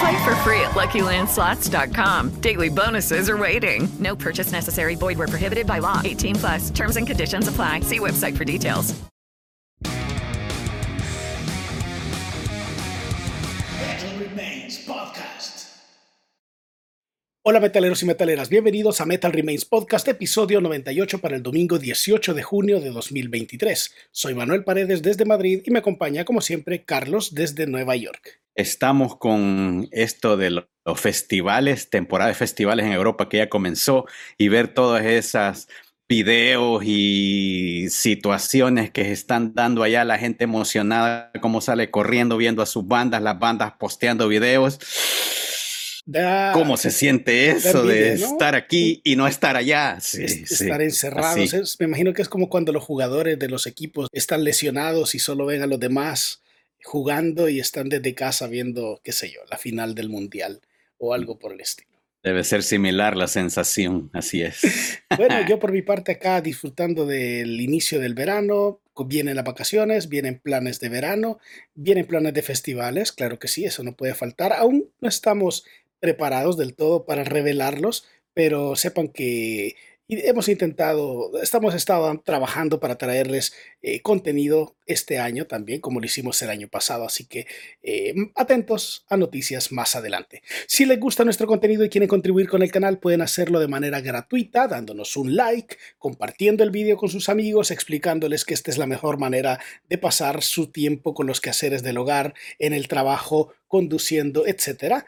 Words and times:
Play 0.00 0.24
for 0.24 0.34
free 0.36 0.60
at 0.60 0.72
LuckyLandSlots.com. 0.72 2.40
Daily 2.40 2.68
bonuses 2.68 3.30
are 3.30 3.36
waiting. 3.36 3.88
No 3.98 4.14
purchase 4.16 4.52
necessary. 4.52 4.94
Void 4.94 5.18
where 5.18 5.28
prohibited 5.28 5.66
by 5.66 5.78
law. 5.78 6.00
18 6.04 6.34
plus. 6.36 6.70
Terms 6.70 6.96
and 6.96 7.06
conditions 7.06 7.48
apply. 7.48 7.80
See 7.80 7.98
website 7.98 8.36
for 8.36 8.44
details. 8.44 8.94
Metal 13.80 14.18
Remains 14.18 14.78
Podcast. 14.86 15.66
Hola 17.42 17.60
metaleros 17.60 18.02
y 18.02 18.06
metaleras, 18.06 18.48
bienvenidos 18.48 19.00
a 19.00 19.06
Metal 19.06 19.32
Remains 19.32 19.64
Podcast, 19.64 20.08
episodio 20.08 20.60
98 20.60 21.20
para 21.20 21.36
el 21.36 21.44
domingo 21.44 21.78
18 21.78 22.34
de 22.34 22.42
junio 22.42 22.80
de 22.80 22.90
2023. 22.90 23.94
Soy 24.10 24.34
Manuel 24.34 24.64
Paredes 24.64 25.00
desde 25.00 25.24
Madrid 25.24 25.62
y 25.64 25.70
me 25.70 25.78
acompaña 25.78 26.24
como 26.24 26.40
siempre 26.40 26.84
Carlos 26.84 27.36
desde 27.36 27.68
Nueva 27.68 27.94
York. 27.94 28.40
Estamos 28.56 29.16
con 29.18 29.86
esto 29.92 30.38
de 30.38 30.50
los 30.50 30.64
festivales, 31.00 31.90
temporada 31.90 32.28
de 32.28 32.34
festivales 32.34 32.86
en 32.86 32.92
Europa 32.92 33.28
que 33.28 33.36
ya 33.36 33.48
comenzó 33.50 34.06
y 34.38 34.48
ver 34.48 34.68
todas 34.68 35.04
esas 35.04 35.68
videos 36.08 36.82
y 36.86 37.88
situaciones 37.90 38.90
que 38.92 39.12
están 39.12 39.52
dando 39.54 39.82
allá 39.82 40.04
la 40.04 40.18
gente 40.18 40.44
emocionada, 40.44 41.30
cómo 41.42 41.60
sale 41.60 41.90
corriendo 41.90 42.38
viendo 42.38 42.62
a 42.62 42.66
sus 42.66 42.86
bandas, 42.86 43.20
las 43.20 43.38
bandas 43.38 43.74
posteando 43.78 44.26
videos. 44.26 44.78
Da- 46.06 46.52
¿Cómo 46.54 46.78
se 46.78 46.92
siente 46.92 47.50
eso 47.50 47.84
de 47.84 48.14
estar 48.14 48.54
aquí 48.54 49.02
y 49.04 49.16
no 49.16 49.26
estar 49.26 49.56
allá? 49.56 49.98
Sí, 50.00 50.22
es- 50.22 50.44
sí, 50.46 50.64
estar 50.64 50.80
encerrados. 50.80 51.52
es- 51.52 51.76
me 51.78 51.86
imagino 51.86 52.14
que 52.14 52.22
es 52.22 52.28
como 52.30 52.48
cuando 52.48 52.72
los 52.72 52.84
jugadores 52.84 53.38
de 53.38 53.48
los 53.48 53.66
equipos 53.66 54.08
están 54.12 54.44
lesionados 54.44 55.14
y 55.14 55.18
solo 55.18 55.44
ven 55.44 55.62
a 55.62 55.66
los 55.66 55.80
demás 55.80 56.42
jugando 56.84 57.48
y 57.48 57.60
están 57.60 57.88
desde 57.88 58.14
casa 58.14 58.46
viendo, 58.46 59.00
qué 59.02 59.12
sé 59.12 59.30
yo, 59.30 59.40
la 59.50 59.58
final 59.58 59.94
del 59.94 60.08
mundial 60.08 60.60
o 60.98 61.14
algo 61.14 61.38
por 61.38 61.52
el 61.52 61.60
estilo. 61.60 61.90
Debe 62.22 62.42
ser 62.42 62.62
similar 62.62 63.16
la 63.16 63.28
sensación, 63.28 64.10
así 64.12 64.42
es. 64.42 64.60
Bueno, 65.16 65.46
yo 65.48 65.58
por 65.60 65.72
mi 65.72 65.82
parte 65.82 66.12
acá 66.12 66.40
disfrutando 66.40 67.06
del 67.06 67.60
inicio 67.60 68.00
del 68.00 68.14
verano, 68.14 68.80
vienen 69.06 69.36
las 69.36 69.44
vacaciones, 69.44 70.08
vienen 70.08 70.38
planes 70.38 70.80
de 70.80 70.88
verano, 70.88 71.38
vienen 71.74 72.06
planes 72.06 72.34
de 72.34 72.42
festivales, 72.42 73.12
claro 73.12 73.38
que 73.38 73.48
sí, 73.48 73.64
eso 73.64 73.82
no 73.82 73.96
puede 73.96 74.14
faltar. 74.14 74.52
Aún 74.52 74.90
no 75.00 75.08
estamos 75.08 75.64
preparados 76.00 76.56
del 76.56 76.74
todo 76.74 77.04
para 77.04 77.24
revelarlos, 77.24 78.06
pero 78.34 78.76
sepan 78.76 79.08
que 79.08 79.76
hemos 80.08 80.48
intentado, 80.48 81.40
estamos 81.42 81.74
estado 81.74 82.20
trabajando 82.24 82.80
para 82.80 82.96
traerles 82.96 83.54
eh, 83.82 84.02
contenido 84.02 84.75
este 84.86 85.18
año 85.18 85.46
también, 85.46 85.80
como 85.80 86.00
lo 86.00 86.06
hicimos 86.06 86.40
el 86.42 86.50
año 86.50 86.68
pasado, 86.68 87.04
así 87.04 87.24
que 87.24 87.46
eh, 87.82 88.14
atentos 88.34 89.04
a 89.08 89.16
noticias 89.16 89.72
más 89.72 89.96
adelante. 89.96 90.42
Si 90.66 90.86
les 90.86 90.98
gusta 90.98 91.24
nuestro 91.24 91.46
contenido 91.46 91.84
y 91.84 91.88
quieren 91.88 92.08
contribuir 92.08 92.48
con 92.48 92.62
el 92.62 92.70
canal, 92.70 92.98
pueden 92.98 93.22
hacerlo 93.22 93.60
de 93.60 93.68
manera 93.68 94.00
gratuita, 94.00 94.68
dándonos 94.68 95.16
un 95.16 95.36
like, 95.36 95.76
compartiendo 95.98 96.62
el 96.62 96.70
vídeo 96.70 96.96
con 96.96 97.08
sus 97.08 97.28
amigos, 97.28 97.70
explicándoles 97.70 98.44
que 98.44 98.54
esta 98.54 98.70
es 98.70 98.78
la 98.78 98.86
mejor 98.86 99.18
manera 99.18 99.60
de 99.88 99.98
pasar 99.98 100.42
su 100.42 100.68
tiempo 100.68 101.14
con 101.14 101.26
los 101.26 101.40
quehaceres 101.40 101.82
del 101.82 101.98
hogar, 101.98 102.34
en 102.58 102.72
el 102.72 102.88
trabajo, 102.88 103.52
conduciendo, 103.68 104.46
etc. 104.46 105.04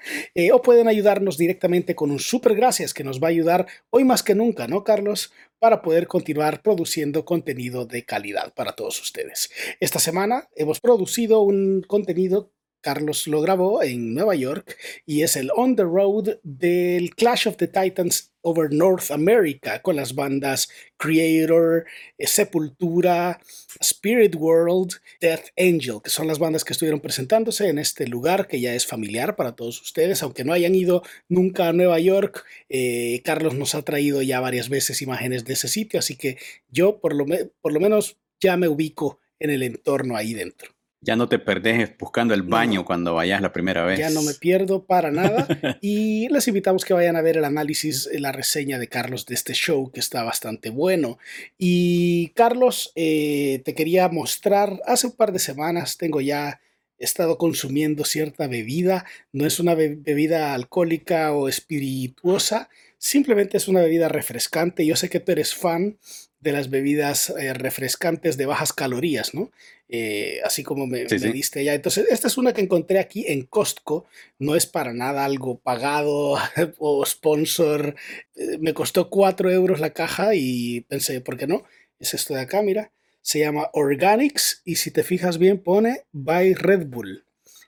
o 0.53 0.63
pueden 0.63 0.89
ayudarnos 0.89 1.39
directamente 1.39 1.95
con 1.95 2.11
un 2.11 2.19
super 2.19 2.55
gracias 2.55 2.93
que 2.93 3.05
nos 3.05 3.23
va 3.23 3.29
a 3.29 3.31
ayudar 3.31 3.67
hoy 3.91 4.05
más 4.05 4.23
que 4.23 4.35
nunca, 4.35 4.67
¿no, 4.67 4.83
Carlos? 4.83 5.33
Para 5.61 5.83
poder 5.83 6.07
continuar 6.07 6.63
produciendo 6.63 7.25
contenido 7.25 7.85
de 7.85 8.05
calidad 8.05 8.55
para 8.55 8.73
todos 8.73 9.01
ustedes. 9.01 9.51
Esta 9.81 9.99
semana 9.99 10.49
hemos 10.55 10.79
producido 10.79 11.41
un 11.41 11.83
contenido 11.83 12.53
Carlos 12.81 13.27
lo 13.27 13.41
grabó 13.41 13.83
en 13.83 14.15
Nueva 14.15 14.35
York 14.35 14.77
y 15.07 15.23
es 15.23 15.37
el 15.37 15.51
On 15.57 15.77
the 15.77 15.83
Road 15.85 16.39
del 16.43 17.15
Clash 17.15 17.49
of 17.49 17.57
the 17.57 17.69
Titans 17.69 18.33
over 18.43 18.73
North 18.73 19.11
America 19.11 19.83
con 19.83 19.97
las 19.97 20.15
bandas 20.15 20.69
Creator, 20.97 21.85
eh, 22.17 22.27
Sepultura, 22.27 23.41
Spirit 23.81 24.35
World, 24.37 24.93
Death 25.21 25.47
Angel, 25.59 26.01
que 26.03 26.11
son 26.11 26.27
las 26.27 26.39
bandas 26.39 26.65
que 26.65 26.73
estuvieron 26.73 27.01
presentándose 27.01 27.69
en 27.69 27.79
este 27.79 28.07
lugar 28.07 28.47
que 28.47 28.61
ya 28.61 28.75
es 28.75 28.87
familiar 28.87 29.37
para 29.37 29.53
todos 29.57 29.81
ustedes, 29.83 30.23
aunque 30.23 30.45
no 30.45 30.53
hayan 30.53 30.75
ido 30.75 31.03
nunca 31.29 31.69
a 31.69 31.73
Nueva 31.73 31.99
York. 32.01 32.45
eh, 32.69 33.23
Carlos 33.25 33.55
nos 33.55 33.75
ha 33.75 33.83
traído 33.83 34.23
ya 34.23 34.41
varias 34.41 34.69
veces 34.69 35.03
imágenes 35.03 35.45
de 35.45 35.55
ese 35.55 35.69
sitio, 35.69 35.99
así 36.01 36.17
que 36.17 36.39
yo 36.71 37.01
por 37.01 37.15
lo, 37.15 37.27
me- 37.27 37.47
por 37.61 37.73
lo 37.73 37.81
menos 37.81 38.19
ya 38.41 38.57
me 38.57 38.69
ubico 38.69 39.19
en 39.41 39.51
el 39.51 39.63
entorno 39.63 40.17
ahí 40.17 40.35
dentro. 40.35 40.78
Ya 41.01 41.15
no 41.15 41.29
te 41.29 41.39
perdés 41.39 41.97
buscando 41.97 42.35
el 42.35 42.43
baño 42.43 42.85
cuando 42.85 43.15
vayas 43.15 43.41
la 43.41 43.53
primera 43.53 43.85
vez. 43.85 44.01
Ya 44.01 44.11
no 44.11 44.21
me 44.23 44.35
pierdo 44.35 44.85
para 44.85 45.11
nada. 45.13 45.47
Y 45.81 46.29
les 46.29 46.49
invitamos 46.49 46.85
que 46.85 46.93
vayan 46.93 47.15
a 47.17 47.23
ver 47.23 47.37
el 47.37 47.45
análisis, 47.45 48.09
eh, 48.13 48.19
la 48.19 48.33
reseña 48.33 48.79
de 48.81 48.89
Carlos 48.89 49.25
de 49.25 49.35
este 49.35 49.53
show, 49.55 49.93
que 49.93 50.01
está 50.01 50.25
bastante 50.25 50.71
bueno. 50.71 51.19
Y 51.57 52.29
Carlos, 52.35 52.91
eh, 52.97 53.63
te 53.65 53.75
quería 53.75 54.09
mostrar, 54.09 54.81
hace 54.87 55.07
un 55.07 55.13
par 55.13 55.33
de 55.33 55.39
semanas 55.39 55.99
tengo 55.99 56.21
ya 56.21 56.61
he 56.99 57.05
estado 57.05 57.39
consumiendo 57.39 58.05
cierta 58.05 58.49
bebida. 58.49 59.05
No 59.33 59.47
es 59.47 59.61
una 59.61 59.77
be- 59.77 59.95
bebida 60.01 60.53
alcohólica 60.53 61.33
o 61.33 61.49
espirituosa, 61.49 62.69
simplemente 62.99 63.57
es 63.57 63.69
una 63.69 63.81
bebida 63.81 64.09
refrescante. 64.09 64.85
Yo 64.85 64.97
sé 64.97 65.09
que 65.09 65.21
tú 65.21 65.31
eres 65.31 65.55
fan 65.55 65.97
de 66.41 66.53
las 66.53 66.71
bebidas 66.71 67.31
eh, 67.39 67.53
refrescantes 67.55 68.37
de 68.37 68.47
bajas 68.47 68.73
calorías, 68.73 69.35
¿no? 69.35 69.51
Eh, 69.89 70.41
así 70.45 70.63
como 70.63 70.87
me, 70.87 71.09
Sí, 71.09 71.15
me 71.15 71.19
sí. 71.21 71.33
diste 71.33 71.65
ya. 71.65 71.75
Entonces, 71.75 72.07
esta 72.11 72.29
es 72.29 72.37
una 72.39 72.53
que 72.53 72.61
encontré 72.61 72.99
aquí 72.99 73.25
en 73.27 73.43
Costco. 73.47 74.05
No 74.39 74.55
es 74.55 74.67
para 74.67 74.93
nada 74.93 75.25
algo 75.25 75.59
pagado 75.59 76.37
o 76.79 77.05
sponsor. 77.07 77.95
Eh, 78.37 78.59
Me 78.61 78.75
costó 78.75 79.09
4 79.11 79.51
euros 79.51 79.81
la 79.81 79.91
caja 79.95 80.35
y 80.35 80.83
pensé, 80.83 81.21
¿por 81.21 81.37
qué 81.37 81.47
no? 81.47 81.65
Es 81.99 82.15
esto 82.15 82.35
de 82.35 82.41
acá, 82.43 82.63
mira. 82.63 82.93
Se 83.23 83.41
llama 83.41 83.69
Organics 83.73 84.63
y 84.65 84.77
si 84.77 84.91
te 84.91 85.03
fijas 85.03 85.39
bien 85.39 85.59
pone 85.59 86.03
by 86.13 86.55
Red 86.55 86.87
Bull. 86.87 87.25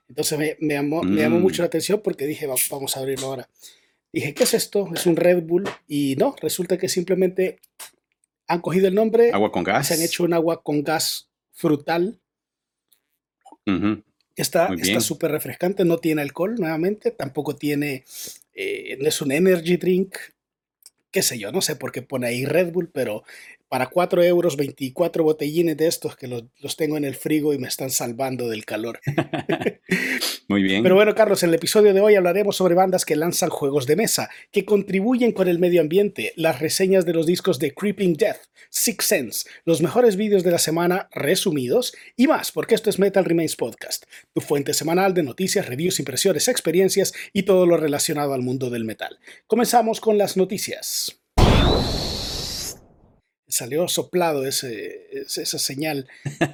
Entonces 0.08 0.38
me, 0.38 0.56
me 0.60 0.74
llamó, 0.74 1.02
me 1.02 1.20
llamó 1.22 1.38
Mm. 1.38 1.42
mucho 1.42 1.62
la 1.62 1.66
atención 1.66 2.00
porque 2.02 2.26
dije, 2.26 2.46
"Va- 2.46 2.54
vamos 2.70 2.96
a 2.96 3.00
abrirlo 3.00 3.26
ahora. 3.28 3.48
Dije, 4.12 4.34
¿qué 4.34 4.44
es 4.44 4.54
esto? 4.54 4.88
Es 4.94 5.06
un 5.06 5.16
Red 5.16 5.42
Bull 5.42 5.68
y 5.86 6.16
no, 6.18 6.34
resulta 6.40 6.76
que 6.78 6.88
simplemente 6.88 7.58
han 8.50 8.60
cogido 8.60 8.88
el 8.88 8.94
nombre, 8.96 9.30
Agua 9.32 9.52
con 9.52 9.62
gas. 9.62 9.86
se 9.86 9.94
han 9.94 10.02
hecho 10.02 10.24
un 10.24 10.34
agua 10.34 10.62
con 10.62 10.82
gas 10.82 11.28
frutal. 11.52 12.18
Está 14.34 14.74
súper 15.00 15.30
refrescante, 15.30 15.84
no 15.84 15.98
tiene 15.98 16.22
alcohol 16.22 16.56
nuevamente, 16.58 17.12
tampoco 17.12 17.54
tiene, 17.54 18.04
eh, 18.54 18.96
no 19.00 19.06
es 19.06 19.20
un 19.20 19.30
energy 19.30 19.76
drink, 19.76 20.16
qué 21.12 21.22
sé 21.22 21.38
yo, 21.38 21.52
no 21.52 21.60
sé 21.60 21.76
por 21.76 21.92
qué 21.92 22.02
pone 22.02 22.26
ahí 22.26 22.44
Red 22.44 22.72
Bull, 22.72 22.90
pero 22.92 23.22
para 23.70 23.86
4 23.86 24.24
euros, 24.24 24.56
24 24.56 25.22
botellines 25.22 25.76
de 25.76 25.86
estos 25.86 26.16
que 26.16 26.26
los, 26.26 26.42
los 26.58 26.76
tengo 26.76 26.96
en 26.96 27.04
el 27.04 27.14
frigo 27.14 27.54
y 27.54 27.58
me 27.58 27.68
están 27.68 27.90
salvando 27.90 28.48
del 28.48 28.64
calor. 28.64 28.98
Muy 30.48 30.64
bien. 30.64 30.82
Pero 30.82 30.96
bueno, 30.96 31.14
Carlos, 31.14 31.44
en 31.44 31.50
el 31.50 31.54
episodio 31.54 31.94
de 31.94 32.00
hoy 32.00 32.16
hablaremos 32.16 32.56
sobre 32.56 32.74
bandas 32.74 33.04
que 33.04 33.14
lanzan 33.14 33.48
juegos 33.48 33.86
de 33.86 33.94
mesa, 33.94 34.28
que 34.50 34.64
contribuyen 34.64 35.30
con 35.30 35.46
el 35.46 35.60
medio 35.60 35.80
ambiente, 35.80 36.32
las 36.34 36.58
reseñas 36.58 37.06
de 37.06 37.12
los 37.12 37.26
discos 37.26 37.60
de 37.60 37.72
Creeping 37.72 38.14
Death, 38.14 38.40
Six 38.70 39.04
Sense, 39.04 39.48
los 39.64 39.82
mejores 39.82 40.16
vídeos 40.16 40.42
de 40.42 40.50
la 40.50 40.58
semana 40.58 41.08
resumidos 41.12 41.94
y 42.16 42.26
más, 42.26 42.50
porque 42.50 42.74
esto 42.74 42.90
es 42.90 42.98
Metal 42.98 43.24
Remains 43.24 43.54
Podcast, 43.54 44.02
tu 44.34 44.40
fuente 44.40 44.74
semanal 44.74 45.14
de 45.14 45.22
noticias, 45.22 45.68
reviews, 45.68 46.00
impresiones, 46.00 46.48
experiencias 46.48 47.12
y 47.32 47.44
todo 47.44 47.66
lo 47.66 47.76
relacionado 47.76 48.34
al 48.34 48.42
mundo 48.42 48.68
del 48.68 48.84
metal. 48.84 49.20
Comenzamos 49.46 50.00
con 50.00 50.18
las 50.18 50.36
noticias. 50.36 51.19
Salió 53.50 53.86
soplado 53.88 54.46
ese, 54.46 55.08
esa 55.12 55.58
señal. 55.58 56.08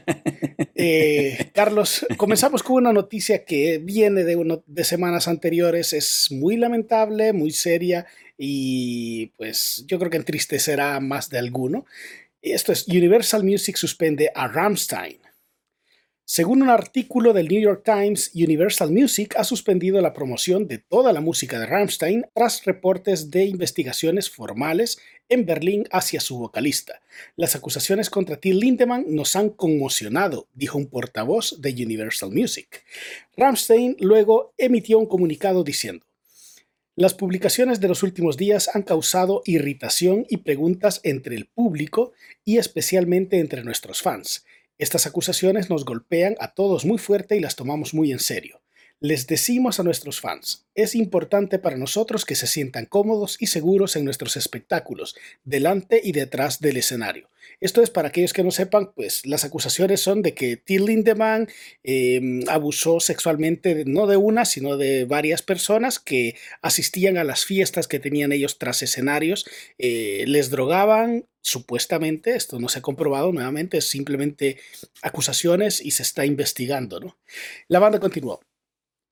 Eh, 0.79 1.53
Carlos, 1.55 2.07
comenzamos 2.19 2.63
con 2.63 2.77
una 2.77 2.93
noticia 2.93 3.47
que 3.47 3.79
viene 3.79 4.25
de, 4.25 4.61
de 4.67 4.85
semanas 4.85 5.27
anteriores. 5.27 5.95
Es 5.95 6.29
muy 6.31 6.59
lamentable, 6.59 7.33
muy 7.33 7.51
seria 7.51 8.07
y 8.37 9.29
pues 9.39 9.85
yo 9.87 9.99
creo 9.99 10.11
que 10.11 10.19
entristecerá 10.19 11.01
más 11.01 11.31
de 11.31 11.39
alguno. 11.39 11.87
Esto 12.43 12.73
es 12.73 12.87
Universal 12.89 13.43
Music 13.43 13.77
suspende 13.77 14.31
a 14.35 14.49
Rammstein. 14.49 15.19
Según 16.29 16.63
un 16.63 16.71
artículo 16.71 17.33
del 17.33 17.47
New 17.47 17.61
York 17.61 17.83
Times, 17.85 18.33
Universal 18.35 18.91
Music 18.91 19.37
ha 19.37 19.45
suspendido 19.45 20.01
la 20.01 20.13
promoción 20.13 20.67
de 20.67 20.79
toda 20.79 21.13
la 21.13 21.21
música 21.21 21.61
de 21.61 21.67
Rammstein 21.67 22.27
tras 22.35 22.65
reportes 22.65 23.31
de 23.31 23.45
investigaciones 23.45 24.29
formales 24.29 24.99
en 25.29 25.47
Berlín 25.47 25.85
hacia 25.91 26.21
su 26.21 26.39
vocalista. 26.39 27.01
Las 27.37 27.57
acusaciones 27.57 28.11
contra 28.11 28.37
Till 28.37 28.59
Lindemann 28.59 29.05
nos 29.09 29.37
han 29.37 29.51
conmocionado, 29.51 30.49
dijo 30.55 30.79
un 30.79 30.87
portavoz 30.87 31.61
de 31.61 31.73
Universal 31.73 32.31
Music. 32.31 32.85
Rammstein 33.37 33.97
luego 34.01 34.55
emitió 34.59 34.99
un 34.99 35.07
comunicado 35.07 35.65
diciendo, 35.65 36.07
las 36.99 37.13
publicaciones 37.13 37.79
de 37.79 37.89
los 37.89 38.03
últimos 38.03 38.39
días 38.39 38.71
han 38.75 38.83
causado 38.83 39.43
irritación 39.45 40.25
y 40.31 40.39
preguntas 40.39 41.01
entre 41.03 41.37
el 41.37 41.45
público 41.45 42.13
y 42.43 42.57
especialmente 42.57 43.39
entre 43.39 43.63
nuestros 43.63 44.01
fans. 44.01 44.47
Estas 44.79 45.07
acusaciones 45.07 45.69
nos 45.69 45.85
golpean 45.85 46.37
a 46.39 46.55
todos 46.55 46.87
muy 46.87 46.97
fuerte 46.97 47.37
y 47.37 47.41
las 47.41 47.55
tomamos 47.55 47.93
muy 47.93 48.13
en 48.13 48.19
serio. 48.19 48.63
Les 49.07 49.29
decimos 49.29 49.79
a 49.79 49.85
nuestros 49.85 50.21
fans, 50.21 50.67
es 50.75 50.97
importante 50.97 51.61
para 51.61 51.77
nosotros 51.77 52.25
que 52.25 52.35
se 52.35 52.49
sientan 52.49 52.87
cómodos 52.87 53.37
y 53.39 53.47
seguros 53.47 53.95
en 53.95 54.05
nuestros 54.05 54.37
espectáculos, 54.37 55.15
delante 55.45 56.01
y 56.03 56.11
detrás 56.11 56.59
del 56.59 56.77
escenario. 56.77 57.31
Esto 57.61 57.83
es 57.83 57.91
para 57.91 58.09
aquellos 58.09 58.33
que 58.33 58.43
no 58.43 58.51
sepan, 58.51 58.91
pues 58.97 59.25
las 59.25 59.45
acusaciones 59.45 60.01
son 60.01 60.23
de 60.23 60.35
que 60.35 60.57
Till 60.57 60.87
Lindemann 60.87 61.47
em, 61.85 62.43
abusó 62.49 62.99
sexualmente 62.99 63.85
no 63.87 64.09
de 64.09 64.17
una, 64.17 64.45
sino 64.45 64.77
de 64.77 65.05
varias 65.05 65.41
personas 65.41 66.01
que 66.01 66.35
asistían 66.61 67.17
a 67.17 67.23
las 67.23 67.45
fiestas 67.45 67.87
que 67.87 68.01
tenían 68.01 68.33
ellos 68.33 68.59
tras 68.59 68.83
escenarios, 68.83 69.47
eh, 69.79 70.25
les 70.27 70.51
drogaban, 70.51 71.27
supuestamente, 71.43 72.35
esto 72.35 72.59
no 72.59 72.69
se 72.69 72.81
ha 72.81 72.83
comprobado 72.83 73.31
nuevamente, 73.31 73.79
es 73.79 73.89
simplemente 73.89 74.57
acusaciones 75.01 75.81
y 75.81 75.93
se 75.93 76.03
está 76.03 76.27
investigando. 76.27 76.99
¿no? 76.99 77.17
La 77.69 77.79
banda 77.79 78.01
continuó. 78.01 78.41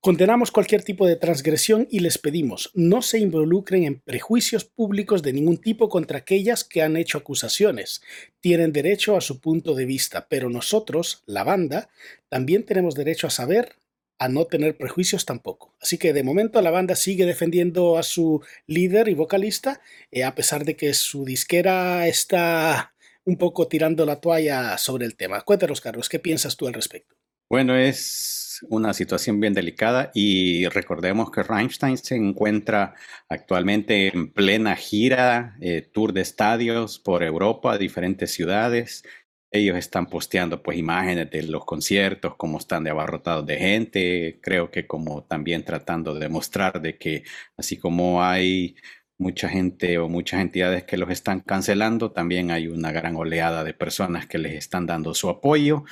Condenamos 0.04 0.50
cualquier 0.50 0.82
tipo 0.82 1.06
de 1.06 1.16
transgresión 1.16 1.88
y 1.90 2.00
les 2.00 2.18
pedimos 2.18 2.70
no 2.74 3.00
se 3.00 3.18
involucren 3.20 3.84
en 3.84 4.00
prejuicios 4.00 4.66
públicos 4.66 5.22
de 5.22 5.32
ningún 5.32 5.56
tipo 5.56 5.88
contra 5.88 6.18
aquellas 6.18 6.62
que 6.62 6.82
han 6.82 6.98
hecho 6.98 7.16
acusaciones. 7.16 8.02
Tienen 8.40 8.74
derecho 8.74 9.16
a 9.16 9.22
su 9.22 9.40
punto 9.40 9.74
de 9.74 9.86
vista, 9.86 10.26
pero 10.28 10.50
nosotros, 10.50 11.22
la 11.24 11.42
banda, 11.42 11.88
también 12.28 12.64
tenemos 12.64 12.94
derecho 12.94 13.28
a 13.28 13.30
saber, 13.30 13.76
a 14.18 14.28
no 14.28 14.44
tener 14.44 14.76
prejuicios 14.76 15.24
tampoco. 15.24 15.74
Así 15.80 15.96
que 15.96 16.12
de 16.12 16.22
momento 16.22 16.60
la 16.60 16.70
banda 16.70 16.96
sigue 16.96 17.24
defendiendo 17.24 17.96
a 17.96 18.02
su 18.02 18.42
líder 18.66 19.08
y 19.08 19.14
vocalista, 19.14 19.80
eh, 20.10 20.24
a 20.24 20.34
pesar 20.34 20.66
de 20.66 20.76
que 20.76 20.92
su 20.92 21.24
disquera 21.24 22.06
está 22.08 22.92
un 23.24 23.38
poco 23.38 23.68
tirando 23.68 24.04
la 24.04 24.20
toalla 24.20 24.76
sobre 24.76 25.06
el 25.06 25.16
tema. 25.16 25.40
Cuéntanos, 25.40 25.80
Carlos, 25.80 26.10
¿qué 26.10 26.18
piensas 26.18 26.58
tú 26.58 26.66
al 26.66 26.74
respecto? 26.74 27.14
Bueno, 27.48 27.74
es 27.74 28.43
una 28.68 28.92
situación 28.94 29.40
bien 29.40 29.54
delicada 29.54 30.10
y 30.14 30.66
recordemos 30.68 31.30
que 31.30 31.42
Rammstein 31.42 31.98
se 31.98 32.16
encuentra 32.16 32.94
actualmente 33.28 34.08
en 34.08 34.32
plena 34.32 34.76
gira, 34.76 35.56
eh, 35.60 35.82
tour 35.82 36.12
de 36.12 36.22
estadios 36.22 36.98
por 36.98 37.22
Europa, 37.22 37.78
diferentes 37.78 38.32
ciudades. 38.32 39.04
Ellos 39.50 39.76
están 39.76 40.06
posteando 40.06 40.62
pues 40.62 40.78
imágenes 40.78 41.30
de 41.30 41.42
los 41.44 41.64
conciertos, 41.64 42.34
cómo 42.36 42.58
están 42.58 42.84
de 42.84 42.90
abarrotados 42.90 43.46
de 43.46 43.56
gente, 43.56 44.40
creo 44.42 44.70
que 44.70 44.86
como 44.86 45.24
también 45.24 45.64
tratando 45.64 46.14
de 46.14 46.20
demostrar 46.20 46.80
de 46.82 46.98
que 46.98 47.24
así 47.56 47.78
como 47.78 48.22
hay 48.22 48.76
mucha 49.18 49.48
gente 49.48 49.98
o 49.98 50.08
muchas 50.08 50.40
entidades 50.40 50.84
que 50.84 50.96
los 50.96 51.10
están 51.10 51.40
cancelando, 51.40 52.12
también 52.12 52.50
hay 52.50 52.66
una 52.68 52.92
gran 52.92 53.16
oleada 53.16 53.64
de 53.64 53.74
personas 53.74 54.26
que 54.26 54.38
les 54.38 54.54
están 54.54 54.86
dando 54.86 55.14
su 55.14 55.28
apoyo. 55.28 55.84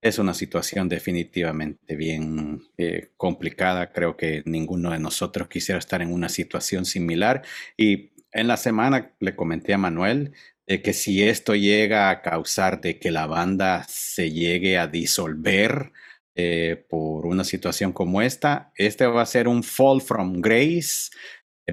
Es 0.00 0.18
una 0.18 0.32
situación 0.32 0.88
definitivamente 0.88 1.96
bien 1.96 2.62
eh, 2.76 3.10
complicada. 3.16 3.92
Creo 3.92 4.16
que 4.16 4.42
ninguno 4.46 4.92
de 4.92 5.00
nosotros 5.00 5.48
quisiera 5.48 5.78
estar 5.78 6.02
en 6.02 6.12
una 6.12 6.28
situación 6.28 6.84
similar. 6.84 7.42
Y 7.76 8.12
en 8.32 8.46
la 8.46 8.56
semana 8.56 9.12
le 9.18 9.34
comenté 9.34 9.74
a 9.74 9.78
Manuel 9.78 10.32
de 10.68 10.82
que 10.82 10.92
si 10.92 11.22
esto 11.24 11.54
llega 11.54 12.10
a 12.10 12.22
causar 12.22 12.80
de 12.80 12.98
que 13.00 13.10
la 13.10 13.26
banda 13.26 13.84
se 13.88 14.30
llegue 14.30 14.78
a 14.78 14.86
disolver 14.86 15.92
eh, 16.36 16.84
por 16.88 17.26
una 17.26 17.42
situación 17.42 17.92
como 17.92 18.22
esta, 18.22 18.70
este 18.76 19.06
va 19.06 19.22
a 19.22 19.26
ser 19.26 19.48
un 19.48 19.64
fall 19.64 20.00
from 20.00 20.40
grace 20.40 21.10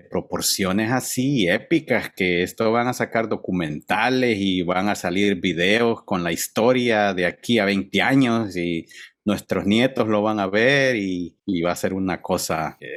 proporciones 0.02 0.92
así 0.92 1.48
épicas 1.48 2.12
que 2.16 2.44
esto 2.44 2.72
van 2.72 2.88
a 2.88 2.94
sacar 2.94 3.30
documentales 3.30 4.38
y 4.40 4.62
van 4.62 4.90
a 4.90 4.96
salir 4.96 5.40
videos 5.40 6.04
con 6.04 6.24
la 6.24 6.32
historia 6.32 7.14
de 7.14 7.26
aquí 7.26 7.60
a 7.60 7.66
20 7.66 8.02
años 8.02 8.58
y 8.58 8.88
nuestros 9.26 9.66
nietos 9.66 10.08
lo 10.08 10.22
van 10.22 10.40
a 10.40 10.48
ver 10.48 10.96
y, 10.96 11.36
va 11.64 11.72
a 11.72 11.76
ser 11.76 11.94
una 11.94 12.22
cosa 12.22 12.78
que 12.80 12.88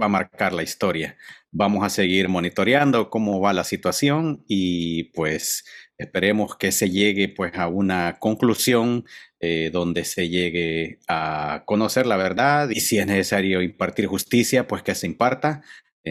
va 0.00 0.06
a 0.06 0.08
marcar 0.08 0.52
la 0.52 0.62
historia. 0.62 1.16
Vamos 1.50 1.84
a 1.84 1.90
seguir 1.90 2.28
monitoreando 2.28 3.10
cómo 3.10 3.40
va 3.40 3.52
la 3.52 3.64
situación 3.64 4.44
y 4.48 5.04
pues 5.12 5.64
esperemos 5.98 6.56
que 6.56 6.72
se 6.72 6.90
llegue 6.90 7.28
pues 7.28 7.54
a 7.54 7.68
una 7.68 8.16
conclusión 8.18 9.04
eh, 9.40 9.70
donde 9.72 10.04
se 10.04 10.28
llegue 10.28 10.98
a 11.06 11.62
conocer 11.66 12.06
la 12.06 12.16
verdad 12.16 12.70
y 12.70 12.80
si 12.80 12.98
es 12.98 13.06
necesario 13.06 13.62
impartir 13.62 14.06
justicia 14.06 14.66
pues 14.66 14.82
que 14.82 14.94
se 14.94 15.06
imparta 15.06 15.62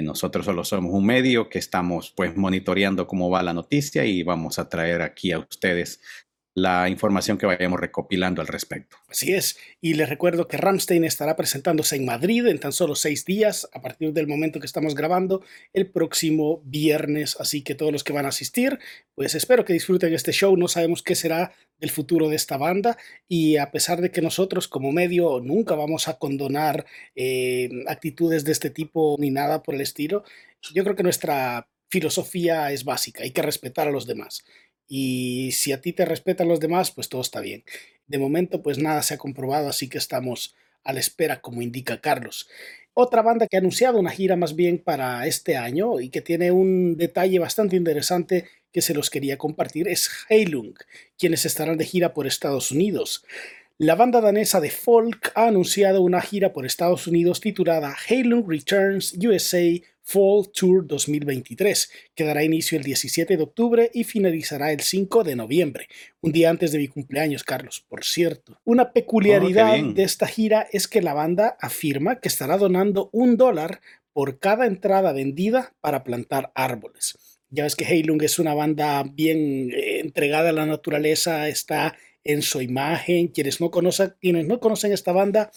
nosotros 0.02 0.46
solo 0.46 0.64
somos 0.64 0.94
un 0.94 1.06
medio 1.06 1.50
que 1.50 1.60
estamos 1.60 2.12
pues 2.16 2.36
monitoreando 2.36 3.06
cómo 3.06 3.30
va 3.30 3.44
la 3.44 3.54
noticia 3.54 4.06
y 4.06 4.24
vamos 4.24 4.58
a 4.58 4.68
traer 4.68 5.02
aquí 5.02 5.32
a 5.32 5.40
ustedes 5.40 6.02
la 6.56 6.88
información 6.88 7.38
que 7.38 7.48
vayamos 7.48 7.80
recopilando 7.80 8.42
al 8.42 8.48
respecto. 8.48 8.98
Así 9.08 9.34
es, 9.34 9.58
y 9.82 9.96
les 9.96 10.08
recuerdo 10.08 10.48
que 10.48 10.58
Ramstein 10.58 11.04
estará 11.04 11.36
presentándose 11.36 11.96
en 11.96 12.06
Madrid 12.06 12.46
en 12.48 12.60
tan 12.60 12.72
solo 12.72 12.96
seis 12.96 13.26
días, 13.26 13.68
a 13.74 13.82
partir 13.82 14.14
del 14.14 14.28
momento 14.28 14.60
que 14.60 14.68
estamos 14.68 14.94
grabando, 14.94 15.44
el 15.74 15.88
próximo 15.88 16.62
viernes, 16.64 17.38
así 17.40 17.64
que 17.64 17.74
todos 17.74 17.92
los 17.92 18.04
que 18.04 18.14
van 18.14 18.26
a 18.26 18.30
asistir, 18.30 18.80
pues 19.16 19.34
espero 19.34 19.66
que 19.66 19.74
disfruten 19.74 20.14
este 20.14 20.32
show, 20.32 20.56
no 20.56 20.68
sabemos 20.68 21.02
qué 21.02 21.16
será 21.16 21.54
del 21.80 21.90
futuro 21.90 22.30
de 22.30 22.36
esta 22.36 22.58
banda, 22.58 22.98
y 23.28 23.58
a 23.58 23.72
pesar 23.72 24.02
de 24.02 24.12
que 24.12 24.22
nosotros 24.22 24.68
como 24.68 24.92
medio 24.92 25.40
nunca 25.40 25.74
vamos 25.74 26.08
a 26.08 26.20
condonar 26.20 26.86
eh, 27.16 27.70
actitudes 27.88 28.46
de 28.46 28.52
este 28.52 28.70
tipo 28.70 29.16
ni 29.20 29.32
nada 29.32 29.64
por 29.64 29.74
el 29.74 29.82
estilo, 29.82 30.24
yo 30.74 30.84
creo 30.84 30.96
que 30.96 31.04
nuestra 31.04 31.68
filosofía 31.90 32.72
es 32.72 32.86
básica, 32.86 33.24
hay 33.24 33.32
que 33.32 33.42
respetar 33.42 33.88
a 33.88 33.92
los 33.92 34.08
demás. 34.08 34.44
Y 34.96 35.54
si 35.54 35.72
a 35.72 35.82
ti 35.82 35.92
te 35.92 36.06
respetan 36.06 36.48
los 36.48 36.60
demás, 36.60 36.92
pues 36.92 37.10
todo 37.10 37.22
está 37.22 37.42
bien. 37.42 37.64
De 38.06 38.20
momento, 38.20 38.62
pues 38.62 38.78
nada 38.78 39.02
se 39.02 39.16
ha 39.16 39.18
comprobado, 39.18 39.68
así 39.68 39.90
que 39.90 39.98
estamos 39.98 40.56
a 40.84 40.94
la 40.94 41.00
espera, 41.00 41.42
como 41.42 41.64
indica 41.64 42.00
Carlos. 42.00 42.48
Otra 42.94 43.24
banda 43.24 43.48
que 43.48 43.58
ha 43.58 43.60
anunciado 43.60 43.98
una 43.98 44.12
gira 44.12 44.36
más 44.36 44.56
bien 44.56 44.78
para 44.78 45.26
este 45.26 45.58
año 45.58 46.00
y 46.00 46.10
que 46.10 46.22
tiene 46.22 46.52
un 46.52 46.96
detalle 46.96 47.40
bastante 47.40 47.76
interesante 47.76 48.46
que 48.72 48.84
se 48.84 48.94
los 48.94 49.10
quería 49.10 49.40
compartir 49.40 49.88
es 49.88 50.12
Heilung, 50.30 50.76
quienes 51.18 51.48
estarán 51.48 51.80
de 51.80 51.86
gira 51.86 52.14
por 52.14 52.28
Estados 52.28 52.70
Unidos. 52.70 53.26
La 53.80 53.96
banda 53.96 54.22
danesa 54.22 54.62
de 54.62 54.70
folk 54.70 55.32
ha 55.34 55.48
anunciado 55.48 56.04
una 56.04 56.22
gira 56.22 56.54
por 56.54 56.64
Estados 56.64 57.08
Unidos 57.08 57.42
titulada 57.42 57.96
Heilung 58.08 58.48
Returns 58.48 59.18
USA 59.18 59.64
Fall 60.04 60.52
Tour 60.54 60.86
2023, 60.86 61.92
que 62.14 62.24
dará 62.24 62.44
inicio 62.44 62.78
el 62.78 62.84
17 62.84 63.36
de 63.36 63.42
octubre 63.42 63.90
y 63.92 64.04
finalizará 64.04 64.72
el 64.72 64.82
5 64.82 65.24
de 65.24 65.36
noviembre, 65.36 65.88
un 66.22 66.32
día 66.32 66.52
antes 66.52 66.72
de 66.72 66.78
mi 66.78 66.88
cumpleaños, 66.88 67.44
Carlos, 67.44 67.84
por 67.90 68.04
cierto. 68.04 68.60
Una 68.64 68.94
peculiaridad 68.94 69.80
oh, 69.84 69.94
de 69.94 70.04
esta 70.04 70.28
gira 70.28 70.68
es 70.72 70.88
que 70.88 71.02
la 71.02 71.16
banda 71.16 71.58
afirma 71.60 72.20
que 72.20 72.28
estará 72.28 72.60
donando 72.60 73.10
un 73.12 73.38
dólar 73.38 73.82
por 74.14 74.38
cada 74.38 74.68
entrada 74.68 75.14
vendida 75.14 75.74
para 75.82 76.04
plantar 76.04 76.52
árboles. 76.54 77.18
Ya 77.50 77.64
ves 77.64 77.76
que 77.76 77.86
Heilung 77.86 78.22
es 78.22 78.38
una 78.38 78.54
banda 78.54 79.04
bien 79.04 79.72
eh, 79.72 80.00
entregada 80.00 80.50
a 80.50 80.54
la 80.54 80.68
naturaleza, 80.68 81.48
está 81.48 81.96
en 82.24 82.42
su 82.42 82.62
imagen. 82.62 83.28
Quienes 83.28 83.62
no 83.62 83.72
conocen, 83.72 84.16
quienes 84.20 84.48
no 84.48 84.60
conocen 84.60 84.92
esta 84.92 85.12
banda, 85.12 85.52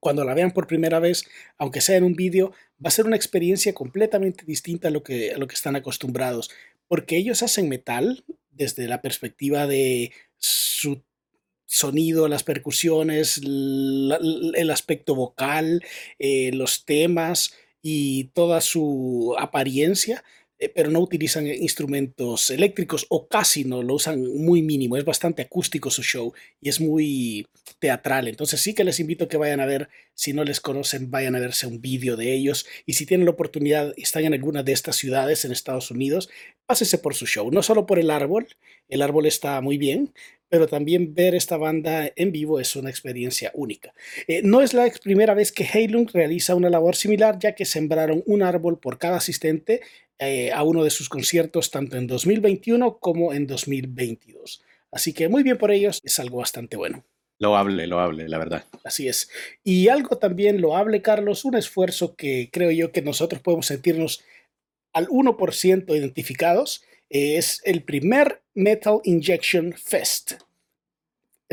cuando 0.00 0.24
la 0.24 0.34
vean 0.34 0.50
por 0.50 0.66
primera 0.66 0.98
vez, 0.98 1.24
aunque 1.58 1.80
sea 1.80 1.96
en 1.96 2.04
un 2.04 2.14
vídeo, 2.14 2.52
va 2.84 2.88
a 2.88 2.90
ser 2.90 3.06
una 3.06 3.16
experiencia 3.16 3.72
completamente 3.72 4.44
distinta 4.44 4.88
a 4.88 4.90
lo 4.90 5.02
que, 5.02 5.32
a 5.32 5.38
lo 5.38 5.46
que 5.46 5.54
están 5.54 5.76
acostumbrados, 5.76 6.50
porque 6.88 7.16
ellos 7.16 7.42
hacen 7.42 7.68
metal 7.68 8.24
desde 8.50 8.88
la 8.88 9.00
perspectiva 9.00 9.66
de 9.66 10.12
su 10.38 11.02
sonido, 11.66 12.28
las 12.28 12.42
percusiones, 12.42 13.38
el 13.38 14.70
aspecto 14.70 15.14
vocal, 15.14 15.82
eh, 16.18 16.50
los 16.52 16.84
temas 16.84 17.54
y 17.80 18.24
toda 18.34 18.60
su 18.60 19.34
apariencia. 19.38 20.22
Eh, 20.62 20.70
pero 20.72 20.90
no 20.90 21.00
utilizan 21.00 21.48
instrumentos 21.48 22.50
eléctricos 22.50 23.04
o 23.08 23.26
casi 23.26 23.64
no, 23.64 23.82
lo 23.82 23.94
usan 23.94 24.22
muy 24.22 24.62
mínimo, 24.62 24.96
es 24.96 25.04
bastante 25.04 25.42
acústico 25.42 25.90
su 25.90 26.04
show 26.04 26.32
y 26.60 26.68
es 26.68 26.80
muy 26.80 27.48
teatral, 27.80 28.28
entonces 28.28 28.60
sí 28.60 28.72
que 28.72 28.84
les 28.84 29.00
invito 29.00 29.26
que 29.26 29.36
vayan 29.36 29.58
a 29.58 29.66
ver, 29.66 29.88
si 30.14 30.32
no 30.32 30.44
les 30.44 30.60
conocen, 30.60 31.10
vayan 31.10 31.34
a 31.34 31.40
verse 31.40 31.66
un 31.66 31.80
vídeo 31.80 32.16
de 32.16 32.32
ellos 32.32 32.64
y 32.86 32.92
si 32.92 33.06
tienen 33.06 33.24
la 33.24 33.32
oportunidad 33.32 33.92
y 33.96 34.02
están 34.02 34.24
en 34.24 34.34
alguna 34.34 34.62
de 34.62 34.70
estas 34.70 34.94
ciudades 34.94 35.44
en 35.44 35.50
Estados 35.50 35.90
Unidos, 35.90 36.30
pásese 36.64 36.96
por 36.96 37.16
su 37.16 37.26
show, 37.26 37.50
no 37.50 37.64
solo 37.64 37.84
por 37.84 37.98
el 37.98 38.08
árbol, 38.08 38.46
el 38.88 39.02
árbol 39.02 39.26
está 39.26 39.60
muy 39.62 39.78
bien, 39.78 40.12
pero 40.48 40.68
también 40.68 41.14
ver 41.14 41.34
esta 41.34 41.56
banda 41.56 42.12
en 42.14 42.30
vivo 42.30 42.60
es 42.60 42.76
una 42.76 42.90
experiencia 42.90 43.50
única. 43.54 43.94
Eh, 44.28 44.42
no 44.44 44.60
es 44.60 44.74
la 44.74 44.92
primera 45.02 45.32
vez 45.32 45.50
que 45.50 45.64
Heilung 45.64 46.10
realiza 46.12 46.54
una 46.54 46.68
labor 46.68 46.94
similar, 46.94 47.38
ya 47.38 47.54
que 47.54 47.64
sembraron 47.64 48.22
un 48.26 48.42
árbol 48.42 48.78
por 48.78 48.98
cada 48.98 49.16
asistente 49.16 49.80
eh, 50.28 50.52
a 50.52 50.62
uno 50.62 50.84
de 50.84 50.90
sus 50.90 51.08
conciertos, 51.08 51.70
tanto 51.70 51.96
en 51.96 52.06
2021 52.06 52.98
como 52.98 53.32
en 53.32 53.46
2022. 53.46 54.62
Así 54.90 55.12
que 55.12 55.28
muy 55.28 55.42
bien 55.42 55.58
por 55.58 55.70
ellos, 55.70 56.00
es 56.02 56.18
algo 56.18 56.38
bastante 56.38 56.76
bueno. 56.76 57.04
Lo 57.38 57.56
hable, 57.56 57.86
lo 57.86 57.98
hable, 57.98 58.28
la 58.28 58.38
verdad. 58.38 58.64
Así 58.84 59.08
es. 59.08 59.28
Y 59.64 59.88
algo 59.88 60.18
también 60.18 60.60
lo 60.60 60.76
hable, 60.76 61.02
Carlos, 61.02 61.44
un 61.44 61.56
esfuerzo 61.56 62.14
que 62.14 62.50
creo 62.52 62.70
yo 62.70 62.92
que 62.92 63.02
nosotros 63.02 63.42
podemos 63.42 63.66
sentirnos 63.66 64.22
al 64.92 65.08
1% 65.08 65.96
identificados 65.96 66.84
es 67.08 67.60
el 67.64 67.82
primer 67.82 68.42
Metal 68.54 69.00
Injection 69.04 69.72
Fest. 69.72 70.34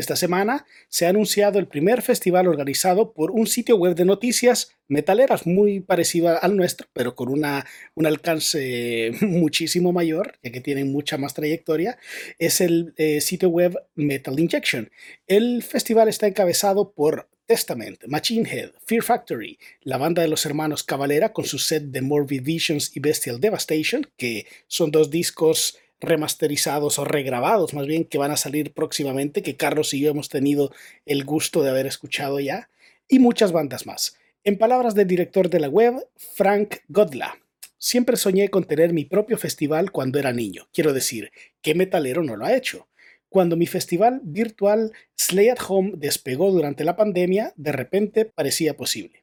Esta 0.00 0.16
semana 0.16 0.64
se 0.88 1.04
ha 1.04 1.10
anunciado 1.10 1.58
el 1.58 1.68
primer 1.68 2.00
festival 2.00 2.48
organizado 2.48 3.12
por 3.12 3.32
un 3.32 3.46
sitio 3.46 3.76
web 3.76 3.94
de 3.94 4.06
noticias 4.06 4.74
metaleras 4.88 5.46
muy 5.46 5.80
parecido 5.80 6.42
al 6.42 6.56
nuestro, 6.56 6.88
pero 6.94 7.14
con 7.14 7.28
una, 7.28 7.66
un 7.94 8.06
alcance 8.06 9.10
muchísimo 9.20 9.92
mayor, 9.92 10.38
ya 10.42 10.52
que 10.52 10.62
tienen 10.62 10.90
mucha 10.90 11.18
más 11.18 11.34
trayectoria. 11.34 11.98
Es 12.38 12.62
el 12.62 12.94
eh, 12.96 13.20
sitio 13.20 13.50
web 13.50 13.76
Metal 13.94 14.40
Injection. 14.40 14.90
El 15.26 15.62
festival 15.62 16.08
está 16.08 16.26
encabezado 16.26 16.92
por 16.92 17.28
Testament, 17.44 18.02
Machine 18.06 18.48
Head, 18.50 18.70
Fear 18.86 19.02
Factory, 19.02 19.58
la 19.82 19.98
banda 19.98 20.22
de 20.22 20.28
los 20.28 20.46
hermanos 20.46 20.82
Cavalera 20.82 21.34
con 21.34 21.44
su 21.44 21.58
set 21.58 21.82
de 21.82 22.00
Morbid 22.00 22.42
Visions 22.42 22.96
y 22.96 23.00
Bestial 23.00 23.38
Devastation, 23.38 24.10
que 24.16 24.46
son 24.66 24.92
dos 24.92 25.10
discos 25.10 25.76
remasterizados 26.00 26.98
o 26.98 27.04
regrabados 27.04 27.74
más 27.74 27.86
bien 27.86 28.04
que 28.04 28.18
van 28.18 28.30
a 28.30 28.36
salir 28.36 28.72
próximamente, 28.72 29.42
que 29.42 29.56
Carlos 29.56 29.94
y 29.94 30.00
yo 30.00 30.10
hemos 30.10 30.28
tenido 30.28 30.72
el 31.06 31.24
gusto 31.24 31.62
de 31.62 31.70
haber 31.70 31.86
escuchado 31.86 32.40
ya, 32.40 32.68
y 33.08 33.18
muchas 33.18 33.52
bandas 33.52 33.86
más. 33.86 34.16
En 34.44 34.56
palabras 34.56 34.94
del 34.94 35.06
director 35.06 35.50
de 35.50 35.60
la 35.60 35.68
web, 35.68 35.94
Frank 36.16 36.76
Godla, 36.88 37.38
siempre 37.76 38.16
soñé 38.16 38.48
con 38.48 38.64
tener 38.64 38.92
mi 38.92 39.04
propio 39.04 39.36
festival 39.36 39.90
cuando 39.92 40.18
era 40.18 40.32
niño. 40.32 40.68
Quiero 40.72 40.92
decir, 40.92 41.30
¿qué 41.60 41.74
metalero 41.74 42.22
no 42.22 42.36
lo 42.36 42.46
ha 42.46 42.56
hecho? 42.56 42.88
Cuando 43.28 43.56
mi 43.56 43.66
festival 43.66 44.20
virtual 44.24 44.92
Slay 45.16 45.50
at 45.50 45.58
Home 45.68 45.92
despegó 45.96 46.50
durante 46.50 46.84
la 46.84 46.96
pandemia, 46.96 47.52
de 47.56 47.72
repente 47.72 48.24
parecía 48.24 48.76
posible. 48.76 49.19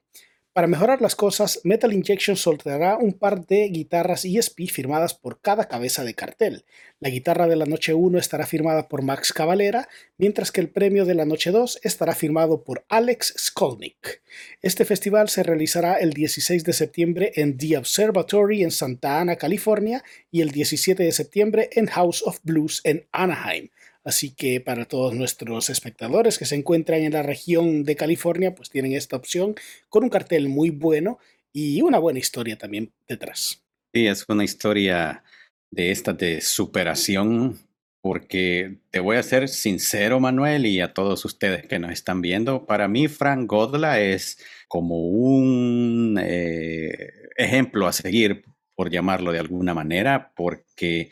Para 0.57 0.65
mejorar 0.65 1.03
las 1.03 1.15
cosas, 1.15 1.61
Metal 1.65 1.93
Injection 1.93 2.35
soltará 2.35 2.97
un 2.97 3.13
par 3.13 3.45
de 3.45 3.69
guitarras 3.69 4.25
ESP 4.25 4.71
firmadas 4.71 5.13
por 5.13 5.39
cada 5.39 5.67
cabeza 5.67 6.03
de 6.03 6.15
cartel. 6.15 6.65
La 6.99 7.09
guitarra 7.09 7.45
de 7.45 7.55
la 7.55 7.67
noche 7.67 7.93
1 7.93 8.17
estará 8.17 8.47
firmada 8.47 8.87
por 8.87 9.03
Max 9.03 9.33
Cavalera, 9.33 9.87
mientras 10.17 10.51
que 10.51 10.59
el 10.59 10.69
premio 10.69 11.05
de 11.05 11.13
la 11.13 11.25
noche 11.25 11.51
2 11.51 11.81
estará 11.83 12.15
firmado 12.15 12.63
por 12.63 12.83
Alex 12.89 13.35
Skolnick. 13.37 14.23
Este 14.63 14.83
festival 14.83 15.29
se 15.29 15.43
realizará 15.43 15.93
el 15.93 16.13
16 16.13 16.63
de 16.63 16.73
septiembre 16.73 17.33
en 17.35 17.55
The 17.59 17.77
Observatory 17.77 18.63
en 18.63 18.71
Santa 18.71 19.19
Ana, 19.19 19.35
California, 19.35 20.03
y 20.31 20.41
el 20.41 20.49
17 20.49 21.03
de 21.03 21.11
septiembre 21.11 21.69
en 21.73 21.85
House 21.85 22.23
of 22.25 22.39
Blues 22.41 22.81
en 22.83 23.05
Anaheim. 23.11 23.69
Así 24.07 24.33
que 24.33 24.61
para 24.61 24.85
todos 24.85 25.13
nuestros 25.13 25.69
espectadores 25.69 26.37
que 26.37 26.45
se 26.45 26.55
encuentran 26.55 27.01
en 27.01 27.11
la 27.11 27.23
región 27.23 27.83
de 27.83 27.97
California, 27.97 28.55
pues 28.55 28.69
tienen 28.69 28.93
esta 28.93 29.17
opción 29.17 29.55
con 29.89 30.05
un 30.05 30.09
cartel 30.09 30.47
muy 30.47 30.69
bueno 30.69 31.19
y 31.51 31.81
una 31.81 31.99
buena 31.99 32.17
historia 32.17 32.57
también 32.57 32.93
detrás. 33.05 33.65
Sí, 33.93 34.07
es 34.07 34.23
una 34.29 34.45
historia 34.45 35.25
de 35.71 35.91
esta 35.91 36.13
de 36.13 36.39
superación, 36.39 37.59
porque 38.01 38.77
te 38.91 39.01
voy 39.01 39.17
a 39.17 39.23
ser 39.23 39.49
sincero, 39.49 40.21
Manuel, 40.21 40.65
y 40.65 40.79
a 40.79 40.93
todos 40.93 41.25
ustedes 41.25 41.67
que 41.67 41.77
nos 41.77 41.91
están 41.91 42.21
viendo, 42.21 42.65
para 42.65 42.87
mí 42.87 43.09
Frank 43.09 43.45
Godla 43.45 43.99
es 43.99 44.41
como 44.69 45.01
un 45.01 46.17
eh, 46.23 47.11
ejemplo 47.35 47.87
a 47.87 47.91
seguir, 47.91 48.45
por 48.73 48.89
llamarlo 48.89 49.33
de 49.33 49.39
alguna 49.39 49.73
manera, 49.73 50.31
porque 50.33 51.09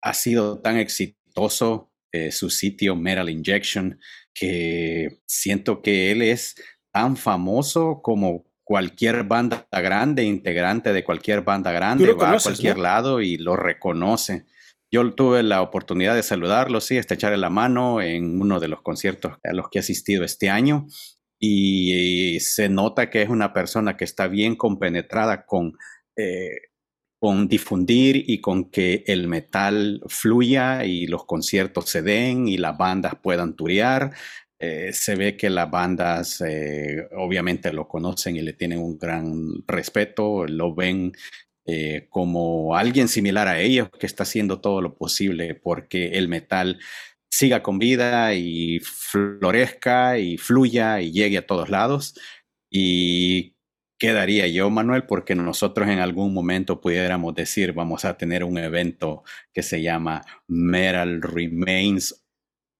ha 0.00 0.14
sido 0.14 0.60
tan 0.60 0.76
exitoso 0.76 1.21
eh, 2.12 2.30
su 2.30 2.50
sitio 2.50 2.96
Metal 2.96 3.28
Injection, 3.28 3.98
que 4.34 5.20
siento 5.26 5.82
que 5.82 6.10
él 6.12 6.22
es 6.22 6.54
tan 6.90 7.16
famoso 7.16 8.00
como 8.02 8.44
cualquier 8.64 9.24
banda 9.24 9.66
grande, 9.72 10.24
integrante 10.24 10.92
de 10.92 11.04
cualquier 11.04 11.42
banda 11.42 11.72
grande, 11.72 12.12
va 12.12 12.32
a 12.32 12.38
cualquier 12.38 12.78
lado 12.78 13.20
y 13.20 13.36
lo 13.36 13.56
reconoce. 13.56 14.46
Yo 14.90 15.14
tuve 15.14 15.42
la 15.42 15.62
oportunidad 15.62 16.14
de 16.14 16.22
saludarlo, 16.22 16.80
sí, 16.80 16.98
echarle 16.98 17.38
la 17.38 17.48
mano 17.48 18.02
en 18.02 18.40
uno 18.40 18.60
de 18.60 18.68
los 18.68 18.82
conciertos 18.82 19.38
a 19.42 19.52
los 19.54 19.70
que 19.70 19.78
he 19.78 19.80
asistido 19.80 20.22
este 20.22 20.50
año 20.50 20.86
y, 21.38 22.38
se 22.40 22.68
nota 22.68 23.10
que 23.10 23.22
es 23.22 23.28
una 23.28 23.52
persona 23.52 23.96
que 23.96 24.04
está 24.04 24.28
bien 24.28 24.54
compenetrada 24.54 25.44
con 25.44 25.72
eh, 26.16 26.50
con 27.22 27.46
difundir 27.46 28.24
y 28.28 28.40
con 28.40 28.64
que 28.64 29.04
el 29.06 29.28
metal 29.28 30.02
fluya 30.08 30.84
y 30.84 31.06
los 31.06 31.24
conciertos 31.24 31.88
se 31.88 32.02
den 32.02 32.48
y 32.48 32.56
las 32.56 32.76
bandas 32.76 33.14
puedan 33.22 33.54
turear. 33.54 34.10
Eh, 34.58 34.90
se 34.92 35.14
ve 35.14 35.36
que 35.36 35.48
las 35.48 35.70
bandas 35.70 36.40
eh, 36.40 37.06
obviamente 37.16 37.72
lo 37.72 37.86
conocen 37.86 38.34
y 38.34 38.42
le 38.42 38.54
tienen 38.54 38.80
un 38.80 38.98
gran 38.98 39.64
respeto, 39.68 40.46
lo 40.48 40.74
ven 40.74 41.12
eh, 41.64 42.08
como 42.10 42.74
alguien 42.74 43.06
similar 43.06 43.46
a 43.46 43.60
ellos 43.60 43.88
que 44.00 44.06
está 44.06 44.24
haciendo 44.24 44.60
todo 44.60 44.80
lo 44.80 44.96
posible 44.96 45.54
porque 45.54 46.18
el 46.18 46.26
metal 46.26 46.80
siga 47.30 47.62
con 47.62 47.78
vida 47.78 48.34
y 48.34 48.80
florezca 48.80 50.18
y 50.18 50.38
fluya 50.38 51.00
y 51.00 51.12
llegue 51.12 51.38
a 51.38 51.46
todos 51.46 51.70
lados. 51.70 52.16
Y 52.68 53.54
quedaría 54.02 54.48
yo, 54.48 54.68
Manuel, 54.68 55.04
porque 55.04 55.36
nosotros 55.36 55.88
en 55.88 56.00
algún 56.00 56.34
momento 56.34 56.80
pudiéramos 56.80 57.36
decir, 57.36 57.72
vamos 57.72 58.04
a 58.04 58.18
tener 58.18 58.42
un 58.42 58.58
evento 58.58 59.22
que 59.52 59.62
se 59.62 59.80
llama 59.80 60.26
Metal 60.48 61.22
Remains 61.22 62.24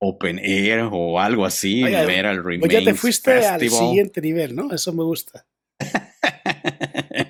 Open 0.01 0.41
Air 0.41 0.89
o 0.91 1.21
algo 1.21 1.47
así, 1.47 1.85
Metal 1.85 2.43
Remains 2.43 2.61
pues 2.63 2.73
ya 2.73 2.83
te 2.83 2.95
fuiste 2.95 3.47
al 3.47 3.61
siguiente 3.61 4.21
nivel, 4.21 4.57
¿no? 4.57 4.73
Eso 4.75 4.93
me 4.93 5.05
gusta. 5.05 5.47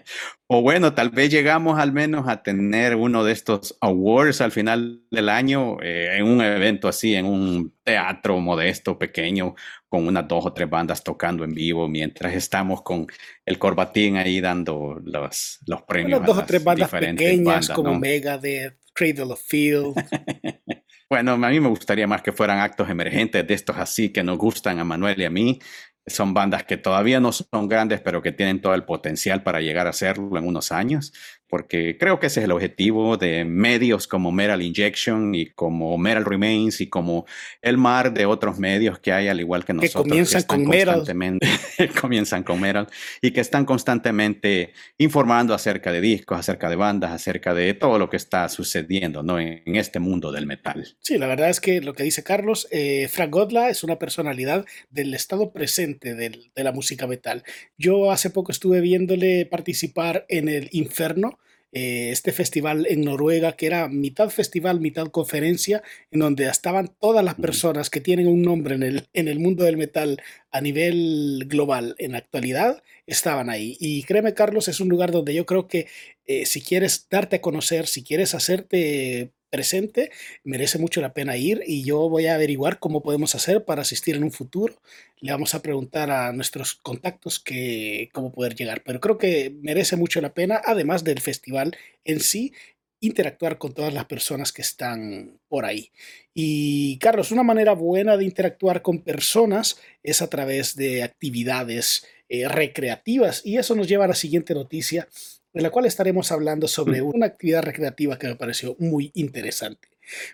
o 0.55 0.61
bueno, 0.61 0.93
tal 0.93 1.09
vez 1.09 1.31
llegamos 1.31 1.79
al 1.79 1.93
menos 1.93 2.29
a 2.29 2.43
tener 2.43 2.95
uno 2.95 3.25
de 3.25 3.33
estos 3.33 3.75
awards 3.81 4.43
al 4.43 4.53
final 4.53 5.01
del 5.11 5.31
año 5.31 5.79
eh, 5.81 6.19
en 6.19 6.27
un 6.27 6.43
evento 6.43 6.89
así, 6.89 7.15
en 7.15 7.25
un 7.25 7.73
teatro 7.83 8.39
modesto, 8.39 8.99
pequeño, 8.99 9.55
con 9.89 10.07
unas 10.07 10.29
dos 10.29 10.45
o 10.45 10.53
tres 10.53 10.69
bandas 10.69 11.03
tocando 11.03 11.45
en 11.45 11.55
vivo, 11.55 11.89
mientras 11.89 12.35
estamos 12.35 12.83
con 12.83 13.07
el 13.47 13.59
corbatín 13.59 14.19
ahí 14.19 14.43
dando 14.43 15.01
los, 15.03 15.59
los 15.67 15.81
premios. 15.85 16.19
Unas 16.19 16.27
dos 16.27 16.45
o 16.45 16.45
tres 16.45 16.63
bandas 16.63 16.91
pequeñas 16.91 17.71
como 17.71 17.99
Megadeth, 17.99 18.77
Cradle 18.93 19.33
of 19.33 19.43
Field. 19.43 19.95
bueno, 21.09 21.33
a 21.33 21.39
mí 21.39 21.61
me 21.61 21.69
gustaría 21.71 22.07
más 22.07 22.21
que 22.21 22.31
fueran 22.31 22.59
actos 22.59 22.91
emergentes 22.91 23.47
de 23.47 23.55
estos 23.55 23.79
así 23.79 24.11
que 24.11 24.23
nos 24.23 24.37
gustan 24.37 24.79
a 24.81 24.85
Manuel 24.85 25.19
y 25.19 25.25
a 25.25 25.31
mí 25.31 25.61
son 26.07 26.35
bandas 26.35 26.65
que 26.65 26.77
todavía 26.77 27.21
no 27.21 27.33
son 27.33 27.69
grandes, 27.69 28.01
pero 28.01 28.23
que 28.23 28.33
tienen 28.33 28.61
todo 28.61 28.75
el 28.75 28.85
potencial 28.85 29.43
para 29.43 29.61
llegar 29.61 29.87
a 29.87 29.93
serlo 29.93 30.37
en 30.37 30.47
unos 30.47 30.73
años 30.73 31.13
porque 31.53 31.99
creo 31.99 32.19
que 32.19 32.29
ese 32.29 32.41
es 32.41 32.45
el 32.45 32.53
objetivo 32.53 33.19
de 33.19 33.45
medios 33.45 34.09
como 34.09 34.33
Metal 34.33 34.63
Injection 34.63 35.35
y 35.35 35.51
como 35.51 35.99
Metal 35.99 36.25
Remains 36.25 36.81
y 36.81 36.87
como 36.87 37.27
el 37.61 37.77
mar 37.77 38.15
de 38.15 38.25
otros 38.25 38.59
medios 38.59 38.99
que 39.01 39.13
hay, 39.13 39.29
al 39.29 39.39
igual 39.39 39.63
que 39.67 39.75
nosotros. 39.75 40.05
Que 40.05 40.09
comienzan 40.09 40.45
con 40.45 40.67
Metal. 40.67 41.05
comienzan 42.01 42.43
con 42.43 42.59
Metal 42.59 42.89
y 43.21 43.33
que 43.33 43.43
están 43.43 43.67
constantemente 43.67 44.73
informando 44.97 45.53
acerca 45.53 45.93
de 45.93 46.01
discos, 46.01 46.39
acerca 46.39 46.71
de 46.71 46.77
bandas, 46.77 47.11
acerca 47.11 47.53
de 47.53 47.75
todo 47.75 47.99
lo 47.99 48.09
que 48.09 48.17
está 48.17 48.49
sucediendo 48.49 49.23
¿no? 49.23 49.39
en, 49.39 49.77
este 49.77 49.99
mundo 49.99 50.33
del 50.33 50.47
metal. 50.47 50.97
Sí, 51.01 51.19
la 51.19 51.27
verdad 51.27 51.51
es 51.51 51.61
que 51.61 51.83
lo 51.83 51.93
que 51.93 52.03
dice 52.03 52.23
Carlos, 52.23 52.67
eh, 52.71 53.09
Frank 53.11 53.31
Godla 53.31 53.69
es 53.69 53.85
una 53.85 53.99
personalidad 53.99 54.65
del 54.89 55.13
estado 55.13 55.53
presente 55.53 56.15
de 56.15 56.65
la 56.65 56.73
música 56.73 57.07
metal. 57.07 57.45
Yo 57.77 58.11
hace 58.11 58.31
poco 58.31 58.53
estuve 58.53 58.81
viéndole 58.81 59.45
participar 59.45 60.25
en 60.31 60.49
el 60.49 60.71
Inferno 60.73 61.39
eh, 61.73 62.11
este 62.11 62.33
festival 62.33 62.87
en 62.89 63.03
Noruega, 63.03 63.53
que 63.53 63.67
era 63.67 63.89
mitad 63.89 64.29
festival, 64.29 64.81
mitad 64.81 65.09
conferencia, 65.09 65.83
en 66.11 66.21
donde 66.21 66.47
estaban 66.47 66.93
todas 67.01 67.25
las 67.25 67.35
personas 67.37 67.89
que 67.89 68.01
tienen 68.01 68.27
un 68.29 68.43
nombre 68.43 68.75
en 68.75 68.83
el, 68.83 69.09
en 69.15 69.29
el 69.29 69.39
mundo 69.41 69.65
del 69.65 69.79
metal 69.79 70.21
a 70.51 70.61
nivel 70.61 71.45
global 71.49 71.95
en 71.99 72.13
la 72.13 72.19
actualidad, 72.19 72.83
estaban 73.07 73.51
ahí. 73.51 73.77
Y 73.81 74.03
créeme, 74.05 74.35
Carlos, 74.35 74.69
es 74.69 74.81
un 74.81 74.89
lugar 74.89 75.11
donde 75.11 75.35
yo 75.35 75.47
creo 75.47 75.69
que 75.69 75.87
eh, 76.27 76.47
si 76.47 76.61
quieres 76.63 77.07
darte 77.11 77.37
a 77.37 77.41
conocer, 77.41 77.87
si 77.87 78.03
quieres 78.03 78.35
hacerte 78.35 79.33
presente, 79.53 80.11
merece 80.45 80.79
mucho 80.79 81.03
la 81.03 81.13
pena 81.13 81.37
ir 81.37 81.63
y 81.67 81.85
yo 81.85 82.09
voy 82.09 82.27
a 82.27 82.35
averiguar 82.35 82.79
cómo 82.79 83.03
podemos 83.03 83.35
hacer 83.35 83.67
para 83.67 83.83
asistir 83.83 84.17
en 84.17 84.25
un 84.25 84.33
futuro. 84.33 84.81
Le 85.21 85.31
vamos 85.31 85.55
a 85.55 85.61
preguntar 85.61 86.11
a 86.11 86.33
nuestros 86.33 86.75
contactos 86.75 87.39
que, 87.39 88.09
cómo 88.15 88.33
poder 88.33 88.55
llegar, 88.55 88.83
pero 88.83 88.99
creo 88.99 89.19
que 89.19 89.55
merece 89.61 89.97
mucho 89.97 90.23
la 90.23 90.33
pena, 90.33 90.61
además 90.65 91.05
del 91.05 91.21
festival 91.21 91.77
en 92.05 92.21
sí, 92.21 92.55
interactuar 93.01 93.59
con 93.59 93.75
todas 93.75 93.93
las 93.93 94.07
personas 94.07 94.53
que 94.53 94.63
están 94.63 95.39
por 95.49 95.67
ahí. 95.67 95.91
Y 96.33 96.97
Carlos, 96.99 97.31
una 97.31 97.43
manera 97.43 97.75
buena 97.75 98.17
de 98.17 98.25
interactuar 98.25 98.81
con 98.81 99.01
personas 99.03 99.79
es 100.03 100.23
a 100.23 100.31
través 100.31 100.77
de 100.77 101.03
actividades 101.03 102.07
eh, 102.35 102.49
recreativas 102.49 103.43
y 103.45 103.59
eso 103.59 103.75
nos 103.75 103.87
lleva 103.87 104.07
a 104.07 104.09
la 104.09 104.15
siguiente 104.15 104.55
noticia 104.55 105.07
en 105.53 105.63
la 105.63 105.69
cual 105.69 105.85
estaremos 105.85 106.33
hablando 106.33 106.67
sobre 106.67 107.03
una 107.03 107.27
actividad 107.27 107.63
recreativa 107.63 108.19
que 108.19 108.27
me 108.27 108.37
pareció 108.37 108.75
muy 108.79 109.11
interesante. 109.13 109.89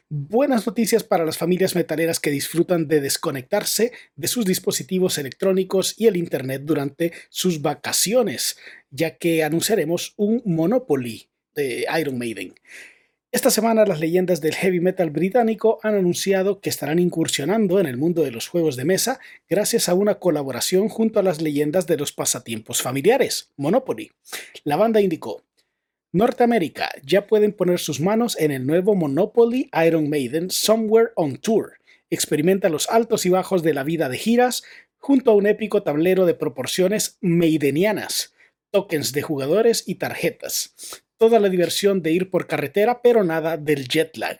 Buenas 0.08 0.64
noticias 0.64 1.02
para 1.02 1.24
las 1.24 1.38
familias 1.38 1.74
metaleras 1.74 2.20
que 2.20 2.30
disfrutan 2.30 2.86
de 2.86 3.00
desconectarse 3.00 3.90
de 4.14 4.28
sus 4.28 4.44
dispositivos 4.44 5.18
electrónicos 5.18 5.96
y 5.98 6.06
el 6.06 6.16
Internet 6.16 6.62
durante 6.64 7.12
sus 7.30 7.62
vacaciones, 7.62 8.58
ya 8.90 9.16
que 9.16 9.42
anunciaremos 9.42 10.14
un 10.16 10.40
Monopoly 10.44 11.28
de 11.56 11.84
Iron 11.98 12.16
Maiden. 12.16 12.54
Esta 13.30 13.50
semana 13.50 13.84
las 13.84 14.00
leyendas 14.00 14.40
del 14.40 14.54
heavy 14.54 14.80
metal 14.80 15.10
británico 15.10 15.80
han 15.82 15.94
anunciado 15.94 16.62
que 16.62 16.70
estarán 16.70 16.98
incursionando 16.98 17.78
en 17.78 17.84
el 17.84 17.98
mundo 17.98 18.22
de 18.22 18.30
los 18.30 18.48
juegos 18.48 18.74
de 18.76 18.86
mesa 18.86 19.20
gracias 19.50 19.90
a 19.90 19.94
una 19.94 20.14
colaboración 20.14 20.88
junto 20.88 21.20
a 21.20 21.22
las 21.22 21.42
leyendas 21.42 21.86
de 21.86 21.98
los 21.98 22.10
pasatiempos 22.10 22.80
familiares, 22.80 23.52
Monopoly. 23.58 24.12
La 24.64 24.76
banda 24.76 25.02
indicó, 25.02 25.42
Norteamérica 26.10 26.88
ya 27.04 27.26
pueden 27.26 27.52
poner 27.52 27.80
sus 27.80 28.00
manos 28.00 28.34
en 28.40 28.50
el 28.50 28.66
nuevo 28.66 28.94
Monopoly 28.94 29.68
Iron 29.86 30.08
Maiden 30.08 30.50
Somewhere 30.50 31.10
on 31.14 31.36
Tour. 31.36 31.72
Experimenta 32.08 32.70
los 32.70 32.88
altos 32.88 33.26
y 33.26 33.28
bajos 33.28 33.62
de 33.62 33.74
la 33.74 33.84
vida 33.84 34.08
de 34.08 34.16
giras 34.16 34.62
junto 34.96 35.32
a 35.32 35.34
un 35.34 35.46
épico 35.46 35.82
tablero 35.82 36.24
de 36.24 36.32
proporciones 36.32 37.18
maidenianas, 37.20 38.32
tokens 38.70 39.12
de 39.12 39.20
jugadores 39.20 39.84
y 39.86 39.96
tarjetas 39.96 41.04
toda 41.18 41.40
la 41.40 41.48
diversión 41.48 42.00
de 42.00 42.12
ir 42.12 42.30
por 42.30 42.46
carretera, 42.46 43.02
pero 43.02 43.24
nada 43.24 43.56
del 43.56 43.86
jet 43.88 44.16
lag. 44.16 44.38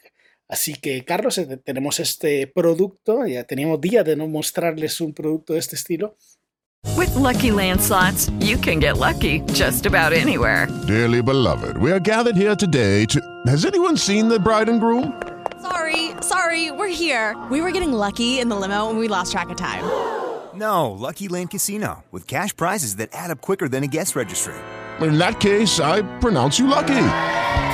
Así 0.49 0.75
que, 0.75 1.05
Carlos, 1.05 1.37
eh, 1.37 1.59
tenemos 1.59 2.01
este 2.01 2.47
producto, 2.47 3.27
ya 3.27 3.45
teníamos 3.45 3.81
día 3.81 4.03
de 4.03 4.17
no 4.17 4.27
mostrarles 4.29 5.01
un 5.01 5.13
producto 5.13 5.53
de 5.53 5.59
este 5.59 5.77
estilo. 5.77 6.17
With 6.97 7.15
lucky 7.17 7.51
landslots, 7.51 8.31
you 8.41 8.57
can 8.57 8.81
get 8.81 8.97
lucky 8.97 9.43
just 9.53 9.85
about 9.85 10.13
anywhere. 10.13 10.69
Dearly 10.87 11.21
beloved, 11.21 11.77
we 11.79 11.93
are 11.93 12.01
gathered 12.01 12.37
here 12.37 12.57
today 12.57 13.05
to. 13.07 13.21
Has 13.47 13.67
anyone 13.67 13.97
seen 13.97 14.29
the 14.29 14.39
bride 14.39 14.71
and 14.71 14.81
groom? 14.81 15.13
Sorry, 15.61 16.13
sorry, 16.23 16.71
we're 16.71 16.89
here. 16.89 17.37
We 17.51 17.61
were 17.61 17.73
getting 17.73 17.93
lucky 17.93 18.39
in 18.39 18.49
the 18.49 18.57
limo 18.57 18.89
and 18.89 18.99
we 18.99 19.09
lost 19.09 19.33
track 19.33 19.51
of 19.51 19.57
time. 19.57 19.85
No, 20.55 20.91
Lucky 20.91 21.29
Land 21.29 21.51
Casino, 21.51 22.05
with 22.11 22.27
cash 22.27 22.57
prizes 22.57 22.97
that 22.97 23.11
add 23.13 23.31
up 23.31 23.41
quicker 23.41 23.69
than 23.69 23.85
a 23.85 23.89
guest 23.89 24.17
registry 24.17 24.55
in 25.03 25.19
that 25.19 25.41
case, 25.41 25.81
I 25.81 26.03
pronounce 26.21 26.59
you 26.59 26.67
lucky. 26.67 27.05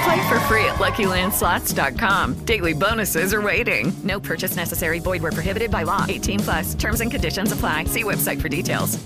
Play 0.04 0.28
for 0.28 0.38
free 0.40 0.64
at 0.66 0.76
LuckyLandSlots.com. 0.76 2.44
Daily 2.44 2.72
bonuses 2.74 3.32
are 3.32 3.42
waiting. 3.42 3.92
No 4.02 4.20
purchase 4.20 4.56
necessary. 4.56 5.00
Void 5.00 5.22
were 5.22 5.32
prohibited 5.32 5.70
by 5.70 5.84
law. 5.84 6.04
18 6.08 6.40
plus. 6.40 6.74
Terms 6.74 7.00
and 7.00 7.10
conditions 7.10 7.52
apply. 7.52 7.84
See 7.84 8.02
website 8.02 8.40
for 8.40 8.48
details. 8.48 8.98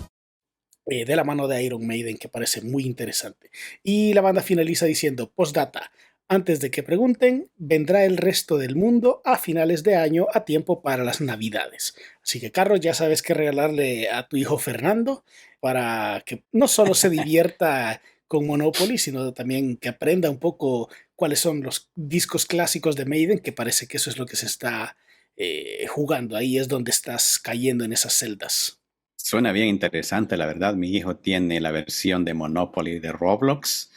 Eh, 0.90 1.04
de 1.04 1.16
la 1.16 1.22
mano 1.22 1.46
de 1.46 1.62
Iron 1.62 1.86
Maiden, 1.86 2.16
que 2.16 2.28
parece 2.30 2.62
muy 2.62 2.84
interesante. 2.84 3.50
Y 3.82 4.14
la 4.14 4.22
banda 4.22 4.42
finaliza 4.42 4.86
diciendo, 4.86 5.30
postdata, 5.30 5.90
antes 6.28 6.60
de 6.60 6.70
que 6.70 6.82
pregunten, 6.82 7.50
vendrá 7.56 8.04
el 8.04 8.18
resto 8.18 8.58
del 8.58 8.76
mundo 8.76 9.22
a 9.24 9.38
finales 9.38 9.82
de 9.82 9.96
año 9.96 10.26
a 10.32 10.44
tiempo 10.44 10.82
para 10.82 11.02
las 11.02 11.20
navidades. 11.22 11.94
Así 12.22 12.38
que, 12.38 12.52
Carlos, 12.52 12.80
ya 12.80 12.92
sabes 12.92 13.22
qué 13.22 13.32
regalarle 13.32 14.10
a 14.10 14.28
tu 14.28 14.36
hijo 14.36 14.58
Fernando 14.58 15.24
para 15.60 16.22
que 16.26 16.44
no 16.52 16.68
solo 16.68 16.94
se 16.94 17.08
divierta 17.10 18.02
con 18.26 18.46
Monopoly, 18.46 18.98
sino 18.98 19.32
también 19.32 19.78
que 19.78 19.88
aprenda 19.88 20.28
un 20.28 20.38
poco 20.38 20.90
cuáles 21.16 21.40
son 21.40 21.62
los 21.62 21.90
discos 21.94 22.44
clásicos 22.44 22.94
de 22.94 23.06
Maiden, 23.06 23.38
que 23.38 23.52
parece 23.52 23.86
que 23.86 23.96
eso 23.96 24.10
es 24.10 24.18
lo 24.18 24.26
que 24.26 24.36
se 24.36 24.46
está 24.46 24.98
eh, 25.36 25.86
jugando. 25.88 26.36
Ahí 26.36 26.58
es 26.58 26.68
donde 26.68 26.90
estás 26.90 27.38
cayendo 27.38 27.84
en 27.84 27.94
esas 27.94 28.12
celdas. 28.12 28.80
Suena 29.16 29.52
bien 29.52 29.68
interesante, 29.68 30.36
la 30.36 30.46
verdad. 30.46 30.74
Mi 30.74 30.94
hijo 30.94 31.16
tiene 31.16 31.60
la 31.60 31.70
versión 31.70 32.24
de 32.26 32.34
Monopoly 32.34 32.98
de 32.98 33.12
Roblox 33.12 33.90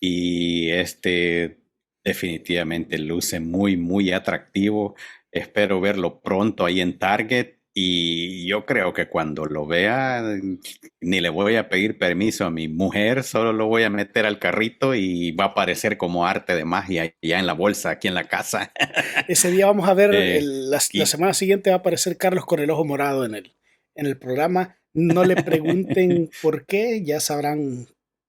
y 0.00 0.70
este 0.70 1.59
definitivamente 2.04 2.98
luce 2.98 3.40
muy, 3.40 3.76
muy 3.76 4.12
atractivo. 4.12 4.94
Espero 5.32 5.80
verlo 5.80 6.20
pronto 6.20 6.64
ahí 6.64 6.80
en 6.80 6.98
Target 6.98 7.60
y 7.72 8.46
yo 8.46 8.66
creo 8.66 8.92
que 8.92 9.08
cuando 9.08 9.46
lo 9.46 9.64
vea, 9.64 10.22
ni 11.00 11.20
le 11.20 11.28
voy 11.28 11.54
a 11.54 11.68
pedir 11.68 11.98
permiso 11.98 12.44
a 12.44 12.50
mi 12.50 12.66
mujer, 12.66 13.22
solo 13.22 13.52
lo 13.52 13.68
voy 13.68 13.84
a 13.84 13.90
meter 13.90 14.26
al 14.26 14.40
carrito 14.40 14.94
y 14.94 15.30
va 15.32 15.44
a 15.44 15.48
aparecer 15.48 15.96
como 15.96 16.26
arte 16.26 16.56
de 16.56 16.64
magia 16.64 17.14
ya 17.22 17.38
en 17.38 17.46
la 17.46 17.52
bolsa, 17.52 17.90
aquí 17.90 18.08
en 18.08 18.14
la 18.14 18.24
casa. 18.24 18.72
Ese 19.28 19.52
día 19.52 19.66
vamos 19.66 19.88
a 19.88 19.94
ver, 19.94 20.12
eh, 20.14 20.40
la, 20.42 20.80
semana 20.80 21.32
siguiente 21.32 21.70
va 21.70 21.76
a 21.76 21.78
aparecer 21.78 22.16
Carlos 22.16 22.44
con 22.44 22.58
el 22.58 22.70
ojo 22.70 22.84
morado 22.84 23.24
en 23.24 23.36
el, 23.36 23.54
en 23.94 24.06
el 24.06 24.18
programa. 24.18 24.76
No 24.92 25.24
le 25.24 25.36
pregunten 25.36 26.28
por 26.42 26.66
qué, 26.66 27.02
ya 27.04 27.20
sabrán 27.20 27.86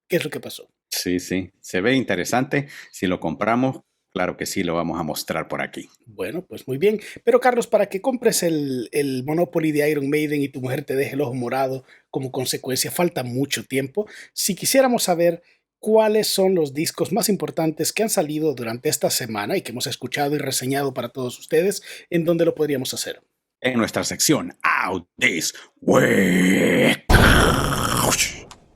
qué 0.07 0.17
es 0.17 0.23
lo 0.23 0.29
que 0.29 0.39
pasó. 0.39 0.70
Sí, 0.91 1.19
sí, 1.19 1.51
se 1.59 1.81
ve 1.81 1.95
interesante. 1.95 2.67
Si 2.91 3.07
lo 3.07 3.19
compramos, 3.19 3.81
Claro 4.13 4.35
que 4.35 4.45
sí, 4.45 4.63
lo 4.63 4.75
vamos 4.75 4.99
a 4.99 5.03
mostrar 5.03 5.47
por 5.47 5.61
aquí. 5.61 5.89
Bueno, 6.05 6.45
pues 6.45 6.67
muy 6.67 6.77
bien. 6.77 6.99
Pero 7.23 7.39
Carlos, 7.39 7.67
para 7.67 7.85
que 7.85 8.01
compres 8.01 8.43
el, 8.43 8.89
el, 8.91 9.23
Monopoly 9.23 9.71
de 9.71 9.89
Iron 9.89 10.09
Maiden 10.09 10.41
y 10.41 10.49
tu 10.49 10.59
mujer 10.59 10.83
te 10.83 10.95
deje 10.95 11.13
el 11.13 11.21
ojo 11.21 11.33
morado 11.33 11.85
como 12.09 12.29
consecuencia, 12.29 12.91
falta 12.91 13.23
mucho 13.23 13.63
tiempo. 13.63 14.07
Si 14.33 14.53
quisiéramos 14.53 15.03
saber 15.03 15.41
cuáles 15.79 16.27
son 16.27 16.55
los 16.55 16.73
discos 16.73 17.13
más 17.13 17.29
importantes 17.29 17.93
que 17.93 18.03
han 18.03 18.09
salido 18.09 18.53
durante 18.53 18.89
esta 18.89 19.09
semana 19.09 19.55
y 19.55 19.61
que 19.61 19.71
hemos 19.71 19.87
escuchado 19.87 20.35
y 20.35 20.39
reseñado 20.39 20.93
para 20.93 21.09
todos 21.09 21.39
ustedes, 21.39 21.81
¿en 22.09 22.25
dónde 22.25 22.43
lo 22.43 22.53
podríamos 22.53 22.93
hacer? 22.93 23.21
En 23.61 23.77
nuestra 23.77 24.03
sección 24.03 24.57
Out 24.61 25.07
This 25.17 25.53
Week. 25.79 27.10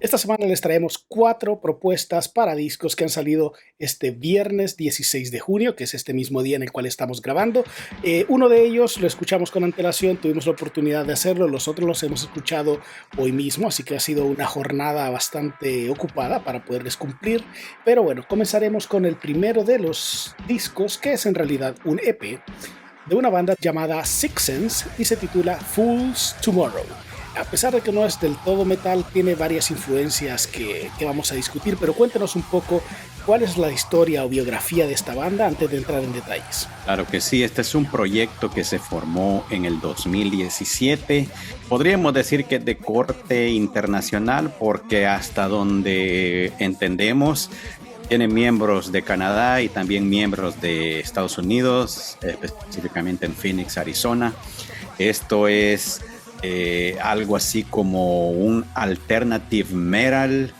Esta 0.05 0.19
semana 0.19 0.45
les 0.45 0.61
traemos 0.61 1.03
cuatro 1.07 1.59
propuestas 1.59 2.29
para 2.29 2.53
discos 2.53 2.95
que 2.95 3.05
han 3.05 3.09
salido 3.09 3.53
este 3.79 4.11
viernes 4.11 4.77
16 4.77 5.31
de 5.31 5.39
junio, 5.39 5.75
que 5.75 5.85
es 5.85 5.95
este 5.95 6.13
mismo 6.13 6.43
día 6.43 6.57
en 6.57 6.61
el 6.61 6.71
cual 6.71 6.85
estamos 6.85 7.23
grabando. 7.23 7.63
Eh, 8.03 8.23
uno 8.29 8.47
de 8.47 8.67
ellos 8.67 8.99
lo 8.99 9.07
escuchamos 9.07 9.49
con 9.49 9.63
antelación, 9.63 10.17
tuvimos 10.17 10.45
la 10.45 10.51
oportunidad 10.51 11.07
de 11.07 11.13
hacerlo, 11.13 11.47
los 11.47 11.67
otros 11.67 11.87
los 11.87 12.03
hemos 12.03 12.21
escuchado 12.21 12.81
hoy 13.17 13.31
mismo, 13.31 13.69
así 13.69 13.81
que 13.81 13.95
ha 13.95 13.99
sido 13.99 14.27
una 14.27 14.45
jornada 14.45 15.09
bastante 15.09 15.89
ocupada 15.89 16.43
para 16.43 16.63
poderles 16.63 16.97
cumplir. 16.97 17.43
Pero 17.83 18.03
bueno, 18.03 18.27
comenzaremos 18.29 18.85
con 18.85 19.05
el 19.05 19.15
primero 19.15 19.63
de 19.63 19.79
los 19.79 20.35
discos, 20.47 20.99
que 20.99 21.13
es 21.13 21.25
en 21.25 21.33
realidad 21.33 21.77
un 21.83 21.99
EP 22.03 22.39
de 23.07 23.15
una 23.15 23.31
banda 23.31 23.55
llamada 23.59 24.05
Six 24.05 24.39
Sense 24.39 24.85
y 24.99 25.05
se 25.05 25.17
titula 25.17 25.55
Fools 25.55 26.35
Tomorrow 26.43 27.04
a 27.37 27.43
pesar 27.43 27.73
de 27.73 27.81
que 27.81 27.91
no 27.91 28.05
es 28.05 28.19
del 28.19 28.35
todo 28.37 28.65
metal, 28.65 29.05
tiene 29.11 29.35
varias 29.35 29.71
influencias 29.71 30.47
que, 30.47 30.89
vamos 31.01 31.31
a 31.31 31.35
discutir, 31.35 31.77
pero 31.79 31.93
cuéntenos 31.93 32.35
un 32.35 32.43
poco 32.43 32.81
cuál 33.25 33.43
es 33.43 33.57
la 33.57 33.71
historia 33.71 34.23
o 34.23 34.29
biografía 34.29 34.87
de 34.87 34.93
esta 34.93 35.15
banda 35.15 35.47
antes 35.47 35.69
de 35.69 35.77
entrar 35.77 36.03
en 36.03 36.13
detalles. 36.13 36.67
Claro 36.85 37.05
que 37.05 37.21
sí, 37.21 37.43
este 37.43 37.61
es 37.61 37.75
un 37.75 37.85
proyecto 37.85 38.49
que 38.49 38.63
se 38.63 38.79
formó 38.79 39.45
en 39.49 39.65
el 39.65 39.81
2017. 39.81 41.27
Podríamos 41.67 42.13
decir 42.13 42.45
que 42.45 42.59
de 42.59 42.77
corte 42.77 43.49
internacional 43.49 44.53
porque 44.57 45.05
hasta 45.05 45.47
donde 45.47 46.53
entendemos 46.59 47.49
tiene 48.07 48.27
miembros 48.27 48.91
de 48.91 49.01
Canadá 49.01 49.61
y 49.61 49.69
también 49.69 50.07
miembros 50.07 50.61
de 50.61 50.99
Estados 50.99 51.39
Unidos, 51.39 52.17
específicamente 52.21 53.25
en 53.25 53.33
Phoenix, 53.33 53.79
Arizona. 53.79 54.33
Esto 54.99 55.47
es 55.47 56.01
eh, 56.47 56.97
algo 57.01 57.35
así 57.35 57.63
como 57.63 58.29
un 58.29 58.65
alternative 58.75 59.73
metal, 59.73 60.53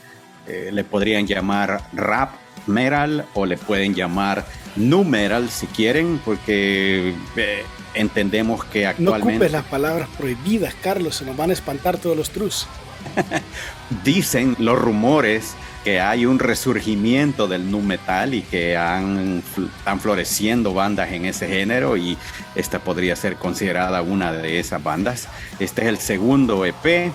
eh, 0.48 0.70
le 0.74 0.84
podrían 0.84 1.28
llamar 1.28 1.82
rap 1.94 2.32
metal 2.66 3.26
o 3.36 3.46
le 3.46 3.56
pueden 3.56 3.94
llamar 3.94 4.46
nu 4.76 5.04
metal 5.04 5.48
si 5.50 5.68
quieren, 5.68 6.20
porque 6.26 7.14
eh, 7.36 7.64
entendemos 7.94 8.66
que 8.66 8.88
actualmente... 8.88 9.34
No 9.34 9.38
ocupes 9.38 9.52
las 9.52 9.66
palabras 9.66 10.10
prohibidas, 10.18 10.74
Carlos, 10.82 11.18
se 11.18 11.26
nos 11.26 11.38
van 11.38 11.52
a 11.52 11.54
espantar 11.54 11.98
todos 11.98 12.18
los 12.18 12.32
trus. 12.32 12.68
Dicen 14.04 14.56
los 14.58 14.80
rumores 14.80 15.54
que 15.86 16.02
hay 16.02 16.26
un 16.26 16.40
resurgimiento 16.40 17.48
del 17.48 17.70
nu 17.70 17.80
metal 17.80 18.34
y 18.34 18.42
que 18.42 18.76
han, 18.76 19.44
están 19.78 20.00
floreciendo 20.00 20.74
bandas 20.74 21.12
en 21.12 21.26
ese 21.26 21.48
género 21.48 21.96
y 21.96 22.18
esta 22.56 22.80
podría 22.80 23.16
ser 23.16 23.36
considerada 23.36 24.02
una 24.02 24.34
de 24.34 24.60
esas 24.60 24.82
bandas. 24.84 25.28
Este 25.60 25.84
es 25.84 25.88
el 25.88 26.00
segundo 26.00 26.66
EP. 26.66 27.14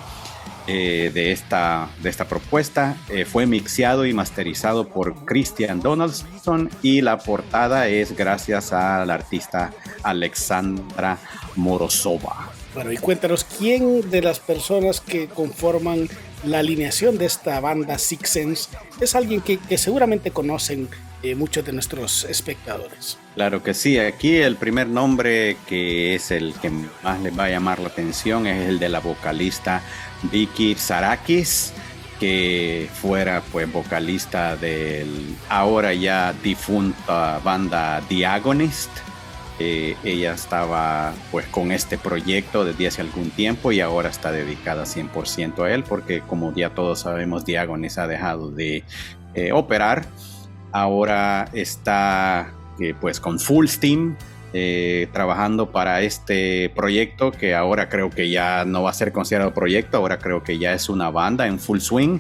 eh, 0.67 1.11
de, 1.13 1.33
esta, 1.33 1.89
de 2.01 2.11
esta 2.11 2.27
propuesta. 2.27 2.97
Eh, 3.09 3.25
fue 3.25 3.45
mixeado 3.45 4.07
y 4.07 4.13
masterizado 4.13 4.87
por 4.87 5.25
Christian 5.25 5.81
Donaldson 5.81 6.71
y 6.81 7.01
la 7.01 7.19
portada 7.19 7.89
es 7.89 8.17
gracias 8.17 8.73
al 8.73 9.11
artista 9.11 9.73
Alexandra 10.05 11.19
Morozova. 11.57 12.60
Bueno, 12.75 12.93
y 12.93 12.97
cuéntanos, 12.97 13.45
¿quién 13.45 14.11
de 14.11 14.23
las 14.23 14.39
personas 14.39 15.01
que 15.01 15.27
conforman 15.27 16.09
la 16.45 16.61
alineación 16.61 17.19
de 17.19 17.27
esta 17.27 17.59
banda 17.61 17.99
Six 17.99 18.29
Sense 18.29 18.71
es 19.01 19.15
alguien 19.15 19.41
que, 19.41 19.59
que 19.59 19.77
seguramente 19.77 20.31
conocen 20.31 20.89
eh, 21.23 21.35
muchos 21.35 21.65
de 21.65 21.73
nuestros 21.73 22.25
espectadores? 22.25 23.19
Claro 23.35 23.63
que 23.63 23.75
sí, 23.75 23.99
aquí 23.99 24.37
el 24.37 24.57
primer 24.57 24.87
nombre 24.87 25.57
que 25.67 26.15
es 26.15 26.31
el 26.31 26.55
que 26.63 26.71
más 27.03 27.21
les 27.21 27.37
va 27.39 27.45
a 27.45 27.51
llamar 27.51 27.81
la 27.81 27.89
atención 27.89 28.47
es 28.47 28.69
el 28.69 28.79
de 28.79 28.89
la 28.89 29.01
vocalista 29.01 29.83
Vicky 30.31 30.77
Sarakis 30.77 31.73
que 32.21 32.89
fuera 33.01 33.43
pues 33.51 33.73
vocalista 33.73 34.55
del 34.57 35.35
ahora 35.49 35.95
ya 35.95 36.35
difunta 36.43 37.41
banda 37.43 38.03
Diagonist 38.09 38.91
eh, 39.63 39.95
ella 40.05 40.33
estaba 40.33 41.13
pues 41.31 41.45
con 41.45 41.71
este 41.71 41.99
proyecto 41.99 42.65
desde 42.65 42.87
hace 42.87 43.03
algún 43.03 43.29
tiempo 43.29 43.73
y 43.73 43.81
ahora 43.81 44.09
está 44.09 44.33
dedicada 44.33 44.85
100% 44.85 45.63
a 45.63 45.71
él 45.71 45.85
porque 45.87 46.23
como 46.23 46.55
ya 46.55 46.71
todos 46.71 47.01
sabemos 47.01 47.45
Diagonis 47.45 47.99
ha 47.99 48.07
dejado 48.07 48.51
de 48.51 48.85
eh, 49.35 49.53
operar. 49.53 50.07
Ahora 50.73 51.51
está 51.53 52.55
eh, 52.81 52.95
pues 52.99 53.21
con 53.21 53.39
full 53.39 53.67
steam 53.67 54.17
trabajando 55.13 55.71
para 55.71 56.01
este 56.01 56.73
proyecto 56.75 57.31
que 57.31 57.55
ahora 57.55 57.89
creo 57.89 58.11
que 58.11 58.31
ya 58.31 58.65
no 58.65 58.83
va 58.83 58.91
a 58.91 58.95
ser 58.95 59.13
considerado 59.13 59.55
proyecto, 59.55 59.99
ahora 59.99 60.19
creo 60.19 60.43
que 60.43 60.59
ya 60.59 60.73
es 60.73 60.89
una 60.89 61.09
banda 61.11 61.47
en 61.47 61.61
full 61.61 61.79
swing 61.79 62.19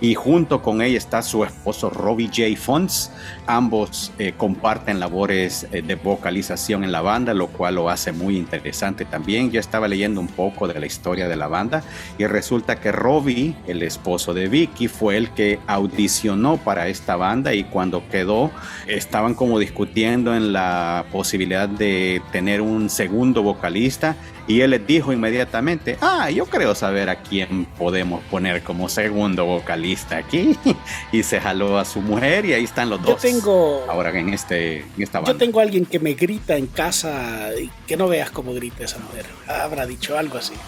y 0.00 0.14
junto 0.14 0.62
con 0.62 0.82
ella 0.82 0.96
está 0.96 1.22
su 1.22 1.44
esposo 1.44 1.90
Robbie 1.90 2.28
J. 2.28 2.60
Fonts. 2.60 3.10
Ambos 3.46 4.12
eh, 4.18 4.32
comparten 4.36 5.00
labores 5.00 5.66
eh, 5.72 5.82
de 5.82 5.94
vocalización 5.94 6.84
en 6.84 6.92
la 6.92 7.02
banda, 7.02 7.34
lo 7.34 7.48
cual 7.48 7.76
lo 7.76 7.90
hace 7.90 8.12
muy 8.12 8.36
interesante 8.36 9.04
también. 9.04 9.50
Yo 9.50 9.60
estaba 9.60 9.88
leyendo 9.88 10.20
un 10.20 10.28
poco 10.28 10.68
de 10.68 10.78
la 10.78 10.86
historia 10.86 11.28
de 11.28 11.36
la 11.36 11.48
banda 11.48 11.82
y 12.18 12.26
resulta 12.26 12.80
que 12.80 12.92
Robbie, 12.92 13.54
el 13.66 13.82
esposo 13.82 14.32
de 14.34 14.48
Vicky, 14.48 14.88
fue 14.88 15.16
el 15.16 15.30
que 15.30 15.58
audicionó 15.66 16.56
para 16.56 16.88
esta 16.88 17.16
banda 17.16 17.54
y 17.54 17.64
cuando 17.64 18.08
quedó 18.08 18.50
estaban 18.86 19.34
como 19.34 19.58
discutiendo 19.58 20.34
en 20.34 20.52
la 20.52 21.04
posibilidad 21.12 21.68
de 21.68 22.22
tener 22.32 22.60
un 22.60 22.88
segundo 22.88 23.42
vocalista 23.42 24.16
y 24.50 24.62
él 24.62 24.70
les 24.70 24.84
dijo 24.84 25.12
inmediatamente, 25.12 25.96
ah, 26.00 26.28
yo 26.28 26.44
creo 26.46 26.74
saber 26.74 27.08
a 27.08 27.22
quién 27.22 27.66
podemos 27.78 28.20
poner 28.24 28.64
como 28.64 28.88
segundo 28.88 29.44
vocalista 29.44 30.16
aquí. 30.16 30.58
y 31.12 31.22
se 31.22 31.40
jaló 31.40 31.78
a 31.78 31.84
su 31.84 32.00
mujer 32.00 32.44
y 32.46 32.54
ahí 32.54 32.64
están 32.64 32.90
los 32.90 33.00
dos. 33.00 33.22
Yo 33.22 33.30
tengo... 33.30 33.86
Ahora 33.88 34.10
en, 34.18 34.34
este, 34.34 34.78
en 34.78 35.02
esta 35.04 35.20
banda. 35.20 35.32
Yo 35.32 35.38
tengo 35.38 35.60
a 35.60 35.62
alguien 35.62 35.86
que 35.86 36.00
me 36.00 36.14
grita 36.14 36.56
en 36.56 36.66
casa 36.66 37.50
y 37.56 37.70
que 37.86 37.96
no 37.96 38.08
veas 38.08 38.32
cómo 38.32 38.52
grita 38.52 38.82
esa 38.82 38.98
mujer. 38.98 39.24
Habrá 39.46 39.86
dicho 39.86 40.18
algo 40.18 40.38
así. 40.38 40.54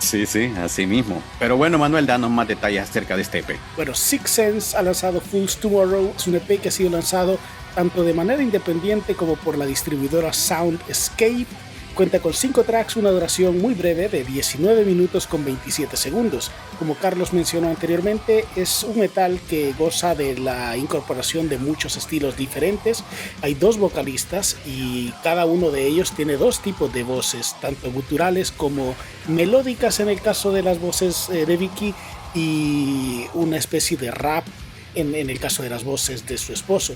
Sí, 0.00 0.26
sí, 0.26 0.52
así 0.60 0.84
mismo. 0.84 1.22
Pero 1.38 1.56
bueno, 1.56 1.78
Manuel, 1.78 2.06
danos 2.06 2.28
más 2.28 2.48
detalles 2.48 2.82
acerca 2.82 3.14
de 3.14 3.22
este 3.22 3.38
EP. 3.38 3.56
Bueno, 3.76 3.94
Six 3.94 4.28
Sense 4.28 4.76
ha 4.76 4.82
lanzado 4.82 5.20
Fools 5.20 5.56
Tomorrow. 5.58 6.12
Es 6.16 6.26
un 6.26 6.34
EP 6.34 6.60
que 6.60 6.70
ha 6.70 6.72
sido 6.72 6.90
lanzado 6.90 7.38
tanto 7.76 8.02
de 8.02 8.12
manera 8.12 8.42
independiente 8.42 9.14
como 9.14 9.36
por 9.36 9.56
la 9.56 9.64
distribuidora 9.64 10.32
Sound 10.32 10.80
Escape 10.88 11.46
Cuenta 11.94 12.20
con 12.20 12.32
5 12.32 12.64
tracks, 12.64 12.96
una 12.96 13.10
duración 13.10 13.60
muy 13.60 13.74
breve 13.74 14.08
de 14.08 14.24
19 14.24 14.86
minutos 14.86 15.26
con 15.26 15.44
27 15.44 15.98
segundos. 15.98 16.50
Como 16.78 16.94
Carlos 16.94 17.34
mencionó 17.34 17.68
anteriormente, 17.68 18.46
es 18.56 18.82
un 18.82 18.98
metal 18.98 19.38
que 19.50 19.74
goza 19.78 20.14
de 20.14 20.38
la 20.38 20.74
incorporación 20.78 21.50
de 21.50 21.58
muchos 21.58 21.98
estilos 21.98 22.38
diferentes. 22.38 23.04
Hay 23.42 23.52
dos 23.52 23.76
vocalistas 23.76 24.56
y 24.64 25.10
cada 25.22 25.44
uno 25.44 25.70
de 25.70 25.86
ellos 25.86 26.12
tiene 26.12 26.38
dos 26.38 26.62
tipos 26.62 26.90
de 26.94 27.02
voces, 27.02 27.56
tanto 27.60 27.92
guturales 27.92 28.52
como 28.52 28.94
melódicas 29.28 30.00
en 30.00 30.08
el 30.08 30.22
caso 30.22 30.50
de 30.50 30.62
las 30.62 30.80
voces 30.80 31.28
eh, 31.28 31.44
de 31.44 31.56
Vicky 31.58 31.94
y 32.34 33.26
una 33.34 33.58
especie 33.58 33.98
de 33.98 34.10
rap 34.10 34.46
en, 34.94 35.14
el 35.14 35.38
caso 35.38 35.62
de 35.62 35.70
las 35.70 35.84
voces 35.84 36.26
de 36.26 36.38
su 36.38 36.52
esposo. 36.52 36.94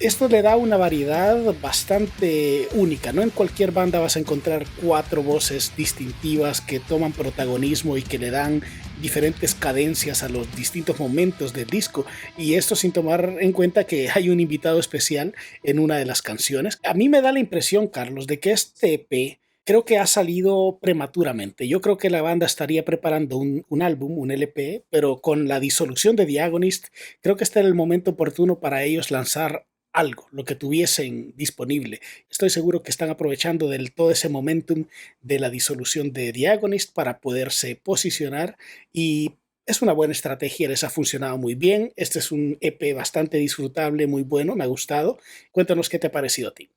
Esto 0.00 0.28
le 0.28 0.42
da 0.42 0.56
una 0.56 0.76
variedad 0.76 1.38
bastante 1.60 2.68
única, 2.72 3.12
no 3.12 3.22
en 3.22 3.30
cualquier 3.30 3.72
banda 3.72 4.00
vas 4.00 4.16
a 4.16 4.20
encontrar 4.20 4.66
cuatro 4.82 5.22
voces 5.22 5.72
distintivas 5.76 6.60
que 6.60 6.80
toman 6.80 7.12
protagonismo 7.12 7.96
y 7.96 8.02
que 8.02 8.18
le 8.18 8.30
dan 8.30 8.62
diferentes 9.00 9.54
cadencias 9.54 10.22
a 10.22 10.28
los 10.28 10.54
distintos 10.56 10.98
momentos 11.00 11.52
del 11.52 11.66
disco 11.66 12.06
y 12.38 12.54
esto 12.54 12.76
sin 12.76 12.92
tomar 12.92 13.36
en 13.40 13.52
cuenta 13.52 13.84
que 13.84 14.08
hay 14.10 14.30
un 14.30 14.40
invitado 14.40 14.78
especial 14.78 15.34
en 15.62 15.78
una 15.78 15.96
de 15.96 16.04
las 16.04 16.22
canciones. 16.22 16.78
A 16.84 16.94
mí 16.94 17.08
me 17.08 17.20
da 17.20 17.32
la 17.32 17.40
impresión, 17.40 17.88
Carlos, 17.88 18.26
de 18.26 18.38
que 18.38 18.52
este 18.52 18.94
EP 18.94 19.41
creo 19.64 19.84
que 19.84 19.98
ha 19.98 20.06
salido 20.06 20.78
prematuramente. 20.80 21.68
Yo 21.68 21.80
creo 21.80 21.98
que 21.98 22.10
la 22.10 22.22
banda 22.22 22.46
estaría 22.46 22.84
preparando 22.84 23.36
un, 23.36 23.82
álbum, 23.82 24.18
un 24.18 24.30
LP, 24.30 24.84
pero 24.90 25.20
con 25.20 25.48
la 25.48 25.60
disolución 25.60 26.16
de 26.16 26.26
Diagonist, 26.26 26.88
creo 27.20 27.36
que 27.36 27.44
este 27.44 27.60
era 27.60 27.68
el 27.68 27.74
momento 27.74 28.12
oportuno 28.12 28.60
para 28.60 28.82
ellos 28.84 29.10
lanzar 29.10 29.66
algo, 29.92 30.26
lo 30.30 30.44
que 30.44 30.54
tuviesen 30.54 31.34
disponible. 31.36 32.00
Estoy 32.30 32.50
seguro 32.50 32.82
que 32.82 32.90
están 32.90 33.10
aprovechando 33.10 33.68
del 33.68 33.92
todo 33.92 34.10
ese 34.10 34.28
momentum 34.28 34.86
de 35.20 35.38
la 35.38 35.50
disolución 35.50 36.12
de 36.12 36.32
Diagonist 36.32 36.94
para 36.94 37.20
poderse 37.20 37.76
posicionar 37.76 38.56
y 38.92 39.32
es 39.66 39.80
una 39.80 39.92
buena 39.92 40.12
estrategia, 40.12 40.68
les 40.68 40.82
ha 40.82 40.90
funcionado 40.90 41.38
muy 41.38 41.54
bien. 41.54 41.92
Este 41.96 42.18
es 42.18 42.32
un 42.32 42.58
EP 42.60 42.94
bastante 42.94 43.36
disfrutable, 43.36 44.06
muy 44.06 44.22
bueno, 44.22 44.56
me 44.56 44.64
ha 44.64 44.66
gustado. 44.66 45.18
Cuéntanos 45.52 45.88
qué 45.88 45.98
te 45.98 46.08
ha 46.08 46.12
parecido 46.12 46.48
a 46.48 46.54
ti. 46.54 46.71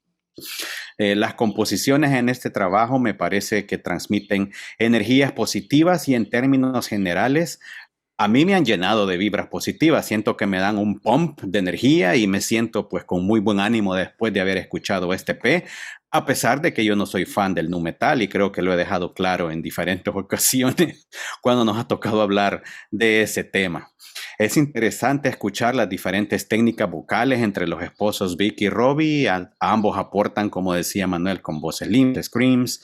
Eh, 0.97 1.15
las 1.15 1.33
composiciones 1.33 2.11
en 2.11 2.29
este 2.29 2.49
trabajo 2.49 2.99
me 2.99 3.13
parece 3.13 3.65
que 3.65 3.77
transmiten 3.77 4.51
energías 4.79 5.31
positivas 5.31 6.07
y 6.07 6.15
en 6.15 6.29
términos 6.29 6.87
generales 6.87 7.59
a 8.17 8.27
mí 8.29 8.45
me 8.45 8.55
han 8.55 8.63
llenado 8.63 9.05
de 9.07 9.17
vibras 9.17 9.47
positivas, 9.47 10.05
siento 10.05 10.37
que 10.37 10.47
me 10.47 10.59
dan 10.59 10.77
un 10.77 10.99
pump 10.99 11.41
de 11.41 11.59
energía 11.59 12.15
y 12.15 12.27
me 12.27 12.39
siento 12.39 12.87
pues 12.87 13.03
con 13.03 13.25
muy 13.25 13.41
buen 13.41 13.59
ánimo 13.59 13.93
después 13.93 14.31
de 14.31 14.39
haber 14.39 14.57
escuchado 14.57 15.13
este 15.13 15.35
P, 15.35 15.65
a 16.11 16.25
pesar 16.25 16.61
de 16.61 16.73
que 16.73 16.85
yo 16.85 16.95
no 16.95 17.05
soy 17.05 17.25
fan 17.25 17.53
del 17.53 17.69
nu 17.69 17.81
metal 17.81 18.21
y 18.21 18.29
creo 18.29 18.53
que 18.53 18.61
lo 18.61 18.73
he 18.73 18.77
dejado 18.77 19.13
claro 19.13 19.51
en 19.51 19.61
diferentes 19.61 20.13
ocasiones 20.15 21.07
cuando 21.41 21.65
nos 21.65 21.77
ha 21.77 21.87
tocado 21.87 22.21
hablar 22.21 22.63
de 22.89 23.21
ese 23.21 23.43
tema. 23.43 23.91
Es 24.37 24.55
interesante 24.55 25.27
escuchar 25.27 25.75
las 25.75 25.89
diferentes 25.89 26.47
técnicas 26.47 26.89
vocales 26.89 27.41
entre 27.41 27.67
los 27.67 27.83
esposos 27.83 28.37
Vicky 28.37 28.65
y 28.65 28.69
Robbie. 28.69 29.29
ambos 29.59 29.97
aportan, 29.97 30.49
como 30.49 30.73
decía 30.73 31.05
Manuel, 31.05 31.41
con 31.41 31.59
voces 31.59 31.89
limpias, 31.89 32.27
screams, 32.27 32.81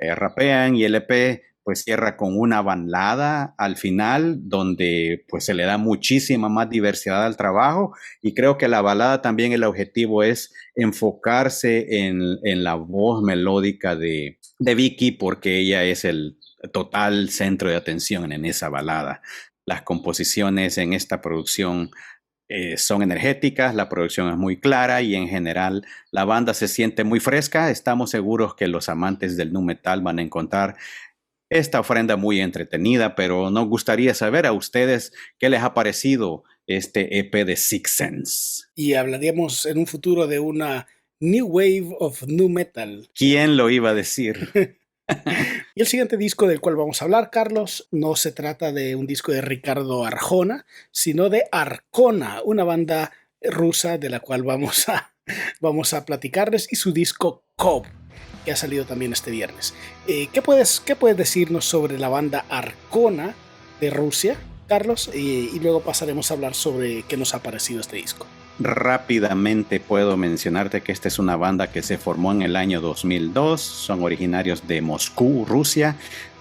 eh, 0.00 0.14
rapean 0.16 0.74
y 0.74 0.82
el 0.82 0.96
EP 0.96 1.40
pues 1.64 1.82
cierra 1.82 2.16
con 2.16 2.38
una 2.38 2.60
balada 2.62 3.54
al 3.58 3.76
final 3.76 4.48
donde 4.48 5.24
pues 5.28 5.44
se 5.44 5.54
le 5.54 5.64
da 5.64 5.78
muchísima 5.78 6.48
más 6.48 6.68
diversidad 6.68 7.24
al 7.24 7.36
trabajo 7.36 7.94
y 8.20 8.34
creo 8.34 8.58
que 8.58 8.68
la 8.68 8.82
balada 8.82 9.22
también 9.22 9.52
el 9.52 9.64
objetivo 9.64 10.22
es 10.22 10.52
enfocarse 10.74 12.06
en, 12.06 12.64
la 12.64 12.74
voz 12.74 13.22
melódica 13.22 13.96
de, 13.96 14.38
de 14.58 14.74
Vicky 14.74 15.12
porque 15.12 15.58
ella 15.58 15.84
es 15.84 16.04
el 16.04 16.38
total 16.72 17.30
centro 17.30 17.68
de 17.68 17.76
atención 17.76 18.32
en 18.32 18.44
esa 18.44 18.68
balada. 18.68 19.22
Las 19.64 19.82
composiciones 19.82 20.78
en 20.78 20.92
esta 20.92 21.20
producción 21.20 21.90
eh, 22.54 22.76
son 22.76 23.02
energéticas, 23.02 23.74
la 23.74 23.88
producción 23.88 24.28
es 24.28 24.36
muy 24.36 24.60
clara 24.60 25.00
y 25.00 25.14
en 25.14 25.26
general 25.26 25.86
la 26.10 26.26
banda 26.26 26.52
se 26.52 26.68
siente 26.68 27.02
muy 27.02 27.18
fresca. 27.18 27.70
Estamos 27.70 28.10
seguros 28.10 28.54
que 28.54 28.68
los 28.68 28.90
amantes 28.90 29.38
del 29.38 29.54
nu 29.54 29.62
metal 29.62 30.02
van 30.02 30.18
a 30.18 30.22
encontrar 30.22 30.76
esta 31.52 31.80
ofrenda 31.80 32.16
muy 32.16 32.40
entretenida, 32.40 33.14
pero 33.14 33.50
nos 33.50 33.68
gustaría 33.68 34.14
saber 34.14 34.46
a 34.46 34.52
ustedes 34.52 35.12
qué 35.38 35.50
les 35.50 35.62
ha 35.62 35.74
parecido 35.74 36.44
este 36.66 37.18
EP 37.18 37.44
de 37.44 37.56
Six 37.56 37.90
Sense. 37.90 38.62
Y 38.74 38.94
hablaríamos 38.94 39.66
en 39.66 39.76
un 39.76 39.86
futuro 39.86 40.26
de 40.26 40.38
una 40.38 40.86
New 41.20 41.46
Wave 41.46 41.94
of 41.98 42.22
Nu 42.26 42.48
Metal. 42.48 43.10
¿Quién 43.14 43.58
lo 43.58 43.68
iba 43.68 43.90
a 43.90 43.94
decir? 43.94 44.48
y 45.74 45.80
el 45.80 45.86
siguiente 45.86 46.16
disco 46.16 46.46
del 46.46 46.60
cual 46.60 46.76
vamos 46.76 47.02
a 47.02 47.04
hablar, 47.04 47.28
Carlos, 47.30 47.86
no 47.90 48.16
se 48.16 48.32
trata 48.32 48.72
de 48.72 48.96
un 48.96 49.06
disco 49.06 49.30
de 49.30 49.42
Ricardo 49.42 50.06
Arjona, 50.06 50.64
sino 50.90 51.28
de 51.28 51.44
Arcona, 51.52 52.40
una 52.46 52.64
banda 52.64 53.12
rusa 53.42 53.98
de 53.98 54.08
la 54.08 54.20
cual 54.20 54.42
vamos 54.42 54.88
a, 54.88 55.12
vamos 55.60 55.92
a 55.92 56.06
platicarles, 56.06 56.72
y 56.72 56.76
su 56.76 56.92
disco 56.92 57.44
Cobb, 57.56 57.84
que 58.44 58.52
ha 58.52 58.56
salido 58.56 58.84
también 58.84 59.12
este 59.12 59.30
viernes. 59.30 59.74
Eh, 60.06 60.28
¿qué, 60.32 60.42
puedes, 60.42 60.80
¿Qué 60.80 60.96
puedes 60.96 61.16
decirnos 61.16 61.64
sobre 61.64 61.98
la 61.98 62.08
banda 62.08 62.44
Arcona 62.48 63.34
de 63.80 63.90
Rusia, 63.90 64.36
Carlos? 64.68 65.10
y 65.14 65.58
luego 65.60 65.80
pasaremos 65.80 66.30
a 66.30 66.34
hablar 66.34 66.54
sobre 66.54 67.02
qué 67.02 67.16
nos 67.16 67.34
ha 67.34 67.42
parecido 67.42 67.80
este 67.80 67.96
disco. 67.96 68.26
Rápidamente 68.58 69.80
puedo 69.80 70.16
mencionarte 70.16 70.82
que 70.82 70.92
esta 70.92 71.08
es 71.08 71.18
una 71.18 71.36
banda 71.36 71.72
que 71.72 71.82
se 71.82 71.98
formó 71.98 72.32
en 72.32 72.42
el 72.42 72.54
año 72.54 72.80
2002, 72.80 73.60
son 73.60 74.02
originarios 74.02 74.68
de 74.68 74.82
Moscú, 74.82 75.44
Rusia. 75.48 75.96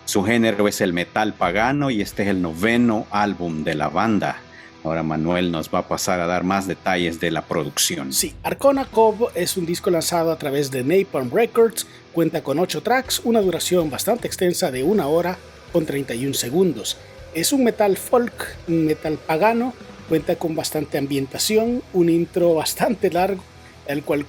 Su 0.05 0.23
género 0.23 0.67
es 0.67 0.81
el 0.81 0.93
metal 0.93 1.33
pagano 1.33 1.89
y 1.89 2.01
este 2.01 2.23
es 2.23 2.29
el 2.29 2.41
noveno 2.41 3.07
álbum 3.11 3.63
de 3.63 3.75
la 3.75 3.87
banda. 3.87 4.37
Ahora 4.83 5.03
Manuel 5.03 5.51
nos 5.51 5.69
va 5.69 5.79
a 5.79 5.87
pasar 5.87 6.19
a 6.19 6.25
dar 6.25 6.43
más 6.43 6.67
detalles 6.67 7.19
de 7.19 7.29
la 7.29 7.43
producción. 7.43 8.11
Sí, 8.13 8.33
Arcona 8.43 8.85
Cove 8.85 9.27
es 9.35 9.55
un 9.57 9.65
disco 9.65 9.91
lanzado 9.91 10.31
a 10.31 10.37
través 10.37 10.71
de 10.71 10.83
Napalm 10.83 11.31
Records, 11.31 11.85
cuenta 12.13 12.41
con 12.43 12.57
8 12.57 12.81
tracks, 12.81 13.21
una 13.23 13.41
duración 13.41 13.89
bastante 13.91 14.27
extensa 14.27 14.71
de 14.71 14.83
una 14.83 15.07
hora 15.07 15.37
con 15.71 15.85
31 15.85 16.33
segundos. 16.33 16.97
Es 17.35 17.53
un 17.53 17.63
metal 17.63 17.95
folk, 17.95 18.57
un 18.67 18.85
metal 18.85 19.19
pagano, 19.19 19.73
cuenta 20.09 20.35
con 20.35 20.55
bastante 20.55 20.97
ambientación, 20.97 21.83
un 21.93 22.09
intro 22.09 22.55
bastante 22.55 23.11
largo, 23.11 23.43
el 23.87 24.03
cual 24.03 24.25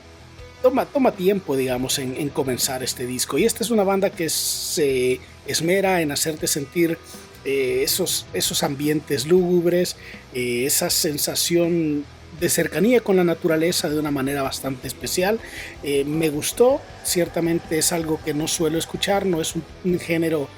toma, 0.62 0.84
toma 0.84 1.12
tiempo, 1.12 1.56
digamos, 1.56 1.98
en, 1.98 2.14
en 2.16 2.28
comenzar 2.28 2.82
este 2.82 3.06
disco. 3.06 3.38
Y 3.38 3.44
esta 3.44 3.64
es 3.64 3.70
una 3.70 3.84
banda 3.84 4.10
que 4.10 4.28
se 4.28 5.18
esmera 5.46 6.02
en 6.02 6.12
hacerte 6.12 6.46
sentir 6.46 6.98
eh, 7.44 7.82
esos, 7.82 8.26
esos 8.32 8.62
ambientes 8.62 9.26
lúgubres, 9.26 9.96
eh, 10.32 10.64
esa 10.64 10.90
sensación 10.90 12.04
de 12.38 12.48
cercanía 12.48 13.00
con 13.00 13.16
la 13.16 13.24
naturaleza 13.24 13.88
de 13.88 13.98
una 13.98 14.12
manera 14.12 14.42
bastante 14.42 14.86
especial. 14.86 15.40
Eh, 15.82 16.04
me 16.04 16.30
gustó, 16.30 16.80
ciertamente 17.04 17.78
es 17.78 17.92
algo 17.92 18.20
que 18.24 18.32
no 18.32 18.46
suelo 18.46 18.78
escuchar, 18.78 19.26
no 19.26 19.40
es 19.40 19.54
un, 19.56 19.98
género 19.98 20.48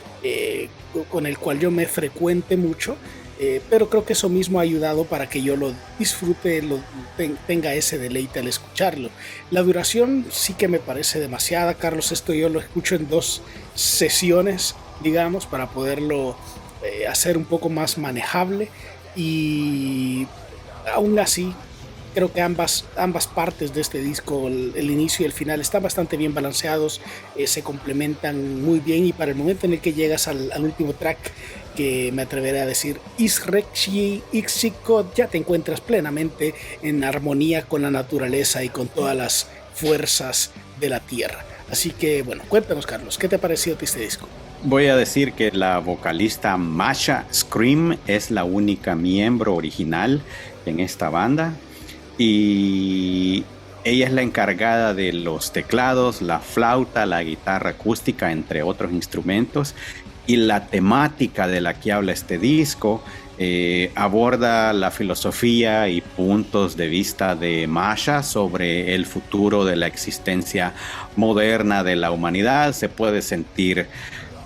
con 1.10 1.26
el 1.26 1.36
cual 1.36 1.60
yo 1.60 1.70
me 1.70 1.84
frecuente 1.86 2.56
mucho, 2.56 2.96
pero 3.68 3.90
creo 3.90 4.06
que 4.06 4.14
eso 4.14 4.30
mismo 4.30 4.58
ha 4.58 4.62
ayudado 4.62 5.04
para 5.04 5.28
que 5.28 5.42
yo 5.42 5.54
lo 5.54 5.74
disfrute, 5.98 6.62
lo, 6.62 6.80
tenga 7.46 7.74
ese 7.74 7.98
deleite 7.98 8.40
al 8.40 8.48
escucharlo. 8.48 9.10
La 9.50 9.60
duración 9.60 10.24
sí 10.30 10.54
que 10.54 10.66
me 10.66 10.78
parece 10.78 11.20
demasiada, 11.20 11.74
Carlos, 11.74 12.10
esto 12.10 12.32
yo 12.32 12.48
lo 12.48 12.58
escucho 12.58 12.94
en 12.94 13.10
dos 13.10 13.42
sesiones, 13.74 14.74
digamos, 15.02 15.44
para 15.44 15.68
poderlo 15.68 16.36
eh, 16.84 17.06
hacer 17.06 17.36
un 17.36 17.44
poco 17.44 17.68
más 17.68 17.98
manejable 17.98 18.68
y 19.16 20.26
aún 20.92 21.18
así 21.18 21.54
creo 22.14 22.32
que 22.32 22.40
ambas, 22.40 22.84
ambas 22.96 23.26
partes 23.26 23.74
de 23.74 23.80
este 23.80 24.00
disco, 24.00 24.46
el, 24.46 24.90
inicio 24.90 25.24
y 25.24 25.26
el 25.26 25.32
final, 25.32 25.60
están 25.60 25.82
bastante 25.82 26.16
bien 26.16 26.32
balanceados, 26.32 27.00
eh, 27.36 27.46
se 27.46 27.62
complementan 27.62 28.62
muy 28.62 28.78
bien 28.78 29.04
y 29.04 29.12
para 29.12 29.32
el 29.32 29.36
momento 29.36 29.66
en 29.66 29.74
el 29.74 29.80
que 29.80 29.92
llegas 29.92 30.28
al, 30.28 30.50
último 30.58 30.94
track, 30.94 31.18
que 31.76 32.12
me 32.12 32.22
atreveré 32.22 32.60
a 32.60 32.66
decir 32.66 33.00
Isrekshi 33.18 34.22
Ixikot, 34.32 35.14
ya 35.16 35.26
te 35.26 35.38
encuentras 35.38 35.80
plenamente 35.80 36.54
en 36.82 37.02
armonía 37.02 37.62
con 37.62 37.82
la 37.82 37.90
naturaleza 37.90 38.62
y 38.62 38.68
con 38.68 38.86
todas 38.86 39.16
las 39.16 39.48
fuerzas 39.74 40.52
de 40.78 40.88
la 40.88 41.00
tierra. 41.00 41.53
Así 41.70 41.90
que 41.90 42.22
bueno, 42.22 42.42
cuéntanos 42.48 42.86
Carlos, 42.86 43.18
¿qué 43.18 43.28
te 43.28 43.36
ha 43.36 43.40
parecido 43.40 43.76
este 43.80 44.00
disco? 44.00 44.28
Voy 44.62 44.86
a 44.86 44.96
decir 44.96 45.32
que 45.32 45.50
la 45.50 45.78
vocalista 45.78 46.56
Masha 46.56 47.26
Scream 47.32 47.98
es 48.06 48.30
la 48.30 48.44
única 48.44 48.94
miembro 48.94 49.54
original 49.54 50.22
en 50.66 50.80
esta 50.80 51.10
banda 51.10 51.52
y 52.16 53.44
ella 53.84 54.06
es 54.06 54.12
la 54.12 54.22
encargada 54.22 54.94
de 54.94 55.12
los 55.12 55.52
teclados, 55.52 56.22
la 56.22 56.40
flauta, 56.40 57.04
la 57.04 57.22
guitarra 57.22 57.70
acústica, 57.70 58.32
entre 58.32 58.62
otros 58.62 58.92
instrumentos. 58.92 59.74
Y 60.26 60.36
la 60.36 60.68
temática 60.68 61.46
de 61.46 61.60
la 61.60 61.74
que 61.74 61.92
habla 61.92 62.12
este 62.12 62.38
disco 62.38 63.04
eh, 63.38 63.90
aborda 63.96 64.72
la 64.72 64.90
filosofía 64.90 65.88
y 65.88 66.00
puntos 66.00 66.76
de 66.76 66.88
vista 66.88 67.34
de 67.34 67.66
Masha 67.66 68.22
sobre 68.22 68.94
el 68.94 69.06
futuro 69.06 69.64
de 69.64 69.76
la 69.76 69.86
existencia 69.88 70.72
moderna 71.16 71.82
de 71.82 71.96
la 71.96 72.12
humanidad. 72.12 72.72
Se 72.72 72.88
puede 72.88 73.22
sentir 73.22 73.88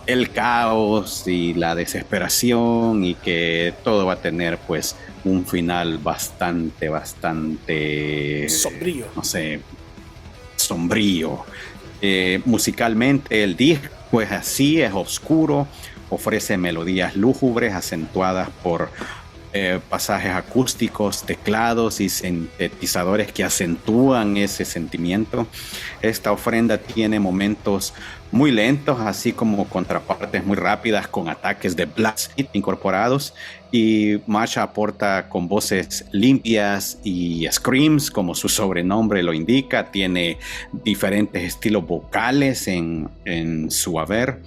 el 0.06 0.30
caos 0.30 1.24
y 1.26 1.52
la 1.52 1.74
desesperación 1.74 3.04
y 3.04 3.14
que 3.14 3.74
todo 3.84 4.06
va 4.06 4.14
a 4.14 4.22
tener 4.22 4.56
pues 4.56 4.96
un 5.24 5.44
final 5.44 5.98
bastante, 5.98 6.88
bastante... 6.88 8.48
Sombrío. 8.48 9.06
No 9.14 9.22
sé, 9.22 9.60
sombrío. 10.56 11.44
Eh, 12.00 12.40
musicalmente 12.46 13.42
el 13.42 13.54
disco 13.54 14.22
es 14.22 14.32
así, 14.32 14.80
es 14.80 14.92
oscuro, 14.94 15.66
ofrece 16.10 16.56
melodías 16.56 17.16
lúgubres 17.16 17.74
acentuadas 17.74 18.48
por 18.62 18.90
eh, 19.54 19.80
pasajes 19.88 20.32
acústicos, 20.32 21.22
teclados 21.22 22.00
y 22.00 22.10
sintetizadores 22.10 23.32
que 23.32 23.44
acentúan 23.44 24.36
ese 24.36 24.66
sentimiento. 24.66 25.46
Esta 26.02 26.32
ofrenda 26.32 26.76
tiene 26.76 27.18
momentos 27.18 27.94
muy 28.30 28.50
lentos, 28.50 29.00
así 29.00 29.32
como 29.32 29.66
contrapartes 29.66 30.44
muy 30.44 30.56
rápidas 30.56 31.08
con 31.08 31.30
ataques 31.30 31.76
de 31.76 31.86
blast 31.86 32.38
incorporados. 32.52 33.32
Y 33.72 34.20
Masha 34.26 34.62
aporta 34.62 35.30
con 35.30 35.48
voces 35.48 36.04
limpias 36.12 36.98
y 37.02 37.48
screams, 37.50 38.10
como 38.10 38.34
su 38.34 38.50
sobrenombre 38.50 39.22
lo 39.22 39.32
indica. 39.32 39.90
Tiene 39.90 40.36
diferentes 40.84 41.42
estilos 41.42 41.86
vocales 41.86 42.68
en, 42.68 43.08
en 43.24 43.70
su 43.70 43.98
haber. 43.98 44.42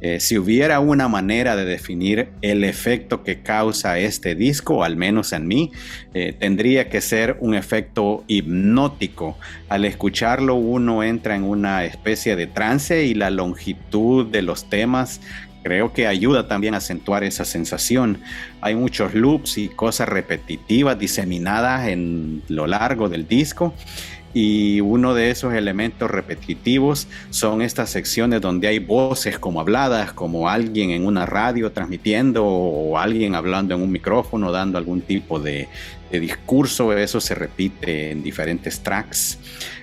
Eh, 0.00 0.20
si 0.20 0.38
hubiera 0.38 0.78
una 0.80 1.08
manera 1.08 1.56
de 1.56 1.64
definir 1.64 2.28
el 2.40 2.62
efecto 2.62 3.24
que 3.24 3.42
causa 3.42 3.98
este 3.98 4.34
disco, 4.34 4.84
al 4.84 4.96
menos 4.96 5.32
en 5.32 5.48
mí, 5.48 5.72
eh, 6.14 6.34
tendría 6.38 6.88
que 6.88 7.00
ser 7.00 7.36
un 7.40 7.54
efecto 7.54 8.24
hipnótico. 8.28 9.36
Al 9.68 9.84
escucharlo 9.84 10.54
uno 10.54 11.02
entra 11.02 11.34
en 11.34 11.42
una 11.42 11.84
especie 11.84 12.36
de 12.36 12.46
trance 12.46 13.04
y 13.04 13.14
la 13.14 13.30
longitud 13.30 14.26
de 14.26 14.42
los 14.42 14.68
temas 14.70 15.20
creo 15.64 15.92
que 15.92 16.06
ayuda 16.06 16.48
también 16.48 16.74
a 16.74 16.78
acentuar 16.78 17.24
esa 17.24 17.44
sensación. 17.44 18.20
Hay 18.60 18.74
muchos 18.74 19.14
loops 19.14 19.58
y 19.58 19.68
cosas 19.68 20.08
repetitivas 20.08 20.98
diseminadas 20.98 21.88
en 21.88 22.42
lo 22.48 22.66
largo 22.66 23.08
del 23.08 23.26
disco 23.26 23.74
y 24.34 24.80
uno 24.80 25.14
de 25.14 25.30
esos 25.30 25.54
elementos 25.54 26.10
repetitivos 26.10 27.08
son 27.30 27.62
estas 27.62 27.90
secciones 27.90 28.40
donde 28.40 28.68
hay 28.68 28.78
voces 28.78 29.38
como 29.38 29.60
habladas, 29.60 30.12
como 30.12 30.48
alguien 30.48 30.90
en 30.90 31.06
una 31.06 31.26
radio 31.26 31.72
transmitiendo 31.72 32.44
o 32.44 32.98
alguien 32.98 33.34
hablando 33.34 33.74
en 33.74 33.82
un 33.82 33.90
micrófono, 33.90 34.52
dando 34.52 34.78
algún 34.78 35.00
tipo 35.00 35.40
de, 35.40 35.68
discurso. 36.10 36.92
Eso 36.94 37.20
se 37.20 37.34
repite 37.34 38.10
en 38.10 38.22
diferentes 38.22 38.80
tracks. 38.80 39.38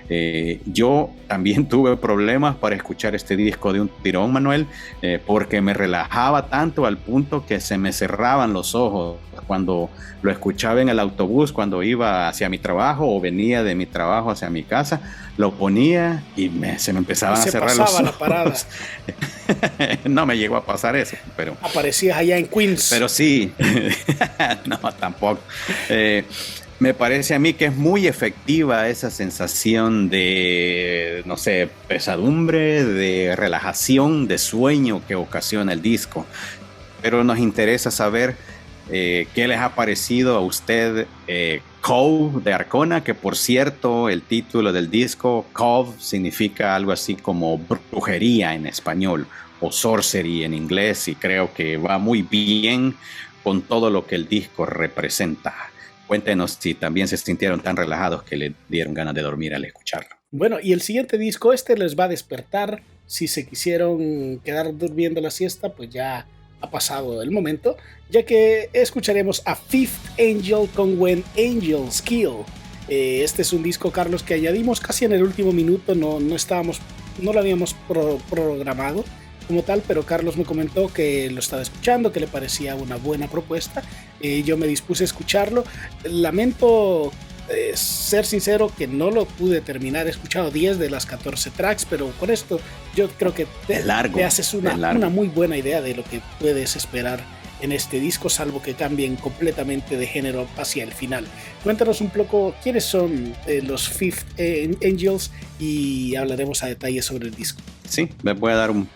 Eh, 0.08 0.60
yo 0.66 1.10
también 1.26 1.66
tuve 1.68 1.96
problemas 1.96 2.56
para 2.56 2.76
escuchar 2.76 3.14
este 3.14 3.36
disco 3.36 3.72
de 3.72 3.80
un 3.80 3.88
tirón, 4.02 4.32
Manuel, 4.32 4.66
eh, 5.02 5.20
porque 5.24 5.60
me 5.60 5.74
relajaba 5.74 6.48
tanto 6.48 6.86
al 6.86 6.98
punto 6.98 7.44
que 7.46 7.60
se 7.60 7.78
me 7.78 7.92
cerraban 7.92 8.52
los 8.52 8.74
ojos 8.74 9.16
cuando 9.46 9.90
lo 10.22 10.30
escuchaba 10.30 10.80
en 10.80 10.88
el 10.88 10.98
autobús, 10.98 11.52
cuando 11.52 11.82
iba 11.82 12.28
hacia 12.28 12.48
mi 12.48 12.58
trabajo 12.58 13.14
o 13.14 13.20
venía 13.20 13.62
de 13.62 13.74
mi 13.74 13.86
trabajo 13.86 14.30
hacia 14.30 14.50
mi 14.50 14.64
casa, 14.64 15.00
lo 15.36 15.52
ponía 15.52 16.24
y 16.36 16.50
se 16.78 16.92
me 16.92 16.98
empezaban 16.98 17.38
a 17.38 17.42
cerrar 17.42 17.76
los 17.76 17.90
ojos. 17.90 18.02
La 18.02 18.12
parada. 18.12 18.54
no 20.04 20.26
me 20.26 20.36
llegó 20.36 20.56
a 20.56 20.64
pasar 20.64 20.96
eso, 20.96 21.16
pero... 21.36 21.56
Aparecías 21.62 22.16
allá 22.16 22.38
en 22.38 22.46
Queens. 22.46 22.88
Pero 22.90 23.08
sí, 23.08 23.52
no, 24.66 24.78
tampoco. 24.98 25.40
Eh, 25.88 26.24
me 26.78 26.94
parece 26.94 27.34
a 27.34 27.38
mí 27.38 27.54
que 27.54 27.66
es 27.66 27.76
muy 27.76 28.06
efectiva 28.06 28.88
esa 28.88 29.10
sensación 29.10 30.10
de, 30.10 31.22
no 31.24 31.36
sé, 31.36 31.70
pesadumbre, 31.88 32.84
de 32.84 33.34
relajación, 33.36 34.28
de 34.28 34.38
sueño 34.38 35.02
que 35.06 35.14
ocasiona 35.14 35.72
el 35.72 35.82
disco. 35.82 36.26
Pero 37.02 37.24
nos 37.24 37.38
interesa 37.38 37.90
saber 37.90 38.36
eh, 38.88 39.26
¿Qué 39.34 39.48
les 39.48 39.58
ha 39.58 39.74
parecido 39.74 40.36
a 40.36 40.40
usted 40.40 41.06
eh, 41.26 41.60
Cove 41.80 42.42
de 42.42 42.52
Arcona? 42.52 43.02
Que 43.02 43.14
por 43.14 43.36
cierto, 43.36 44.08
el 44.08 44.22
título 44.22 44.72
del 44.72 44.90
disco, 44.90 45.46
Cove, 45.52 45.94
significa 45.98 46.76
algo 46.76 46.92
así 46.92 47.16
como 47.16 47.58
brujería 47.58 48.54
en 48.54 48.66
español 48.66 49.26
o 49.60 49.72
sorcery 49.72 50.44
en 50.44 50.54
inglés 50.54 51.08
y 51.08 51.16
creo 51.16 51.52
que 51.52 51.76
va 51.78 51.98
muy 51.98 52.22
bien 52.22 52.94
con 53.42 53.62
todo 53.62 53.90
lo 53.90 54.06
que 54.06 54.14
el 54.14 54.28
disco 54.28 54.66
representa. 54.66 55.54
Cuéntenos 56.06 56.56
si 56.60 56.74
también 56.74 57.08
se 57.08 57.16
sintieron 57.16 57.60
tan 57.60 57.76
relajados 57.76 58.22
que 58.22 58.36
le 58.36 58.54
dieron 58.68 58.94
ganas 58.94 59.14
de 59.14 59.22
dormir 59.22 59.54
al 59.54 59.64
escucharlo. 59.64 60.10
Bueno, 60.30 60.58
y 60.62 60.72
el 60.72 60.80
siguiente 60.80 61.18
disco, 61.18 61.52
este 61.52 61.76
les 61.76 61.98
va 61.98 62.04
a 62.04 62.08
despertar. 62.08 62.82
Si 63.06 63.28
se 63.28 63.46
quisieron 63.46 64.40
quedar 64.40 64.76
durmiendo 64.76 65.20
la 65.20 65.30
siesta, 65.30 65.72
pues 65.72 65.90
ya 65.90 66.26
ha 66.60 66.70
pasado 66.70 67.22
el 67.22 67.30
momento, 67.30 67.76
ya 68.10 68.24
que 68.24 68.70
escucharemos 68.72 69.42
a 69.44 69.54
Fifth 69.54 70.18
Angel 70.18 70.68
con 70.74 70.98
When 71.00 71.22
Angels 71.36 72.02
Kill. 72.02 72.44
Eh, 72.88 73.22
este 73.22 73.42
es 73.42 73.52
un 73.52 73.62
disco, 73.62 73.90
Carlos, 73.90 74.22
que 74.22 74.34
añadimos 74.34 74.80
casi 74.80 75.04
en 75.04 75.12
el 75.12 75.22
último 75.22 75.52
minuto, 75.52 75.94
no, 75.94 76.20
no 76.20 76.34
estábamos, 76.34 76.80
no 77.20 77.32
lo 77.32 77.40
habíamos 77.40 77.74
programado 78.30 79.04
como 79.46 79.62
tal, 79.62 79.82
pero 79.86 80.04
Carlos 80.04 80.36
me 80.36 80.44
comentó 80.44 80.92
que 80.92 81.30
lo 81.30 81.40
estaba 81.40 81.62
escuchando, 81.62 82.12
que 82.12 82.20
le 82.20 82.26
parecía 82.26 82.74
una 82.74 82.96
buena 82.96 83.28
propuesta. 83.28 83.82
Eh, 84.20 84.42
yo 84.44 84.56
me 84.56 84.66
dispuse 84.66 85.04
a 85.04 85.06
escucharlo. 85.06 85.64
Lamento 86.04 87.12
eh, 87.48 87.72
ser 87.74 88.26
sincero 88.26 88.70
que 88.76 88.86
no 88.86 89.10
lo 89.10 89.24
pude 89.26 89.60
terminar. 89.60 90.06
He 90.06 90.10
escuchado 90.10 90.50
10 90.50 90.78
de 90.78 90.90
las 90.90 91.06
14 91.06 91.50
tracks, 91.50 91.86
pero 91.88 92.10
con 92.18 92.30
esto 92.30 92.60
yo 92.94 93.08
creo 93.10 93.34
que 93.34 93.46
te, 93.66 93.82
largo, 93.84 94.16
te 94.16 94.24
haces 94.24 94.52
una, 94.54 94.74
una 94.74 95.08
muy 95.08 95.28
buena 95.28 95.56
idea 95.56 95.80
de 95.80 95.94
lo 95.94 96.02
que 96.04 96.20
puedes 96.40 96.76
esperar 96.76 97.35
en 97.60 97.72
este 97.72 98.00
disco, 98.00 98.28
salvo 98.28 98.62
que 98.62 98.74
cambien 98.74 99.16
completamente 99.16 99.96
de 99.96 100.06
género 100.06 100.46
hacia 100.56 100.84
el 100.84 100.92
final. 100.92 101.26
Cuéntanos 101.62 102.00
un 102.00 102.10
poco 102.10 102.54
quiénes 102.62 102.84
son 102.84 103.34
eh, 103.46 103.62
los 103.62 103.88
Fifth 103.88 104.26
Angels 104.84 105.30
y 105.58 106.14
hablaremos 106.16 106.62
a 106.62 106.66
detalle 106.66 107.02
sobre 107.02 107.28
el 107.28 107.34
disco. 107.34 107.62
Sí, 107.88 108.08
les 108.22 108.38
voy 108.38 108.52
a 108.52 108.56
dar 108.56 108.70
un, 108.70 108.88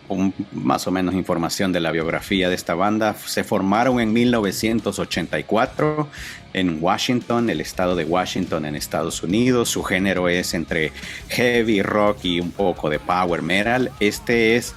más 0.53 0.87
o 0.87 0.91
menos 0.91 1.15
información 1.15 1.73
de 1.73 1.81
la 1.81 1.93
biografía 1.93 2.49
de 2.49 2.55
esta 2.55 2.75
banda. 2.75 3.15
Se 3.27 3.45
formaron 3.45 4.01
en 4.01 4.13
1984 4.13 6.09
en 6.53 6.79
Washington, 6.83 7.49
el 7.51 7.61
estado 7.61 7.95
de 7.95 8.05
Washington 8.05 8.65
en 8.65 8.75
Estados 8.75 9.23
Unidos. 9.23 9.69
Su 9.69 9.85
género 9.85 10.29
es 10.29 10.55
entre 10.55 10.93
heavy 11.29 11.83
rock 11.83 12.25
y 12.25 12.41
un 12.41 12.51
poco 12.51 12.91
de 12.91 12.99
power 12.99 13.43
metal. 13.43 13.93
Este 14.01 14.57
es 14.57 14.75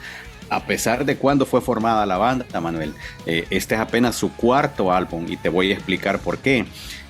a 0.54 0.66
pesar 0.68 1.04
de 1.04 1.18
cuándo 1.18 1.48
fue 1.48 1.62
formada 1.62 2.06
la 2.06 2.18
banda, 2.18 2.46
Manuel, 2.62 2.94
eh, 3.26 3.48
este 3.50 3.74
es 3.74 3.82
apenas 3.82 4.16
su 4.16 4.32
cuarto 4.34 4.94
álbum 4.94 5.26
y 5.28 5.36
te 5.36 5.50
voy 5.50 5.72
a 5.72 5.74
explicar 5.74 6.20
por 6.20 6.38
qué. 6.38 6.66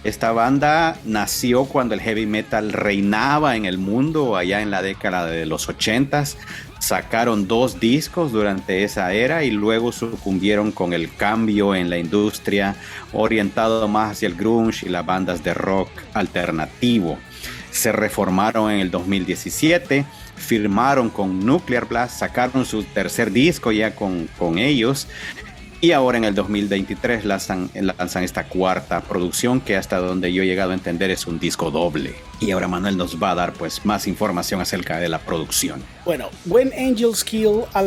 Esta 0.05 0.31
banda 0.31 0.97
nació 1.05 1.65
cuando 1.65 1.93
el 1.93 2.01
heavy 2.01 2.25
metal 2.25 2.71
reinaba 2.71 3.55
en 3.57 3.65
el 3.65 3.77
mundo, 3.77 4.37
allá 4.37 4.61
en 4.61 4.71
la 4.71 4.81
década 4.81 5.25
de 5.25 5.45
los 5.45 5.67
80s. 5.67 6.35
Sacaron 6.79 7.47
dos 7.47 7.79
discos 7.79 8.31
durante 8.31 8.83
esa 8.83 9.13
era 9.13 9.43
y 9.43 9.51
luego 9.51 9.91
sucumbieron 9.91 10.71
con 10.71 10.93
el 10.93 11.13
cambio 11.13 11.75
en 11.75 11.89
la 11.89 11.97
industria, 11.97 12.75
orientado 13.11 13.87
más 13.87 14.11
hacia 14.11 14.27
el 14.27 14.35
grunge 14.35 14.85
y 14.85 14.89
las 14.89 15.05
bandas 15.05 15.43
de 15.43 15.53
rock 15.53 15.89
alternativo. 16.13 17.17
Se 17.71 17.91
reformaron 17.91 18.71
en 18.71 18.79
el 18.79 18.91
2017 18.91 20.05
firmaron 20.35 21.09
con 21.09 21.45
Nuclear 21.45 21.85
Blast, 21.85 22.19
sacaron 22.19 22.65
su 22.65 22.83
tercer 22.83 23.31
disco 23.31 23.71
ya 23.71 23.95
con, 23.95 24.27
con 24.37 24.57
ellos 24.57 25.07
y 25.83 25.91
ahora 25.91 26.17
en 26.17 26.23
el 26.23 26.33
2023 26.33 27.25
lanzan, 27.25 27.69
esta 28.23 28.45
cuarta 28.45 29.01
producción 29.01 29.59
que 29.59 29.75
hasta 29.75 29.97
donde 29.97 30.31
yo 30.31 30.41
he 30.41 30.45
llegado 30.45 30.71
a 30.71 30.75
entender 30.75 31.11
es 31.11 31.27
un 31.27 31.39
disco 31.39 31.71
doble. 31.71 32.15
Y 32.39 32.51
ahora 32.51 32.69
Manuel 32.69 32.95
nos 32.95 33.21
va 33.21 33.31
a 33.31 33.35
dar 33.35 33.51
pues 33.51 33.85
más 33.85 34.07
información 34.07 34.61
acerca 34.61 34.97
de 34.99 35.09
la 35.09 35.19
producción. 35.19 35.83
Bueno, 36.05 36.29
When 36.45 36.71
Angels 36.71 37.25
Kill 37.25 37.63
ha 37.73 37.83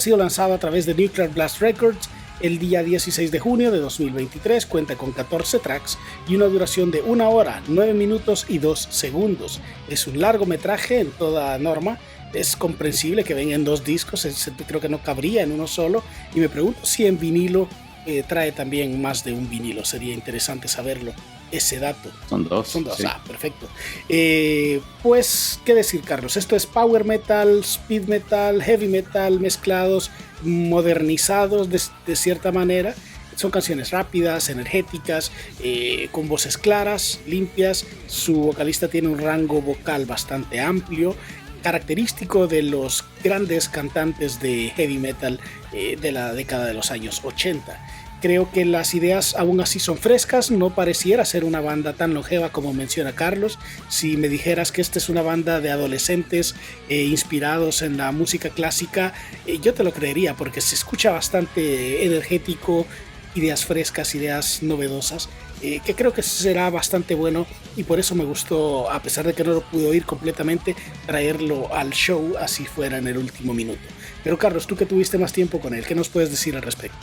sido 0.00 0.16
lanzado 0.18 0.54
a 0.54 0.58
través 0.58 0.86
de 0.86 0.94
Nuclear 0.94 1.30
Blast 1.30 1.60
Records 1.60 2.08
el 2.40 2.58
día 2.58 2.82
16 2.82 3.30
de 3.30 3.38
junio 3.38 3.70
de 3.70 3.78
2023 3.78 4.66
cuenta 4.66 4.96
con 4.96 5.12
14 5.12 5.58
tracks 5.58 5.98
y 6.28 6.36
una 6.36 6.46
duración 6.46 6.90
de 6.90 7.02
1 7.02 7.30
hora, 7.30 7.62
9 7.68 7.94
minutos 7.94 8.46
y 8.48 8.58
2 8.58 8.88
segundos. 8.90 9.60
Es 9.88 10.06
un 10.06 10.20
largometraje 10.20 11.00
en 11.00 11.10
toda 11.10 11.58
norma 11.58 11.98
es 12.32 12.54
comprensible 12.54 13.24
que 13.24 13.34
vengan 13.34 13.64
dos 13.64 13.84
discos, 13.84 14.26
creo 14.66 14.80
que 14.80 14.88
no 14.88 15.02
cabría 15.02 15.42
en 15.42 15.52
uno 15.52 15.66
solo. 15.66 16.02
Y 16.34 16.40
me 16.40 16.48
pregunto 16.48 16.80
si 16.84 17.06
en 17.06 17.18
vinilo 17.18 17.68
eh, 18.06 18.22
trae 18.26 18.52
también 18.52 19.00
más 19.00 19.24
de 19.24 19.32
un 19.32 19.50
vinilo, 19.50 19.84
sería 19.84 20.14
interesante 20.14 20.68
saberlo. 20.68 21.12
Ese 21.52 21.78
dato. 21.78 22.10
Son 22.28 22.48
dos. 22.48 22.68
Son 22.68 22.84
dos, 22.84 23.04
ah, 23.04 23.20
perfecto. 23.26 23.68
Eh, 24.08 24.80
pues, 25.02 25.60
¿qué 25.64 25.74
decir, 25.74 26.02
Carlos? 26.02 26.36
Esto 26.36 26.56
es 26.56 26.66
power 26.66 27.04
metal, 27.04 27.60
speed 27.60 28.04
metal, 28.04 28.62
heavy 28.62 28.88
metal 28.88 29.40
mezclados, 29.40 30.10
modernizados 30.42 31.68
de, 31.70 32.16
cierta 32.16 32.52
manera. 32.52 32.94
Son 33.34 33.50
canciones 33.50 33.90
rápidas, 33.90 34.50
energéticas, 34.50 35.32
eh, 35.62 36.08
con 36.12 36.28
voces 36.28 36.58
claras, 36.58 37.20
limpias. 37.26 37.86
Su 38.06 38.34
vocalista 38.34 38.88
tiene 38.88 39.08
un 39.08 39.18
rango 39.18 39.62
vocal 39.62 40.04
bastante 40.06 40.60
amplio 40.60 41.16
característico 41.62 42.46
de 42.46 42.62
los 42.62 43.04
grandes 43.22 43.68
cantantes 43.68 44.40
de 44.40 44.72
heavy 44.76 44.98
metal 44.98 45.40
eh, 45.72 45.96
de 46.00 46.12
la 46.12 46.32
década 46.32 46.66
de 46.66 46.74
los 46.74 46.90
años 46.90 47.20
80. 47.24 47.78
Creo 48.20 48.50
que 48.50 48.66
las 48.66 48.94
ideas 48.94 49.34
aún 49.34 49.60
así 49.62 49.78
son 49.78 49.96
frescas, 49.96 50.50
no 50.50 50.74
pareciera 50.74 51.24
ser 51.24 51.42
una 51.44 51.60
banda 51.60 51.94
tan 51.94 52.12
longeva 52.12 52.52
como 52.52 52.74
menciona 52.74 53.14
Carlos. 53.14 53.58
Si 53.88 54.18
me 54.18 54.28
dijeras 54.28 54.72
que 54.72 54.82
esta 54.82 54.98
es 54.98 55.08
una 55.08 55.22
banda 55.22 55.60
de 55.60 55.70
adolescentes 55.70 56.54
eh, 56.90 57.04
inspirados 57.04 57.80
en 57.80 57.96
la 57.96 58.12
música 58.12 58.50
clásica, 58.50 59.14
eh, 59.46 59.58
yo 59.62 59.72
te 59.72 59.84
lo 59.84 59.92
creería 59.92 60.34
porque 60.34 60.60
se 60.60 60.74
escucha 60.74 61.12
bastante 61.12 62.04
energético, 62.04 62.86
ideas 63.34 63.64
frescas, 63.64 64.14
ideas 64.14 64.62
novedosas, 64.62 65.30
eh, 65.62 65.80
que 65.84 65.94
creo 65.94 66.12
que 66.12 66.22
será 66.22 66.68
bastante 66.68 67.14
bueno 67.14 67.46
y 67.74 67.84
por 67.84 67.98
eso 67.98 68.14
me 68.14 68.24
gustó, 68.24 68.90
a 68.90 69.02
pesar 69.02 69.26
de 69.26 69.32
que 69.32 69.44
no 69.44 69.52
lo 69.52 69.60
pude 69.62 69.86
oír 69.86 70.04
completamente, 70.04 70.76
traerlo 71.06 71.74
al 71.74 71.90
show 71.90 72.34
así 72.38 72.66
fuera 72.66 72.98
en 72.98 73.06
el 73.06 73.16
último 73.16 73.54
minuto. 73.54 73.80
Pero 74.22 74.36
Carlos, 74.36 74.66
tú 74.66 74.76
que 74.76 74.84
tuviste 74.84 75.16
más 75.16 75.32
tiempo 75.32 75.58
con 75.58 75.72
él, 75.72 75.86
¿qué 75.86 75.94
nos 75.94 76.10
puedes 76.10 76.30
decir 76.30 76.54
al 76.54 76.62
respecto? 76.62 76.98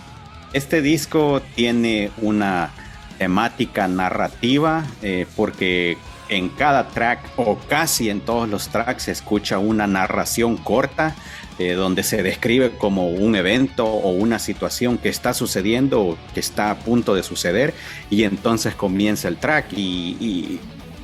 Este 0.54 0.82
disco 0.82 1.42
tiene 1.56 2.12
una 2.22 2.72
temática 3.18 3.88
narrativa 3.88 4.86
eh, 5.02 5.26
porque 5.36 5.98
en 6.30 6.50
cada 6.50 6.90
track 6.90 7.20
o 7.38 7.58
casi 7.58 8.10
en 8.10 8.22
todos 8.22 8.50
los 8.50 8.70
tracks 8.70 9.04
se 9.04 9.12
escucha 9.12 9.60
una 9.60 9.88
narración 9.88 10.58
corta 10.58 11.16
eh, 11.60 11.74
donde 11.74 12.04
se 12.04 12.22
describe 12.22 12.72
como 12.78 13.10
un 13.10 13.36
evento 13.36 13.86
o 13.86 14.12
una 14.12 14.40
situación 14.40 14.98
que 14.98 15.10
está 15.10 15.34
sucediendo 15.34 16.02
o 16.02 16.18
que 16.34 16.40
está 16.40 16.70
a 16.70 16.76
punto 16.80 17.16
de 17.16 17.24
suceder 17.24 17.74
y 18.10 18.24
entonces 18.24 18.76
comienza 18.76 19.28
el 19.28 19.38
track 19.38 19.74
y, 19.74 20.60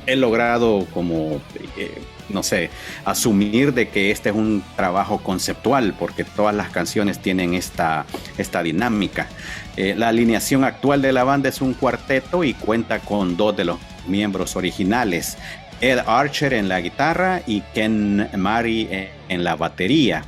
he 0.06 0.16
logrado 0.16 0.86
como, 0.92 1.40
eh, 1.78 2.02
no 2.28 2.42
sé, 2.42 2.70
asumir 3.04 3.74
de 3.74 3.88
que 3.88 4.10
este 4.10 4.30
es 4.30 4.34
un 4.34 4.62
trabajo 4.76 5.18
conceptual 5.18 5.94
porque 5.98 6.24
todas 6.24 6.54
las 6.54 6.70
canciones 6.70 7.18
tienen 7.18 7.54
esta, 7.54 8.06
esta 8.38 8.62
dinámica. 8.62 9.28
Eh, 9.76 9.94
la 9.96 10.08
alineación 10.08 10.64
actual 10.64 11.02
de 11.02 11.12
la 11.12 11.24
banda 11.24 11.48
es 11.48 11.60
un 11.60 11.74
cuarteto 11.74 12.44
y 12.44 12.54
cuenta 12.54 13.00
con 13.00 13.36
dos 13.36 13.56
de 13.56 13.64
los 13.64 13.78
miembros 14.06 14.56
originales. 14.56 15.36
Ed 15.80 15.98
Archer 16.06 16.54
en 16.54 16.68
la 16.68 16.80
guitarra 16.80 17.42
y 17.46 17.60
Ken 17.74 18.28
Mari 18.36 18.88
en 19.28 19.44
la 19.44 19.56
batería. 19.56 20.24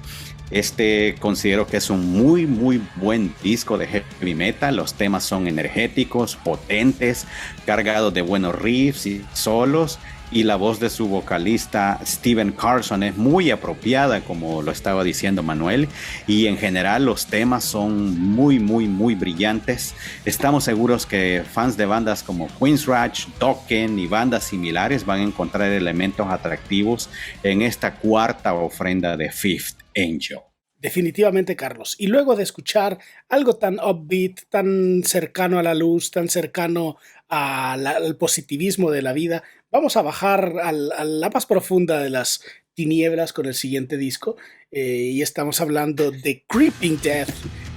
Este 0.50 1.16
considero 1.18 1.66
que 1.66 1.78
es 1.78 1.90
un 1.90 2.12
muy 2.12 2.46
muy 2.46 2.80
buen 2.96 3.34
disco 3.42 3.78
de 3.78 3.86
heavy 3.88 4.34
metal. 4.34 4.76
Los 4.76 4.94
temas 4.94 5.24
son 5.24 5.48
energéticos, 5.48 6.36
potentes, 6.36 7.26
cargados 7.64 8.14
de 8.14 8.22
buenos 8.22 8.54
riffs 8.54 9.06
y 9.06 9.24
solos 9.32 9.98
y 10.30 10.42
la 10.42 10.56
voz 10.56 10.80
de 10.80 10.90
su 10.90 11.08
vocalista 11.08 12.00
Steven 12.04 12.52
Carson 12.52 13.02
es 13.02 13.16
muy 13.16 13.50
apropiada, 13.50 14.20
como 14.20 14.62
lo 14.62 14.72
estaba 14.72 15.04
diciendo 15.04 15.42
Manuel, 15.42 15.88
y 16.26 16.46
en 16.46 16.58
general 16.58 17.04
los 17.04 17.26
temas 17.26 17.64
son 17.64 18.18
muy, 18.18 18.58
muy, 18.58 18.88
muy 18.88 19.14
brillantes. 19.14 19.94
Estamos 20.24 20.64
seguros 20.64 21.06
que 21.06 21.42
fans 21.50 21.76
de 21.76 21.86
bandas 21.86 22.22
como 22.22 22.48
Queen's 22.58 22.86
Ratch, 22.86 23.26
Dokken 23.38 23.98
y 23.98 24.06
bandas 24.06 24.44
similares 24.44 25.06
van 25.06 25.20
a 25.20 25.24
encontrar 25.24 25.70
elementos 25.70 26.26
atractivos 26.28 27.08
en 27.42 27.62
esta 27.62 27.94
cuarta 27.94 28.54
ofrenda 28.54 29.16
de 29.16 29.30
Fifth 29.30 29.78
Angel. 29.96 30.40
Definitivamente, 30.78 31.56
Carlos. 31.56 31.96
Y 31.98 32.06
luego 32.06 32.36
de 32.36 32.42
escuchar 32.42 32.98
algo 33.28 33.56
tan 33.56 33.80
upbeat, 33.80 34.42
tan 34.50 35.02
cercano 35.04 35.58
a 35.58 35.62
la 35.62 35.74
luz, 35.74 36.10
tan 36.10 36.28
cercano 36.28 36.96
al 37.28 38.16
positivismo 38.18 38.90
de 38.90 39.02
la 39.02 39.12
vida, 39.12 39.42
vamos 39.70 39.96
a 39.96 40.02
bajar 40.02 40.54
a 40.62 40.72
la 40.72 41.30
más 41.30 41.46
profunda 41.46 42.00
de 42.00 42.10
las 42.10 42.40
tinieblas 42.74 43.32
con 43.32 43.46
el 43.46 43.54
siguiente 43.54 43.96
disco. 43.96 44.36
Eh, 44.70 45.10
y 45.12 45.22
estamos 45.22 45.60
hablando 45.60 46.10
de 46.10 46.44
Creeping 46.46 47.00
Death 47.02 47.30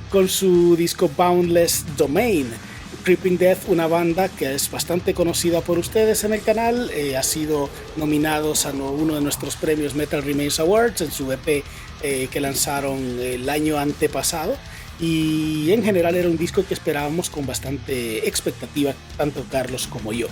con 0.09 0.27
su 0.27 0.75
disco 0.75 1.09
Boundless 1.15 1.85
Domain. 1.97 2.47
Creeping 3.03 3.37
Death, 3.37 3.69
una 3.69 3.87
banda 3.87 4.27
que 4.27 4.53
es 4.53 4.69
bastante 4.69 5.13
conocida 5.13 5.61
por 5.61 5.79
ustedes 5.79 6.23
en 6.25 6.33
el 6.33 6.41
canal, 6.41 6.89
eh, 6.91 7.15
ha 7.15 7.23
sido 7.23 7.69
nominados 7.95 8.65
a 8.65 8.73
uno 8.73 9.15
de 9.15 9.21
nuestros 9.21 9.55
premios 9.55 9.95
Metal 9.95 10.21
Remains 10.21 10.59
Awards 10.59 11.01
en 11.01 11.11
su 11.11 11.31
EP 11.31 11.63
eh, 12.03 12.27
que 12.29 12.41
lanzaron 12.41 13.19
el 13.19 13.49
año 13.49 13.77
antepasado 13.77 14.57
y 14.99 15.71
en 15.71 15.81
general 15.83 16.15
era 16.15 16.27
un 16.27 16.37
disco 16.37 16.65
que 16.67 16.73
esperábamos 16.73 17.29
con 17.29 17.45
bastante 17.45 18.27
expectativa, 18.27 18.93
tanto 19.15 19.45
Carlos 19.49 19.87
como 19.87 20.11
yo. 20.11 20.27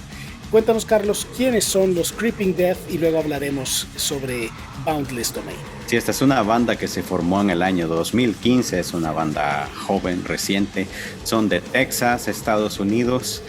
Cuéntanos, 0.52 0.86
Carlos, 0.86 1.28
quiénes 1.36 1.65
son 1.65 1.94
los 1.94 2.13
Creeping 2.13 2.56
Death 2.56 2.78
y 2.90 2.98
luego 2.98 3.19
hablaremos 3.19 3.86
sobre 3.98 4.50
Boundless 4.86 5.34
Domain. 5.34 5.58
Sí, 5.88 5.98
esta 5.98 6.12
es 6.12 6.21
una 6.21 6.42
banda 6.42 6.78
que 6.78 6.88
se 6.88 7.04
formó 7.04 7.42
en 7.42 7.50
el 7.50 7.62
año 7.62 7.90
2015, 7.90 8.80
es 8.80 8.94
una 8.94 9.12
banda 9.12 9.67
joven, 9.86 10.24
reciente, 10.24 10.88
son 11.26 11.50
de 11.50 11.60
Texas, 11.60 12.30
Estados 12.30 12.80
Unidos. 12.80 13.42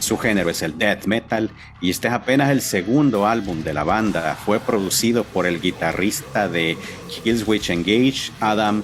Su 0.00 0.18
género 0.18 0.50
es 0.50 0.62
el 0.62 0.76
death 0.76 1.06
metal 1.06 1.50
y 1.80 1.90
este 1.90 2.08
es 2.08 2.14
apenas 2.14 2.50
el 2.50 2.60
segundo 2.60 3.26
álbum 3.28 3.62
de 3.62 3.72
la 3.72 3.84
banda. 3.84 4.34
Fue 4.34 4.58
producido 4.58 5.22
por 5.22 5.46
el 5.46 5.60
guitarrista 5.60 6.48
de 6.48 6.76
Killswitch 7.22 7.70
Engage, 7.70 8.32
Adam 8.40 8.82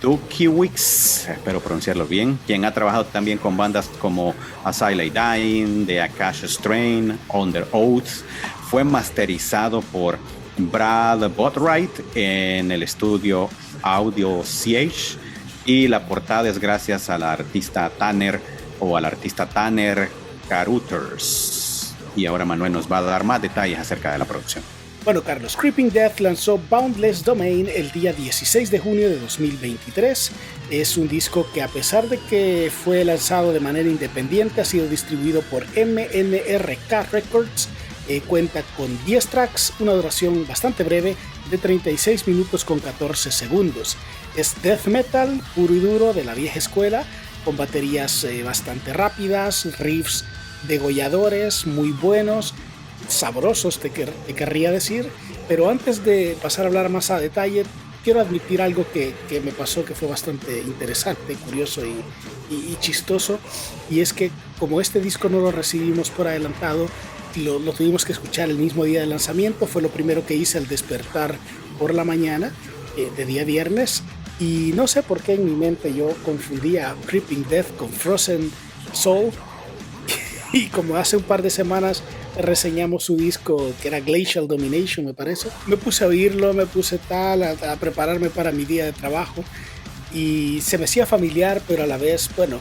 Dukiewicz, 0.00 1.28
espero 1.28 1.60
pronunciarlo 1.60 2.06
bien, 2.06 2.38
quien 2.46 2.64
ha 2.64 2.74
trabajado 2.74 3.04
también 3.04 3.38
con 3.38 3.56
bandas 3.56 3.88
como 4.00 4.34
Asylum 4.64 5.12
Dying, 5.12 5.86
The 5.86 6.02
Akasha 6.02 6.46
Strain, 6.46 7.18
Under 7.28 7.66
Oath. 7.72 8.24
Fue 8.70 8.84
masterizado 8.84 9.80
por 9.80 10.18
Brad 10.56 11.30
Botwright 11.30 12.16
en 12.16 12.72
el 12.72 12.82
estudio 12.82 13.48
Audio 13.82 14.42
CH 14.42 15.16
y 15.64 15.86
la 15.86 16.06
portada 16.06 16.48
es 16.48 16.58
gracias 16.58 17.10
a 17.10 17.18
la 17.18 17.32
artista 17.32 17.90
Tanner 17.90 18.40
o 18.80 18.96
al 18.96 19.04
artista 19.04 19.48
Tanner 19.48 20.08
Caruters. 20.48 21.94
Y 22.16 22.26
ahora 22.26 22.44
Manuel 22.44 22.72
nos 22.72 22.90
va 22.90 22.98
a 22.98 23.02
dar 23.02 23.24
más 23.24 23.40
detalles 23.40 23.78
acerca 23.78 24.12
de 24.12 24.18
la 24.18 24.24
producción. 24.24 24.77
Bueno, 25.08 25.22
Carlos, 25.22 25.56
Creeping 25.56 25.88
Death 25.88 26.20
lanzó 26.20 26.60
Boundless 26.68 27.24
Domain 27.24 27.66
el 27.74 27.90
día 27.92 28.12
16 28.12 28.70
de 28.70 28.78
junio 28.78 29.08
de 29.08 29.18
2023. 29.18 30.32
Es 30.68 30.98
un 30.98 31.08
disco 31.08 31.48
que 31.54 31.62
a 31.62 31.68
pesar 31.68 32.10
de 32.10 32.18
que 32.18 32.70
fue 32.70 33.06
lanzado 33.06 33.54
de 33.54 33.58
manera 33.58 33.88
independiente, 33.88 34.60
ha 34.60 34.66
sido 34.66 34.86
distribuido 34.86 35.40
por 35.40 35.64
MNRK 35.68 37.10
Records. 37.10 37.70
Eh, 38.06 38.20
cuenta 38.20 38.62
con 38.76 39.02
10 39.06 39.26
tracks, 39.28 39.72
una 39.80 39.94
duración 39.94 40.46
bastante 40.46 40.84
breve 40.84 41.16
de 41.50 41.56
36 41.56 42.28
minutos 42.28 42.66
con 42.66 42.78
14 42.78 43.32
segundos. 43.32 43.96
Es 44.36 44.60
death 44.62 44.88
metal 44.88 45.40
puro 45.54 45.74
y 45.74 45.80
duro 45.80 46.12
de 46.12 46.24
la 46.24 46.34
vieja 46.34 46.58
escuela, 46.58 47.04
con 47.46 47.56
baterías 47.56 48.24
eh, 48.24 48.42
bastante 48.42 48.92
rápidas, 48.92 49.78
riffs 49.78 50.26
degolladores 50.66 51.66
muy 51.66 51.92
buenos, 51.92 52.54
sabrosos 53.08 53.78
te, 53.78 53.90
querría 53.90 54.70
decir, 54.70 55.08
pero 55.48 55.68
antes 55.70 56.04
de 56.04 56.36
pasar 56.40 56.64
a 56.64 56.68
hablar 56.68 56.88
más 56.90 57.10
a 57.10 57.18
detalle, 57.18 57.64
quiero 58.04 58.20
admitir 58.20 58.62
algo 58.62 58.86
que, 58.92 59.14
me 59.44 59.52
pasó 59.52 59.84
que 59.84 59.94
fue 59.94 60.08
bastante 60.08 60.60
interesante, 60.60 61.34
curioso 61.34 61.82
y, 61.84 62.76
chistoso, 62.80 63.38
y 63.90 64.00
es 64.00 64.12
que 64.12 64.30
como 64.58 64.80
este 64.80 65.00
disco 65.00 65.28
no 65.28 65.40
lo 65.40 65.50
recibimos 65.50 66.10
por 66.10 66.28
adelantado, 66.28 66.86
lo, 67.36 67.58
lo, 67.58 67.72
tuvimos 67.72 68.04
que 68.04 68.12
escuchar 68.12 68.48
el 68.48 68.56
mismo 68.56 68.84
día 68.84 69.00
de 69.00 69.06
lanzamiento, 69.06 69.66
fue 69.66 69.82
lo 69.82 69.90
primero 69.90 70.24
que 70.24 70.34
hice 70.34 70.58
al 70.58 70.66
despertar 70.66 71.36
por 71.78 71.94
la 71.94 72.04
mañana 72.04 72.52
eh, 72.96 73.10
de 73.16 73.26
día 73.26 73.44
viernes, 73.44 74.02
y 74.40 74.72
no 74.74 74.86
sé 74.86 75.02
por 75.02 75.20
qué 75.20 75.34
en 75.34 75.44
mi 75.44 75.52
mente 75.52 75.92
yo 75.94 76.14
confundía 76.24 76.94
Creeping 77.06 77.46
Death 77.48 77.76
con 77.76 77.90
Frozen 77.90 78.50
Soul, 78.92 79.32
y 80.52 80.66
como 80.68 80.96
hace 80.96 81.16
un 81.16 81.22
par 81.22 81.42
de 81.42 81.50
semanas 81.50 82.02
reseñamos 82.38 83.04
su 83.04 83.16
disco 83.16 83.72
que 83.82 83.88
era 83.88 84.00
Glacial 84.00 84.48
Domination, 84.48 85.06
me 85.06 85.14
parece. 85.14 85.48
Me 85.66 85.76
puse 85.76 86.04
a 86.04 86.08
oírlo, 86.08 86.54
me 86.54 86.66
puse 86.66 86.98
tal, 86.98 87.42
a, 87.42 87.76
prepararme 87.76 88.30
para 88.30 88.52
mi 88.52 88.64
día 88.64 88.84
de 88.84 88.92
trabajo 88.92 89.44
y 90.12 90.60
se 90.62 90.78
me 90.78 90.84
hacía 90.84 91.06
familiar, 91.06 91.60
pero 91.68 91.82
a 91.82 91.86
la 91.86 91.98
vez, 91.98 92.30
bueno, 92.36 92.60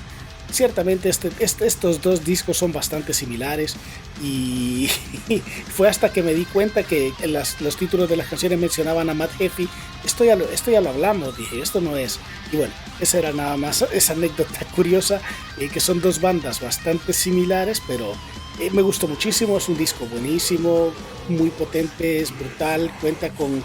ciertamente 0.52 1.10
este, 1.10 1.32
este, 1.40 1.68
estos 1.68 2.02
dos 2.02 2.26
discos 2.26 2.58
son 2.58 2.74
bastante 2.74 3.14
similares 3.14 3.76
y 4.22 4.89
fue 5.76 5.89
hasta 5.89 6.11
que 6.11 6.24
me 6.24 6.34
di 6.34 6.45
cuenta 6.45 6.84
que 6.84 7.13
los 7.59 7.78
títulos 7.78 8.09
de 8.09 8.18
las 8.18 8.28
canciones 8.28 8.59
mencionaban 8.59 9.09
a 9.09 9.13
Matt 9.13 9.39
Heffy. 9.39 9.68
Esto 10.05 10.24
ya, 10.24 10.36
lo, 10.36 10.45
esto 10.49 10.72
ya 10.72 10.82
lo 10.82 10.89
hablamos, 10.89 11.38
dije, 11.38 11.61
esto 11.61 11.82
no 11.82 11.97
es. 11.97 12.20
Y 12.51 12.57
bueno, 12.57 12.74
esa 12.99 13.20
era 13.20 13.32
nada 13.34 13.57
más 13.57 13.82
esa 13.93 14.13
anécdota 14.13 14.65
curiosa, 14.76 15.22
eh, 15.57 15.70
que 15.70 15.80
son 15.80 16.01
dos 16.01 16.22
bandas 16.22 16.61
bastante 16.61 17.13
similares, 17.13 17.82
pero 17.88 18.13
eh, 18.59 18.70
me 18.72 18.82
gustó 18.82 19.07
muchísimo, 19.07 19.57
es 19.57 19.70
un 19.70 19.78
disco 19.78 20.05
buenísimo, 20.05 20.91
muy 21.30 21.49
potente, 21.49 22.22
es 22.22 22.38
brutal, 22.38 22.91
cuenta 23.01 23.30
con 23.30 23.63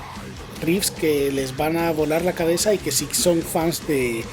riffs 0.63 0.91
que 0.91 1.33
les 1.33 1.57
van 1.57 1.77
a 1.77 1.91
volar 1.93 2.23
la 2.23 2.35
cabeza 2.35 2.75
y 2.75 2.79
que 2.79 2.93
si 2.93 3.07
son 3.13 3.43
fans 3.43 3.87
de, 3.87 4.25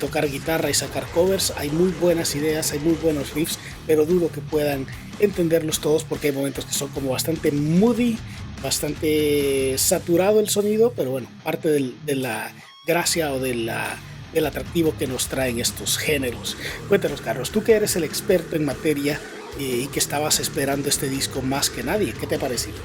tocar 0.00 0.28
guitarra 0.28 0.68
y 0.68 0.74
sacar 0.74 1.06
covers, 1.12 1.52
hay 1.56 1.70
muy 1.70 1.90
buenas 2.00 2.34
ideas, 2.34 2.72
hay 2.72 2.80
muy 2.80 2.94
buenos 2.94 3.34
riffs, 3.34 3.58
pero 3.86 4.04
dudo 4.04 4.32
que 4.32 4.40
puedan 4.40 4.86
entenderlos 5.20 5.80
todos 5.80 6.04
porque 6.04 6.28
hay 6.28 6.32
momentos 6.32 6.64
que 6.64 6.72
son 6.72 6.88
como 6.88 7.10
bastante 7.10 7.52
moody, 7.52 8.18
bastante 8.62 9.76
saturado 9.78 10.40
el 10.40 10.48
sonido, 10.48 10.92
pero 10.96 11.10
bueno, 11.10 11.28
parte 11.42 11.68
de 11.68 12.16
la 12.16 12.52
gracia 12.86 13.32
o 13.32 13.40
de 13.40 13.54
la, 13.54 13.96
del 14.32 14.46
atractivo 14.46 14.94
que 14.98 15.06
nos 15.06 15.28
traen 15.28 15.60
estos 15.60 15.98
géneros. 15.98 16.56
Cuéntanos, 16.88 17.20
Carlos, 17.20 17.50
tú 17.50 17.62
que 17.62 17.72
eres 17.72 17.96
el 17.96 18.04
experto 18.04 18.56
en 18.56 18.64
materia, 18.64 19.20
y 19.58 19.86
que 19.86 19.98
estabas 19.98 20.40
esperando 20.40 20.88
este 20.88 21.08
disco 21.08 21.42
más 21.42 21.70
que 21.70 21.82
nadie. 21.82 22.12
¿Qué 22.12 22.26
te 22.26 22.36
ha 22.36 22.38
parecido? 22.38 22.76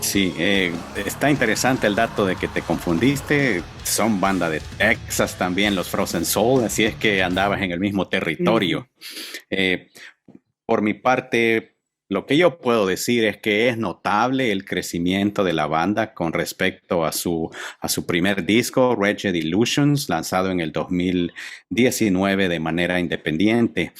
Sí, 0.00 0.34
eh, 0.38 0.72
está 1.04 1.30
interesante 1.30 1.86
el 1.86 1.94
dato 1.94 2.24
de 2.24 2.34
que 2.36 2.48
te 2.48 2.62
confundiste. 2.62 3.62
Son 3.84 4.20
banda 4.20 4.48
de 4.48 4.60
Texas 4.78 5.36
también, 5.36 5.74
los 5.74 5.88
Frozen 5.88 6.24
Soul, 6.24 6.64
así 6.64 6.84
es 6.84 6.94
que 6.96 7.22
andabas 7.22 7.62
en 7.62 7.70
el 7.70 7.80
mismo 7.80 8.08
territorio. 8.08 8.88
Eh, 9.50 9.88
por 10.66 10.82
mi 10.82 10.94
parte, 10.94 11.76
lo 12.08 12.26
que 12.26 12.36
yo 12.36 12.58
puedo 12.58 12.86
decir 12.86 13.24
es 13.24 13.36
que 13.36 13.68
es 13.68 13.78
notable 13.78 14.50
el 14.50 14.64
crecimiento 14.64 15.44
de 15.44 15.52
la 15.52 15.66
banda 15.66 16.12
con 16.12 16.32
respecto 16.32 17.04
a 17.04 17.12
su, 17.12 17.50
a 17.78 17.88
su 17.88 18.06
primer 18.06 18.44
disco, 18.44 18.96
Wretched 18.96 19.34
Illusions, 19.34 20.08
lanzado 20.08 20.50
en 20.50 20.60
el 20.60 20.72
2019 20.72 22.48
de 22.48 22.58
manera 22.58 22.98
independiente. 22.98 23.92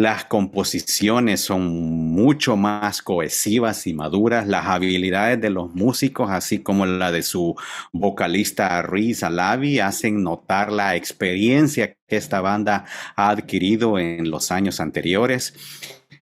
Las 0.00 0.24
composiciones 0.24 1.42
son 1.42 1.68
mucho 2.14 2.56
más 2.56 3.02
cohesivas 3.02 3.86
y 3.86 3.92
maduras. 3.92 4.48
Las 4.48 4.64
habilidades 4.64 5.38
de 5.42 5.50
los 5.50 5.74
músicos, 5.74 6.30
así 6.30 6.60
como 6.60 6.86
la 6.86 7.12
de 7.12 7.22
su 7.22 7.54
vocalista 7.92 8.80
Riz 8.80 9.22
Alavi, 9.22 9.78
hacen 9.78 10.22
notar 10.22 10.72
la 10.72 10.96
experiencia 10.96 11.98
que 12.08 12.16
esta 12.16 12.40
banda 12.40 12.86
ha 13.14 13.28
adquirido 13.28 13.98
en 13.98 14.30
los 14.30 14.50
años 14.50 14.80
anteriores. 14.80 15.52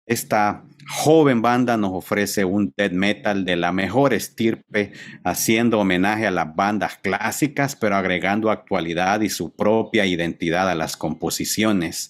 Esta 0.05 0.65
joven 0.89 1.41
banda 1.41 1.77
nos 1.77 1.91
ofrece 1.93 2.43
un 2.43 2.73
death 2.75 2.91
metal 2.91 3.45
de 3.45 3.55
la 3.55 3.71
mejor 3.71 4.13
estirpe, 4.13 4.91
haciendo 5.23 5.79
homenaje 5.79 6.27
a 6.27 6.31
las 6.31 6.53
bandas 6.53 6.97
clásicas, 6.97 7.77
pero 7.77 7.95
agregando 7.95 8.51
actualidad 8.51 9.21
y 9.21 9.29
su 9.29 9.55
propia 9.55 10.05
identidad 10.05 10.69
a 10.69 10.75
las 10.75 10.97
composiciones. 10.97 12.09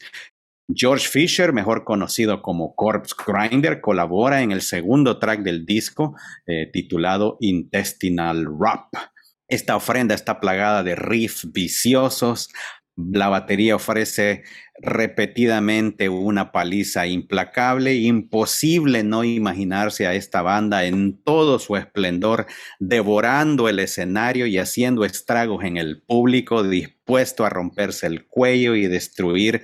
George 0.74 1.08
Fisher, 1.08 1.54
mejor 1.54 1.84
conocido 1.84 2.42
como 2.42 2.76
Corpse 2.76 3.16
Grinder, 3.26 3.82
colabora 3.82 4.42
en 4.42 4.52
el 4.52 4.62
segundo 4.62 5.20
track 5.20 5.42
del 5.42 5.66
disco 5.66 6.16
eh, 6.46 6.70
titulado 6.72 7.38
Intestinal 7.40 8.46
Rap. 8.60 8.88
Esta 9.48 9.76
ofrenda 9.76 10.16
está 10.16 10.40
plagada 10.40 10.84
de 10.84 10.96
riffs 10.96 11.52
viciosos, 11.52 12.50
la 12.96 13.30
batería 13.30 13.76
ofrece 13.76 14.44
repetidamente 14.82 16.10
una 16.10 16.52
paliza 16.52 17.06
implacable, 17.08 17.96
imposible 17.96 19.04
no 19.04 19.24
imaginarse 19.24 20.08
a 20.08 20.16
esta 20.16 20.42
banda 20.42 20.86
en 20.86 21.22
todo 21.24 21.60
su 21.60 21.78
esplendor, 21.78 22.48
devorando 22.80 23.70
el 23.70 23.80
escenario 23.80 24.48
y 24.48 24.58
haciendo 24.58 25.06
estragos 25.06 25.64
en 25.64 25.78
el 25.78 26.02
público, 26.02 26.64
dispuesto 26.64 27.46
a 27.46 27.50
romperse 27.50 28.08
el 28.08 28.26
cuello 28.26 28.76
y 28.76 28.88
destruir 28.88 29.62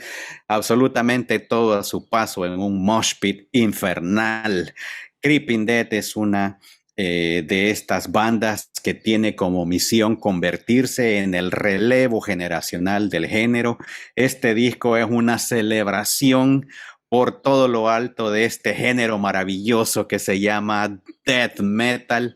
absolutamente 0.47 1.39
todo 1.39 1.77
a 1.77 1.83
su 1.83 2.07
paso 2.07 2.45
en 2.45 2.59
un 2.59 2.83
mosh 2.85 3.13
pit 3.19 3.49
infernal. 3.51 4.73
Creeping 5.21 5.65
Dead 5.65 5.93
es 5.93 6.15
una 6.15 6.59
eh, 6.99 7.43
de 7.45 7.69
estas 7.69 8.11
bandas 8.11 8.71
que 8.83 8.95
tiene 8.95 9.35
como 9.35 9.67
misión 9.67 10.15
convertirse 10.15 11.19
en 11.19 11.35
el 11.35 11.51
relevo 11.51 12.21
generacional 12.21 13.09
del 13.11 13.27
género. 13.27 13.77
Este 14.15 14.55
disco 14.55 14.97
es 14.97 15.05
una 15.07 15.37
celebración 15.37 16.67
por 17.07 17.43
todo 17.43 17.67
lo 17.67 17.89
alto 17.89 18.31
de 18.31 18.45
este 18.45 18.73
género 18.73 19.19
maravilloso 19.19 20.07
que 20.07 20.17
se 20.17 20.39
llama 20.39 20.99
death 21.23 21.59
metal. 21.59 22.35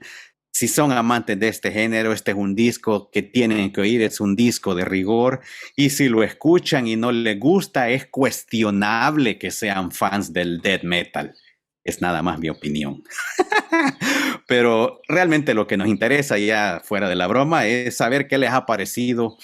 Si 0.53 0.68
son 0.68 0.91
amantes 0.91 1.39
de 1.39 1.47
este 1.47 1.72
género, 1.72 2.14
este 2.14 2.30
es 2.30 2.38
un 2.38 2.53
disco 2.53 3.09
que 3.09 3.24
tienen 3.24 3.74
que 3.74 3.82
oír, 3.82 4.03
es 4.03 4.20
un 4.20 4.36
disco 4.36 4.76
de 4.76 4.86
rigor. 4.86 5.41
Y 5.76 5.89
si 5.89 6.07
lo 6.07 6.22
escuchan 6.22 6.88
y 6.88 6.95
no 6.95 7.12
les 7.12 7.39
gusta, 7.39 7.89
es 7.89 8.05
cuestionable 8.05 9.39
que 9.39 9.49
sean 9.49 9.91
fans 9.91 10.34
del 10.34 10.62
death 10.62 10.84
metal. 10.84 11.34
Es 11.84 12.01
nada 12.01 12.21
más 12.21 12.39
mi 12.39 12.49
opinión. 12.49 13.03
Pero 14.47 15.01
realmente 15.07 15.53
lo 15.53 15.67
que 15.67 15.77
nos 15.77 15.88
interesa 15.88 16.38
ya 16.38 16.82
fuera 16.84 17.09
de 17.09 17.15
la 17.15 17.27
broma 17.27 17.65
es 17.67 17.97
saber 17.97 18.27
qué 18.27 18.38
les 18.38 18.51
ha 18.51 18.65
parecido 18.65 19.38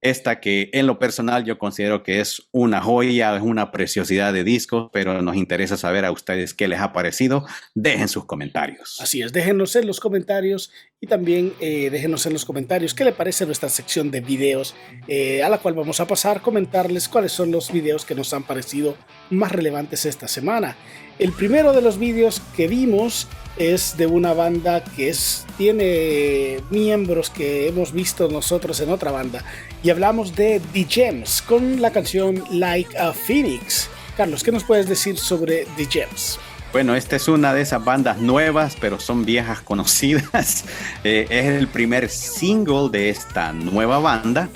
esta 0.00 0.40
que 0.40 0.70
en 0.72 0.86
lo 0.86 0.98
personal 0.98 1.44
yo 1.44 1.58
considero 1.58 2.02
que 2.02 2.20
es 2.20 2.48
una 2.52 2.80
joya, 2.80 3.36
es 3.36 3.42
una 3.42 3.70
preciosidad 3.70 4.32
de 4.32 4.44
discos, 4.44 4.88
pero 4.92 5.20
nos 5.20 5.36
interesa 5.36 5.76
saber 5.76 6.04
a 6.04 6.12
ustedes 6.12 6.54
qué 6.54 6.68
les 6.68 6.80
ha 6.80 6.92
parecido. 6.92 7.44
Dejen 7.74 8.08
sus 8.08 8.24
comentarios. 8.24 8.98
Así 9.00 9.20
es, 9.20 9.32
déjenos 9.32 9.76
en 9.76 9.86
los 9.86 10.00
comentarios 10.00 10.72
y 11.02 11.06
también 11.06 11.54
eh, 11.60 11.88
déjenos 11.90 12.26
en 12.26 12.34
los 12.34 12.44
comentarios 12.44 12.92
qué 12.92 13.04
le 13.04 13.12
parece 13.12 13.46
nuestra 13.46 13.70
sección 13.70 14.10
de 14.10 14.20
videos 14.20 14.74
eh, 15.08 15.42
a 15.42 15.48
la 15.48 15.56
cual 15.56 15.72
vamos 15.72 15.98
a 15.98 16.06
pasar, 16.06 16.42
comentarles 16.42 17.08
cuáles 17.08 17.32
son 17.32 17.50
los 17.50 17.72
videos 17.72 18.04
que 18.04 18.14
nos 18.14 18.34
han 18.34 18.42
parecido 18.42 18.96
más 19.30 19.50
relevantes 19.50 20.04
esta 20.04 20.28
semana. 20.28 20.76
El 21.18 21.32
primero 21.32 21.72
de 21.72 21.80
los 21.80 21.98
vídeos 21.98 22.42
que 22.54 22.68
vimos 22.68 23.28
es 23.56 23.96
de 23.96 24.06
una 24.06 24.34
banda 24.34 24.84
que 24.84 25.14
tiene 25.56 26.58
miembros 26.70 27.30
que 27.30 27.68
hemos 27.68 27.92
visto 27.92 28.28
nosotros 28.28 28.78
en 28.80 28.90
otra 28.90 29.10
banda. 29.10 29.42
Y 29.82 29.88
hablamos 29.88 30.36
de 30.36 30.60
The 30.74 30.84
Gems 30.84 31.42
con 31.42 31.80
la 31.80 31.92
canción 31.92 32.44
Like 32.50 32.96
a 32.98 33.12
Phoenix. 33.12 33.88
Carlos, 34.18 34.44
¿qué 34.44 34.52
nos 34.52 34.64
puedes 34.64 34.86
decir 34.86 35.16
sobre 35.16 35.66
The 35.76 35.86
Gems? 35.86 36.38
Bueno, 36.72 36.94
esta 36.94 37.16
es 37.16 37.26
una 37.26 37.52
de 37.52 37.62
esas 37.62 37.84
bandas 37.84 38.18
nuevas, 38.18 38.76
pero 38.80 39.00
son 39.00 39.24
viejas 39.24 39.60
conocidas. 39.60 40.64
Eh, 41.02 41.26
es 41.30 41.46
el 41.46 41.66
primer 41.66 42.10
single 42.10 42.90
de 42.90 43.08
esta 43.08 43.54
nueva 43.54 43.98
banda 43.98 44.50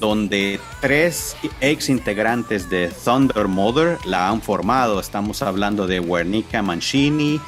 donde 0.00 0.58
tres 0.80 1.36
ex 1.60 1.90
integrantes 1.90 2.70
de 2.70 2.90
Thunder 3.04 3.46
Mother 3.46 3.98
la 4.06 4.30
han 4.30 4.40
formado. 4.40 5.00
Estamos 5.00 5.42
hablando 5.42 5.86
de 5.86 6.00
Wernica 6.00 6.62
Mancini, 6.62 7.40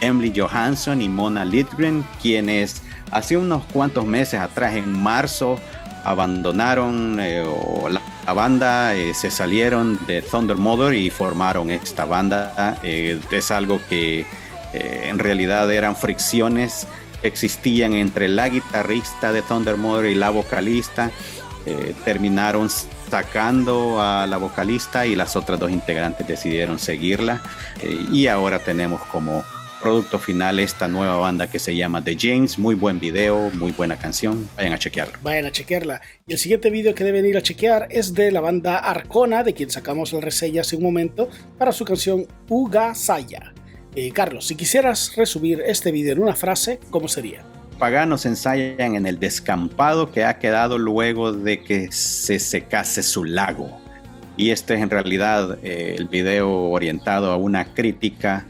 Emily 0.00 0.32
Johansson 0.36 1.00
y 1.00 1.08
Mona 1.08 1.44
Lidgren, 1.44 2.04
quienes 2.20 2.82
hace 3.10 3.36
unos 3.36 3.64
cuantos 3.72 4.04
meses 4.04 4.40
atrás, 4.40 4.74
en 4.74 4.92
marzo, 4.92 5.58
abandonaron 6.06 7.18
eh, 7.20 7.44
la, 7.90 8.32
banda, 8.32 8.94
eh, 8.94 9.12
se 9.12 9.28
salieron 9.28 9.98
de 10.06 10.22
Thunder 10.22 10.56
Mother 10.56 10.94
y 10.94 11.10
formaron 11.10 11.70
esta 11.70 12.04
banda. 12.04 12.78
Eh, 12.84 13.20
es 13.30 13.50
algo 13.50 13.80
que 13.88 14.24
en 14.72 15.18
realidad 15.18 15.72
eran 15.72 15.96
fricciones 15.96 16.86
que 17.22 17.28
existían 17.28 17.94
entre 17.94 18.28
la 18.28 18.48
guitarrista 18.50 19.32
de 19.32 19.40
Thunder 19.40 19.78
Mother 19.78 20.10
y 20.10 20.14
la 20.14 20.28
vocalista 20.28 21.10
terminaron 22.04 22.68
sacando 22.68 24.02
a 24.02 24.26
la 24.26 24.36
vocalista 24.36 25.06
y 25.06 25.16
las 25.16 25.34
otras 25.34 25.58
dos 25.58 25.70
integrantes 25.70 26.26
decidieron 26.26 26.78
seguirla 26.78 27.40
y 28.12 28.26
ahora 28.26 28.58
tenemos 28.58 29.00
como 29.06 29.44
producto 29.86 30.18
final 30.18 30.58
esta 30.58 30.88
nueva 30.88 31.14
banda 31.14 31.48
que 31.48 31.60
se 31.60 31.76
llama 31.76 32.02
The 32.02 32.16
James, 32.18 32.58
muy 32.58 32.74
buen 32.74 32.98
video, 32.98 33.52
muy 33.54 33.70
buena 33.70 33.96
canción, 33.96 34.48
vayan 34.56 34.72
a 34.72 34.78
chequearla. 34.80 35.16
Vayan 35.22 35.44
a 35.44 35.52
chequearla. 35.52 36.00
Y 36.26 36.32
el 36.32 36.40
siguiente 36.40 36.70
video 36.70 36.92
que 36.92 37.04
deben 37.04 37.24
ir 37.24 37.36
a 37.36 37.40
chequear 37.40 37.86
es 37.88 38.12
de 38.12 38.32
la 38.32 38.40
banda 38.40 38.78
Arcona, 38.78 39.44
de 39.44 39.54
quien 39.54 39.70
sacamos 39.70 40.12
la 40.12 40.20
reseña 40.20 40.62
hace 40.62 40.74
un 40.74 40.82
momento, 40.82 41.28
para 41.56 41.70
su 41.70 41.84
canción 41.84 42.26
Uga 42.48 42.96
Saya. 42.96 43.54
Eh, 43.94 44.10
Carlos, 44.10 44.48
si 44.48 44.56
quisieras 44.56 45.14
resumir 45.14 45.62
este 45.64 45.92
video 45.92 46.14
en 46.14 46.22
una 46.22 46.34
frase, 46.34 46.80
¿cómo 46.90 47.06
sería? 47.06 47.44
paganos 47.78 48.26
ensayan 48.26 48.96
en 48.96 49.06
el 49.06 49.20
descampado 49.20 50.10
que 50.10 50.24
ha 50.24 50.38
quedado 50.38 50.78
luego 50.78 51.32
de 51.32 51.62
que 51.62 51.92
se 51.92 52.40
secase 52.40 53.04
su 53.04 53.24
lago. 53.24 53.86
Y 54.36 54.50
este 54.50 54.74
es 54.74 54.82
en 54.82 54.90
realidad 54.90 55.58
eh, 55.62 55.94
el 55.96 56.08
video 56.08 56.50
orientado 56.70 57.32
a 57.32 57.36
una 57.36 57.72
crítica 57.72 58.46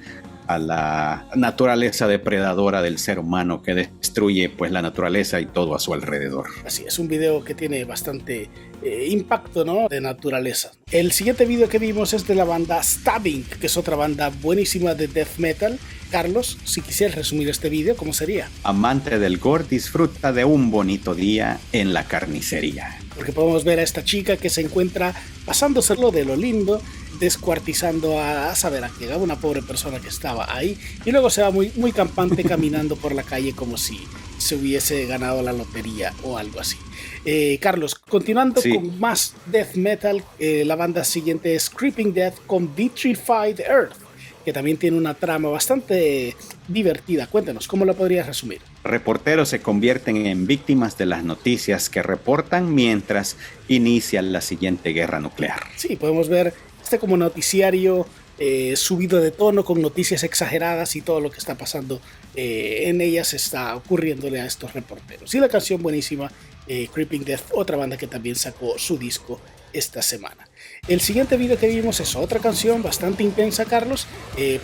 a 0.46 0.58
la 0.58 1.28
naturaleza 1.34 2.06
depredadora 2.08 2.82
del 2.82 2.98
ser 2.98 3.18
humano 3.18 3.62
que 3.62 3.74
destruye 3.74 4.48
pues 4.48 4.70
la 4.72 4.82
naturaleza 4.82 5.40
y 5.40 5.46
todo 5.46 5.74
a 5.74 5.78
su 5.78 5.94
alrededor. 5.94 6.46
Así 6.64 6.84
es, 6.86 6.98
un 6.98 7.08
video 7.08 7.44
que 7.44 7.54
tiene 7.54 7.84
bastante 7.84 8.50
eh, 8.82 9.06
impacto 9.10 9.64
¿no? 9.64 9.88
de 9.88 10.00
naturaleza. 10.00 10.72
El 10.90 11.12
siguiente 11.12 11.44
video 11.44 11.68
que 11.68 11.78
vimos 11.78 12.12
es 12.12 12.26
de 12.26 12.34
la 12.34 12.44
banda 12.44 12.82
Stabbing, 12.82 13.44
que 13.60 13.66
es 13.66 13.76
otra 13.76 13.96
banda 13.96 14.30
buenísima 14.30 14.94
de 14.94 15.08
death 15.08 15.38
metal 15.38 15.78
Carlos, 16.10 16.56
si 16.64 16.82
quisieras 16.82 17.16
resumir 17.16 17.48
este 17.48 17.68
vídeo, 17.68 17.96
¿cómo 17.96 18.12
sería? 18.12 18.48
Amante 18.62 19.18
del 19.18 19.38
gore 19.38 19.64
disfruta 19.68 20.32
de 20.32 20.44
un 20.44 20.70
bonito 20.70 21.14
día 21.14 21.58
en 21.72 21.92
la 21.92 22.04
carnicería. 22.04 22.96
Porque 23.14 23.32
podemos 23.32 23.64
ver 23.64 23.80
a 23.80 23.82
esta 23.82 24.04
chica 24.04 24.36
que 24.36 24.48
se 24.48 24.60
encuentra 24.60 25.14
pasándoselo 25.44 26.12
de 26.12 26.24
lo 26.24 26.36
lindo, 26.36 26.80
descuartizando 27.18 28.20
a, 28.20 28.54
saber 28.54 28.84
a 28.84 28.90
que 28.90 29.06
una 29.16 29.36
pobre 29.36 29.62
persona 29.62 30.00
que 30.00 30.08
estaba 30.08 30.54
ahí, 30.54 30.78
y 31.04 31.10
luego 31.10 31.30
se 31.30 31.42
va 31.42 31.50
muy, 31.50 31.72
muy 31.76 31.92
campante 31.92 32.44
caminando 32.48 32.96
por 32.96 33.14
la 33.14 33.22
calle 33.22 33.54
como 33.54 33.76
si 33.76 34.00
se 34.38 34.54
hubiese 34.54 35.06
ganado 35.06 35.42
la 35.42 35.52
lotería 35.52 36.12
o 36.22 36.38
algo 36.38 36.60
así. 36.60 36.76
Eh, 37.24 37.58
Carlos, 37.60 37.94
continuando 37.94 38.60
con 38.60 38.98
más 39.00 39.34
death 39.46 39.74
metal, 39.74 40.22
eh, 40.38 40.64
la 40.64 40.76
banda 40.76 41.04
siguiente 41.04 41.54
es 41.54 41.70
Creeping 41.70 42.12
Death 42.12 42.34
con 42.46 42.74
Vitrified 42.74 43.60
Earth 43.60 44.06
que 44.46 44.52
también 44.52 44.76
tiene 44.76 44.96
una 44.96 45.14
trama 45.14 45.48
bastante 45.48 46.36
divertida. 46.68 47.26
Cuéntanos, 47.26 47.66
¿cómo 47.66 47.84
lo 47.84 47.94
podrías 47.94 48.28
resumir? 48.28 48.60
Reporteros 48.84 49.48
se 49.48 49.60
convierten 49.60 50.24
en 50.24 50.46
víctimas 50.46 50.96
de 50.96 51.04
las 51.04 51.24
noticias 51.24 51.90
que 51.90 52.00
reportan 52.00 52.72
mientras 52.72 53.36
inician 53.66 54.32
la 54.32 54.40
siguiente 54.40 54.90
guerra 54.90 55.18
nuclear. 55.18 55.58
Sí, 55.74 55.96
podemos 55.96 56.28
ver 56.28 56.54
este 56.86 57.00
como 57.00 57.16
noticiario 57.16 58.06
eh, 58.38 58.76
subido 58.76 59.20
de 59.20 59.32
tono 59.32 59.64
con 59.64 59.82
noticias 59.82 60.22
exageradas 60.22 60.94
y 60.94 61.00
todo 61.00 61.20
lo 61.20 61.32
que 61.32 61.38
está 61.38 61.56
pasando 61.56 62.00
eh, 62.36 62.84
en 62.84 63.00
ellas 63.00 63.34
está 63.34 63.74
ocurriéndole 63.74 64.40
a 64.40 64.46
estos 64.46 64.72
reporteros. 64.72 65.34
Y 65.34 65.40
la 65.40 65.48
canción 65.48 65.82
buenísima, 65.82 66.30
eh, 66.68 66.86
Creeping 66.94 67.24
Death, 67.24 67.50
otra 67.54 67.76
banda 67.76 67.96
que 67.96 68.06
también 68.06 68.36
sacó 68.36 68.78
su 68.78 68.98
disco 68.98 69.40
esta 69.72 70.00
semana. 70.00 70.48
El 70.86 71.00
siguiente 71.00 71.36
video 71.36 71.58
que 71.58 71.66
vimos 71.66 71.98
es 71.98 72.14
otra 72.14 72.38
canción 72.38 72.84
bastante 72.84 73.24
intensa, 73.24 73.64
Carlos, 73.64 74.06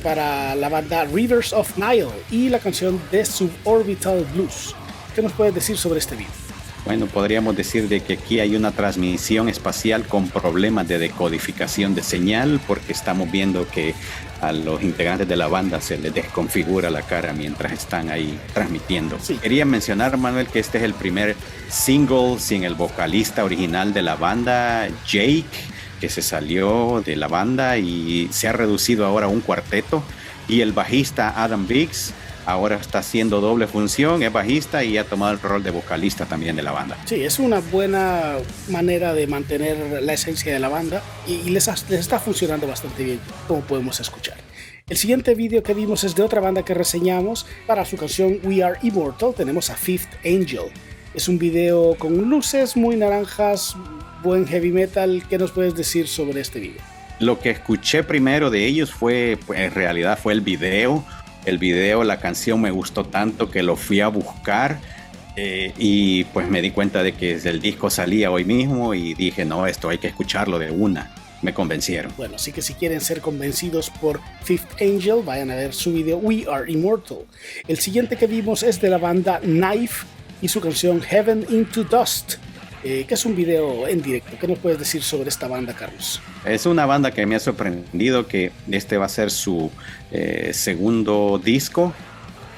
para 0.05 0.55
la 0.55 0.69
banda 0.69 1.05
Rivers 1.07 1.53
of 1.53 1.77
Nile 1.77 2.07
y 2.31 2.51
la 2.51 2.61
canción 2.61 3.03
The 3.11 3.25
Suborbital 3.25 4.25
Blues. 4.33 4.77
¿Qué 5.15 5.23
nos 5.23 5.33
puedes 5.33 5.55
decir 5.55 5.77
sobre 5.77 5.99
este 5.99 6.15
video? 6.15 6.42
Bueno, 6.85 7.07
podríamos 7.07 7.57
decir 7.57 7.89
de 7.89 8.01
que 8.01 8.15
aquí 8.15 8.41
hay 8.41 8.57
una 8.57 8.73
transmisión 8.73 9.49
espacial 9.49 10.05
con 10.05 10.29
problemas 10.29 10.89
de 10.89 10.99
decodificación 10.99 11.95
de 11.95 12.03
señal 12.03 12.61
porque 12.67 12.93
estamos 12.93 13.31
viendo 13.31 13.69
que 13.69 13.95
a 14.41 14.51
los 14.51 14.83
integrantes 14.83 15.29
de 15.29 15.37
la 15.37 15.47
banda 15.47 15.81
se 15.81 15.97
les 15.97 16.13
desconfigura 16.13 16.91
la 16.91 17.03
cara 17.03 17.33
mientras 17.33 17.73
están 17.73 18.11
ahí 18.11 18.37
transmitiendo. 18.53 19.17
Quería 19.41 19.65
mencionar, 19.65 20.17
Manuel, 20.19 20.49
que 20.49 20.59
este 20.59 20.79
es 20.79 20.85
el 20.85 20.95
primer 20.95 21.37
single 21.71 22.41
sin 22.41 22.65
el 22.65 22.75
vocalista 22.75 23.45
original 23.45 23.95
de 23.95 24.03
la 24.03 24.17
banda, 24.17 24.89
Jake, 25.07 25.45
que 26.01 26.09
se 26.09 26.21
salió 26.21 27.01
de 27.07 27.15
la 27.15 27.29
banda 27.29 27.79
y 27.79 28.29
se 28.33 28.49
ha 28.49 28.53
reducido 28.53 29.07
ahora 29.07 29.27
a 29.27 29.29
un 29.29 29.41
cuarteto. 29.41 30.03
Y 30.49 30.63
el 30.63 30.73
bajista 30.73 31.41
Adam 31.41 31.69
Biggs 31.69 32.13
ahora 32.47 32.77
está 32.77 32.99
haciendo 32.99 33.41
doble 33.41 33.67
función, 33.67 34.23
es 34.23 34.33
bajista 34.33 34.85
y 34.85 34.99
ha 34.99 35.05
tomado 35.05 35.33
el 35.33 35.41
rol 35.41 35.63
de 35.63 35.71
vocalista 35.71 36.27
también 36.27 36.57
de 36.57 36.63
la 36.63 36.73
banda. 36.73 36.97
Sí, 37.05 37.23
es 37.23 37.39
una 37.39 37.61
buena 37.61 38.37
manera 38.69 39.15
de 39.15 39.27
mantener 39.27 40.03
la 40.03 40.13
esencia 40.13 40.53
de 40.53 40.59
la 40.59 40.69
banda 40.69 41.03
y, 41.27 41.51
les, 41.51 41.67
les 41.67 42.01
está 42.01 42.19
funcionando 42.19 42.67
bastante 42.67 43.05
bien, 43.05 43.21
como 43.47 43.61
podemos 43.63 44.01
escuchar. 44.01 44.37
El 44.89 44.97
siguiente 44.97 45.35
vídeo 45.35 45.63
que 45.63 45.75
vimos 45.75 46.05
es 46.05 46.15
de 46.15 46.23
otra 46.23 46.41
banda 46.41 46.65
que 46.65 46.75
reseñamos 46.75 47.47
para 47.67 47.85
su 47.85 47.97
canción 47.97 48.39
We 48.43 48.63
Are 48.63 48.79
Immortal. 48.83 49.33
Tenemos 49.35 49.71
a 49.71 49.77
Fifth 49.77 50.13
Angel. 50.25 50.71
Es 51.15 51.29
un 51.29 51.39
video 51.39 51.95
con 51.99 52.29
luces 52.29 52.77
muy 52.77 52.97
naranjas, 52.97 53.77
buen 54.23 54.47
heavy 54.47 54.71
metal. 54.71 55.23
¿Qué 55.31 55.39
nos 55.39 55.53
puedes 55.53 55.75
decir 55.75 56.09
sobre 56.09 56.41
este 56.41 56.59
video? 56.59 56.83
Lo 57.21 57.39
que 57.39 57.51
escuché 57.51 58.03
primero 58.03 58.51
de 58.51 58.67
ellos 58.67 58.93
fue, 58.93 59.39
pues, 59.47 59.61
en 59.61 59.73
realidad 59.73 60.19
fue 60.21 60.33
el 60.33 60.41
video 60.41 61.05
el 61.45 61.59
video, 61.59 62.05
la 62.05 62.19
canción 62.19 62.61
me 62.61 62.71
gustó 62.71 63.05
tanto 63.05 63.51
que 63.51 63.63
lo 63.63 63.77
fui 63.77 64.01
a 64.01 64.09
buscar 64.09 64.81
eh, 65.37 65.73
y 65.79 66.25
pues 66.25 66.49
me 66.49 66.61
di 66.61 66.71
cuenta 66.71 67.03
de 67.03 67.13
que 67.13 67.35
el 67.35 67.61
disco 67.61 67.91
salía 67.91 68.31
hoy 68.31 68.45
mismo 68.45 68.95
y 68.95 69.15
dije, 69.15 69.45
no, 69.45 69.67
esto 69.67 69.89
hay 69.89 69.99
que 69.99 70.09
escucharlo 70.09 70.59
de 70.59 70.71
una. 70.71 71.15
Me 71.41 71.53
convencieron. 71.53 72.13
Bueno, 72.17 72.37
así 72.37 72.53
que 72.53 72.63
si 72.63 72.75
quieren 72.75 73.01
ser 73.01 73.21
convencidos 73.21 73.91
por 73.91 74.21
Fifth 74.45 74.81
Angel, 74.81 75.23
vayan 75.25 75.51
a 75.51 75.57
ver 75.57 75.75
su 75.75 75.93
video 75.93 76.19
We 76.19 76.47
Are 76.49 76.71
Immortal. 76.71 77.19
El 77.67 77.79
siguiente 77.79 78.17
que 78.17 78.29
vimos 78.29 78.63
es 78.63 78.81
de 78.81 78.89
la 78.89 78.99
banda 78.99 79.41
Knife 79.41 80.07
y 80.41 80.49
su 80.49 80.61
canción 80.61 81.01
Heaven 81.01 81.45
into 81.51 81.83
Dust. 81.83 82.35
Eh, 82.85 83.05
que 83.07 83.15
es 83.15 83.25
un 83.25 83.37
video 83.37 83.87
en 83.87 84.03
directo. 84.03 84.37
¿Qué 84.41 84.49
nos 84.49 84.59
puedes 84.59 84.79
decir 84.79 85.03
sobre 85.03 85.29
esta 85.29 85.47
banda, 85.47 85.73
Carlos? 85.73 86.21
Es 86.45 86.67
una 86.67 86.85
banda 86.85 87.13
que 87.13 87.25
me 87.27 87.37
ha 87.37 87.39
sorprendido 87.39 88.27
que 88.27 88.51
este 88.71 88.97
va 88.97 89.07
a 89.07 89.09
ser 89.09 89.31
su 89.31 89.71
eh, 90.11 90.51
segundo 90.53 91.41
disco 91.43 91.93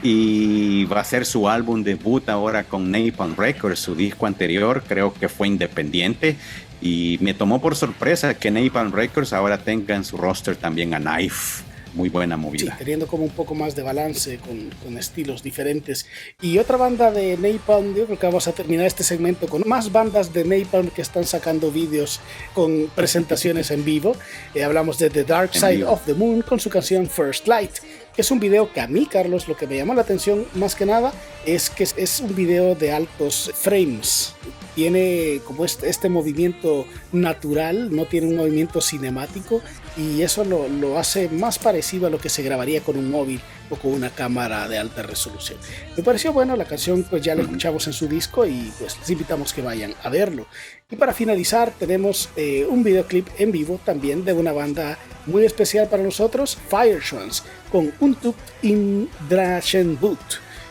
y 0.02 0.86
va 0.86 1.00
a 1.00 1.04
ser 1.04 1.26
su 1.26 1.48
álbum 1.48 1.82
debut 1.82 2.26
ahora 2.30 2.64
con 2.64 2.90
Napalm 2.90 3.36
Records. 3.36 3.80
Su 3.80 3.94
disco 3.94 4.26
anterior 4.26 4.82
creo 4.88 5.12
que 5.12 5.28
fue 5.28 5.46
independiente 5.46 6.36
y 6.80 7.18
me 7.20 7.34
tomó 7.34 7.60
por 7.60 7.76
sorpresa 7.76 8.32
que 8.34 8.50
Napalm 8.50 8.92
Records 8.92 9.34
ahora 9.34 9.58
tenga 9.58 9.94
en 9.94 10.04
su 10.04 10.16
roster 10.16 10.56
también 10.56 10.94
a 10.94 11.00
Knife. 11.00 11.64
Muy 11.94 12.08
buena 12.08 12.36
Sí, 12.36 12.42
movida. 12.42 12.76
teniendo 12.78 13.06
como 13.06 13.24
un 13.24 13.30
poco 13.30 13.54
más 13.54 13.74
de 13.74 13.82
balance 13.82 14.38
con, 14.38 14.70
con 14.82 14.98
estilos 14.98 15.42
diferentes. 15.42 16.06
Y 16.42 16.58
otra 16.58 16.76
banda 16.76 17.10
de 17.10 17.36
Napalm, 17.36 17.94
yo 17.94 18.06
creo 18.06 18.18
que 18.18 18.26
vamos 18.26 18.46
a 18.48 18.52
terminar 18.52 18.86
este 18.86 19.02
segmento 19.04 19.46
con 19.48 19.62
más 19.66 19.90
bandas 19.92 20.32
de 20.32 20.44
Napalm 20.44 20.88
que 20.90 21.02
están 21.02 21.24
sacando 21.24 21.70
vídeos 21.70 22.20
con 22.52 22.88
presentaciones 22.94 23.70
en 23.70 23.84
vivo. 23.84 24.16
Eh, 24.54 24.64
hablamos 24.64 24.98
de 24.98 25.08
The 25.10 25.24
Dark 25.24 25.54
Side 25.54 25.84
of 25.84 26.04
the 26.04 26.14
Moon 26.14 26.42
con 26.42 26.60
su 26.60 26.68
canción 26.68 27.08
First 27.08 27.46
Light, 27.46 27.72
que 28.14 28.22
es 28.22 28.30
un 28.30 28.40
video 28.40 28.72
que 28.72 28.80
a 28.80 28.86
mí, 28.86 29.06
Carlos, 29.06 29.48
lo 29.48 29.56
que 29.56 29.66
me 29.66 29.76
llamó 29.76 29.94
la 29.94 30.02
atención 30.02 30.46
más 30.54 30.74
que 30.74 30.86
nada 30.86 31.12
es 31.46 31.70
que 31.70 31.84
es 31.84 32.20
un 32.20 32.34
video 32.34 32.74
de 32.74 32.92
altos 32.92 33.50
frames. 33.54 34.34
Tiene 34.74 35.40
como 35.44 35.64
este, 35.64 35.88
este 35.88 36.08
movimiento 36.08 36.84
natural, 37.12 37.94
no 37.94 38.06
tiene 38.06 38.26
un 38.26 38.36
movimiento 38.36 38.80
cinemático 38.80 39.62
y 39.96 40.22
eso 40.22 40.44
lo, 40.44 40.68
lo 40.68 40.98
hace 40.98 41.28
más 41.28 41.58
parecido 41.58 42.06
a 42.06 42.10
lo 42.10 42.18
que 42.18 42.28
se 42.28 42.42
grabaría 42.42 42.80
con 42.80 42.96
un 42.96 43.10
móvil 43.10 43.40
o 43.70 43.76
con 43.76 43.92
una 43.92 44.10
cámara 44.10 44.68
de 44.68 44.78
alta 44.78 45.02
resolución. 45.02 45.58
Me 45.96 46.02
pareció 46.02 46.32
bueno, 46.32 46.56
la 46.56 46.64
canción 46.64 47.04
pues 47.04 47.22
ya 47.22 47.34
la 47.34 47.42
escuchamos 47.42 47.86
en 47.86 47.92
su 47.92 48.08
disco 48.08 48.46
y 48.46 48.72
pues 48.78 48.98
les 48.98 49.10
invitamos 49.10 49.52
que 49.52 49.62
vayan 49.62 49.94
a 50.02 50.08
verlo. 50.08 50.46
Y 50.90 50.96
para 50.96 51.12
finalizar 51.12 51.72
tenemos 51.78 52.28
eh, 52.36 52.66
un 52.68 52.82
videoclip 52.82 53.28
en 53.38 53.52
vivo 53.52 53.80
también 53.84 54.24
de 54.24 54.32
una 54.32 54.52
banda 54.52 54.98
muy 55.26 55.44
especial 55.44 55.88
para 55.88 56.02
nosotros, 56.02 56.58
Fireswans, 56.68 57.42
con 57.70 57.92
Untut 58.00 58.36
in 58.62 59.08
Drachenboot. 59.28 60.18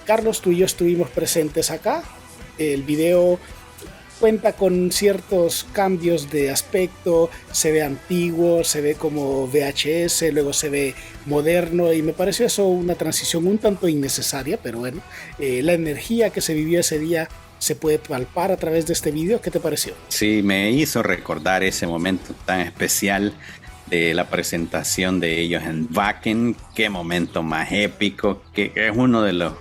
Carlos, 0.06 0.42
tú 0.42 0.52
y 0.52 0.58
yo 0.58 0.66
estuvimos 0.66 1.10
presentes 1.10 1.72
acá. 1.72 2.04
El 2.58 2.84
video 2.84 3.40
cuenta 4.24 4.54
con 4.54 4.90
ciertos 4.94 5.66
cambios 5.74 6.32
de 6.32 6.50
aspecto, 6.50 7.30
se 7.52 7.74
ve 7.74 7.84
antiguo, 7.84 8.64
se 8.64 8.80
ve 8.80 8.96
como 8.96 9.50
VHS, 9.50 10.32
luego 10.32 10.54
se 10.54 10.70
ve 10.70 10.96
moderno 11.26 11.92
y 11.92 12.02
me 12.02 12.14
pareció 12.14 12.46
eso 12.46 12.68
una 12.68 12.96
transición 12.96 13.46
un 13.48 13.58
tanto 13.58 13.90
innecesaria, 13.90 14.58
pero 14.64 14.80
bueno, 14.80 15.02
eh, 15.40 15.62
la 15.62 15.74
energía 15.74 16.30
que 16.30 16.40
se 16.40 16.54
vivió 16.54 16.80
ese 16.80 17.00
día 17.00 17.28
se 17.60 17.76
puede 17.76 18.00
palpar 18.00 18.54
a 18.54 18.56
través 18.56 18.88
de 18.88 18.94
este 18.94 19.12
vídeo. 19.12 19.42
¿Qué 19.42 19.52
te 19.52 19.60
pareció? 19.60 19.94
Sí, 20.08 20.40
me 20.42 20.72
hizo 20.72 21.04
recordar 21.04 21.62
ese 21.62 21.86
momento 21.86 22.34
tan 22.46 22.62
especial 22.62 23.34
de 23.88 24.14
la 24.14 24.30
presentación 24.30 25.20
de 25.20 25.42
ellos 25.42 25.64
en 25.64 25.90
Wacken. 25.94 26.56
Qué 26.74 26.90
momento 26.90 27.44
más 27.44 27.74
épico, 27.74 28.42
que 28.54 28.72
es 28.74 28.94
uno 28.96 29.22
de 29.22 29.34
los 29.34 29.54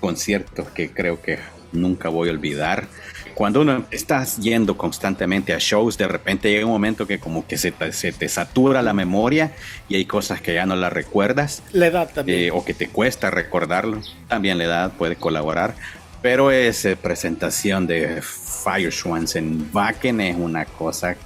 conciertos 0.00 0.68
que 0.68 0.90
creo 0.90 1.22
que 1.22 1.38
nunca 1.72 2.10
voy 2.10 2.28
a 2.28 2.32
olvidar. 2.32 2.88
Cuando 3.34 3.60
uno 3.62 3.84
estás 3.90 4.38
yendo 4.38 4.76
constantemente 4.76 5.52
a 5.52 5.58
shows, 5.58 5.98
de 5.98 6.08
repente 6.08 6.50
llega 6.50 6.66
un 6.66 6.72
momento 6.72 7.06
que 7.06 7.18
como 7.18 7.46
que 7.46 7.56
se 7.58 7.72
te, 7.72 7.92
se 7.92 8.12
te 8.12 8.28
satura 8.28 8.82
la 8.82 8.92
memoria 8.92 9.52
y 9.88 9.96
hay 9.96 10.04
cosas 10.04 10.40
que 10.40 10.54
ya 10.54 10.66
no 10.66 10.76
las 10.76 10.92
recuerdas 10.92 11.62
La 11.72 11.86
edad 11.86 12.10
también. 12.12 12.38
eh, 12.38 12.50
o 12.52 12.64
que 12.64 12.74
te 12.74 12.88
cuesta 12.88 13.30
recordarlo. 13.30 14.00
También 14.28 14.58
la 14.58 14.64
edad 14.64 14.92
puede 14.92 15.16
colaborar. 15.16 15.74
Pero 16.22 16.50
esa 16.52 16.94
presentación 16.94 17.86
de 17.86 18.22
Fireswans 18.22 19.34
en 19.34 19.68
Wacken 19.72 20.20
es 20.20 20.36
una 20.36 20.64
cosa 20.66 21.16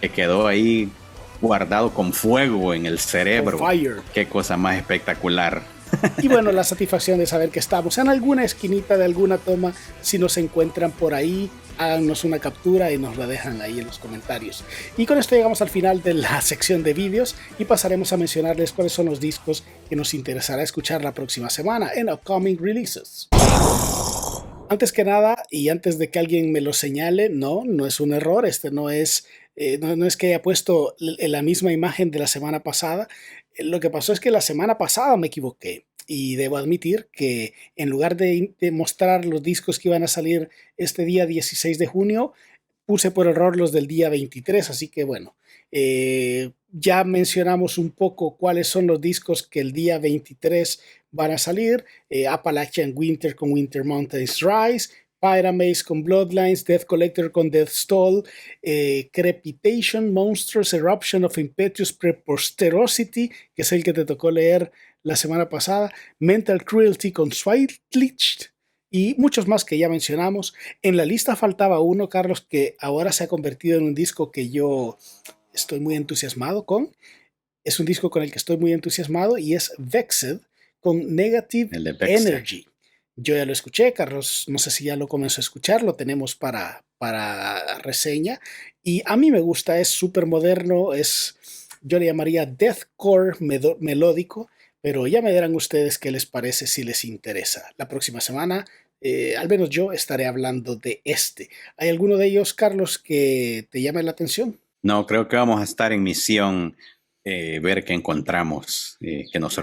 que 0.00 0.08
quedó 0.08 0.48
ahí 0.48 0.90
guardado 1.40 1.90
con 1.94 2.12
fuego 2.12 2.74
en 2.74 2.86
el 2.86 2.98
cerebro. 2.98 3.58
Fire. 3.58 3.96
Qué 4.12 4.26
cosa 4.26 4.56
más 4.56 4.76
espectacular. 4.76 5.62
Y 6.22 6.28
bueno, 6.28 6.52
la 6.52 6.64
satisfacción 6.64 7.18
de 7.18 7.26
saber 7.26 7.50
que 7.50 7.58
estamos 7.58 7.98
en 7.98 8.08
alguna 8.08 8.44
esquinita 8.44 8.96
de 8.96 9.04
alguna 9.04 9.38
toma. 9.38 9.74
Si 10.00 10.18
nos 10.18 10.36
encuentran 10.36 10.92
por 10.92 11.14
ahí, 11.14 11.50
háganos 11.78 12.24
una 12.24 12.38
captura 12.38 12.92
y 12.92 12.98
nos 12.98 13.16
la 13.16 13.26
dejan 13.26 13.60
ahí 13.62 13.78
en 13.78 13.86
los 13.86 13.98
comentarios. 13.98 14.64
Y 14.96 15.06
con 15.06 15.18
esto 15.18 15.34
llegamos 15.34 15.62
al 15.62 15.70
final 15.70 16.02
de 16.02 16.14
la 16.14 16.40
sección 16.40 16.82
de 16.82 16.94
vídeos 16.94 17.36
y 17.58 17.64
pasaremos 17.64 18.12
a 18.12 18.16
mencionarles 18.16 18.72
cuáles 18.72 18.92
son 18.92 19.06
los 19.06 19.20
discos 19.20 19.64
que 19.88 19.96
nos 19.96 20.14
interesará 20.14 20.62
escuchar 20.62 21.02
la 21.02 21.14
próxima 21.14 21.50
semana 21.50 21.90
en 21.94 22.10
Upcoming 22.10 22.58
Releases. 22.58 23.28
Antes 24.70 24.92
que 24.92 25.04
nada, 25.04 25.44
y 25.50 25.70
antes 25.70 25.98
de 25.98 26.10
que 26.10 26.18
alguien 26.18 26.52
me 26.52 26.60
lo 26.60 26.74
señale, 26.74 27.30
no, 27.30 27.62
no 27.64 27.86
es 27.86 28.00
un 28.00 28.12
error, 28.12 28.44
este 28.44 28.70
no 28.70 28.90
es, 28.90 29.26
eh, 29.56 29.78
no, 29.78 30.04
es 30.04 30.18
que 30.18 30.26
haya 30.26 30.42
puesto 30.42 30.94
la 30.98 31.40
misma 31.40 31.72
imagen 31.72 32.10
de 32.10 32.18
la 32.18 32.26
semana 32.26 32.62
pasada. 32.62 33.08
Lo 33.58 33.80
que 33.80 33.90
pasó 33.90 34.12
es 34.12 34.20
que 34.20 34.30
la 34.30 34.40
semana 34.40 34.78
pasada 34.78 35.16
me 35.16 35.26
equivoqué 35.28 35.84
y 36.06 36.36
debo 36.36 36.56
admitir 36.56 37.08
que 37.12 37.54
en 37.76 37.90
lugar 37.90 38.16
de 38.16 38.54
mostrar 38.72 39.24
los 39.24 39.42
discos 39.42 39.78
que 39.78 39.88
iban 39.88 40.02
a 40.02 40.08
salir 40.08 40.48
este 40.76 41.04
día 41.04 41.26
16 41.26 41.78
de 41.78 41.86
junio, 41.86 42.32
puse 42.88 43.10
por 43.10 43.26
error 43.26 43.54
los 43.54 43.70
del 43.70 43.86
día 43.86 44.08
23, 44.08 44.70
así 44.70 44.88
que 44.88 45.04
bueno, 45.04 45.36
eh, 45.70 46.52
ya 46.72 47.04
mencionamos 47.04 47.76
un 47.76 47.90
poco 47.90 48.38
cuáles 48.38 48.66
son 48.66 48.86
los 48.86 48.98
discos 48.98 49.46
que 49.46 49.60
el 49.60 49.72
día 49.72 49.98
23 49.98 50.80
van 51.10 51.32
a 51.32 51.38
salir. 51.38 51.84
Eh, 52.08 52.26
Appalachian 52.26 52.94
Winter 52.96 53.34
con 53.34 53.52
Winter 53.52 53.84
Mountains 53.84 54.40
Rise, 54.40 54.88
Pyramaze 55.20 55.84
con 55.84 56.02
Bloodlines, 56.02 56.64
Death 56.64 56.84
Collector 56.84 57.32
con 57.32 57.50
Death 57.50 57.70
Stall, 57.70 58.24
eh, 58.62 59.10
Crepitation, 59.12 60.12
Monsters, 60.12 60.72
Eruption 60.72 61.24
of 61.24 61.38
Impetuous 61.38 61.92
Preposterosity, 61.92 63.28
que 63.54 63.62
es 63.62 63.72
el 63.72 63.82
que 63.82 63.92
te 63.92 64.04
tocó 64.04 64.30
leer 64.30 64.70
la 65.02 65.16
semana 65.16 65.48
pasada, 65.48 65.92
Mental 66.18 66.64
Cruelty 66.64 67.12
con 67.12 67.32
Switliched 67.32 68.50
y 68.90 69.14
muchos 69.18 69.46
más 69.46 69.64
que 69.64 69.78
ya 69.78 69.88
mencionamos. 69.88 70.54
En 70.82 70.96
la 70.96 71.04
lista 71.04 71.36
faltaba 71.36 71.80
uno, 71.80 72.08
Carlos, 72.08 72.40
que 72.40 72.76
ahora 72.80 73.12
se 73.12 73.24
ha 73.24 73.28
convertido 73.28 73.78
en 73.78 73.84
un 73.84 73.94
disco 73.94 74.30
que 74.30 74.48
yo 74.50 74.98
estoy 75.52 75.80
muy 75.80 75.94
entusiasmado 75.94 76.64
con. 76.64 76.94
Es 77.64 77.80
un 77.80 77.86
disco 77.86 78.10
con 78.10 78.22
el 78.22 78.30
que 78.30 78.38
estoy 78.38 78.56
muy 78.56 78.72
entusiasmado 78.72 79.36
y 79.38 79.54
es 79.54 79.72
Vexed 79.78 80.40
con 80.80 81.14
Negative. 81.14 81.76
Energy. 82.00 82.66
Yo 83.20 83.34
ya 83.34 83.44
lo 83.44 83.52
escuché, 83.52 83.92
Carlos, 83.92 84.44
no 84.46 84.58
sé 84.58 84.70
si 84.70 84.84
ya 84.84 84.94
lo 84.94 85.08
comenzó 85.08 85.40
a 85.40 85.42
escuchar, 85.42 85.82
lo 85.82 85.94
tenemos 85.94 86.36
para, 86.36 86.84
para 86.98 87.78
reseña. 87.78 88.40
Y 88.80 89.02
a 89.06 89.16
mí 89.16 89.32
me 89.32 89.40
gusta, 89.40 89.80
es 89.80 89.88
súper 89.88 90.26
moderno, 90.26 90.92
es, 90.92 91.36
yo 91.82 91.98
le 91.98 92.06
llamaría 92.06 92.46
deathcore 92.46 93.36
melódico, 93.80 94.48
pero 94.80 95.08
ya 95.08 95.20
me 95.20 95.32
dirán 95.32 95.56
ustedes 95.56 95.98
qué 95.98 96.12
les 96.12 96.26
parece 96.26 96.68
si 96.68 96.84
les 96.84 97.04
interesa. 97.04 97.68
La 97.76 97.88
próxima 97.88 98.20
semana, 98.20 98.64
eh, 99.00 99.36
al 99.36 99.48
menos 99.48 99.68
yo 99.68 99.90
estaré 99.90 100.26
hablando 100.26 100.76
de 100.76 101.00
este. 101.04 101.50
¿Hay 101.76 101.88
alguno 101.88 102.18
de 102.18 102.26
ellos, 102.26 102.54
Carlos, 102.54 102.98
que 102.98 103.66
te 103.68 103.82
llame 103.82 104.04
la 104.04 104.12
atención? 104.12 104.60
No, 104.80 105.06
creo 105.06 105.26
que 105.26 105.34
vamos 105.34 105.60
a 105.60 105.64
estar 105.64 105.92
en 105.92 106.04
misión 106.04 106.76
eh, 107.24 107.58
ver 107.58 107.84
qué 107.84 107.94
encontramos 107.94 108.96
eh, 109.00 109.24
que 109.32 109.40
nos 109.40 109.58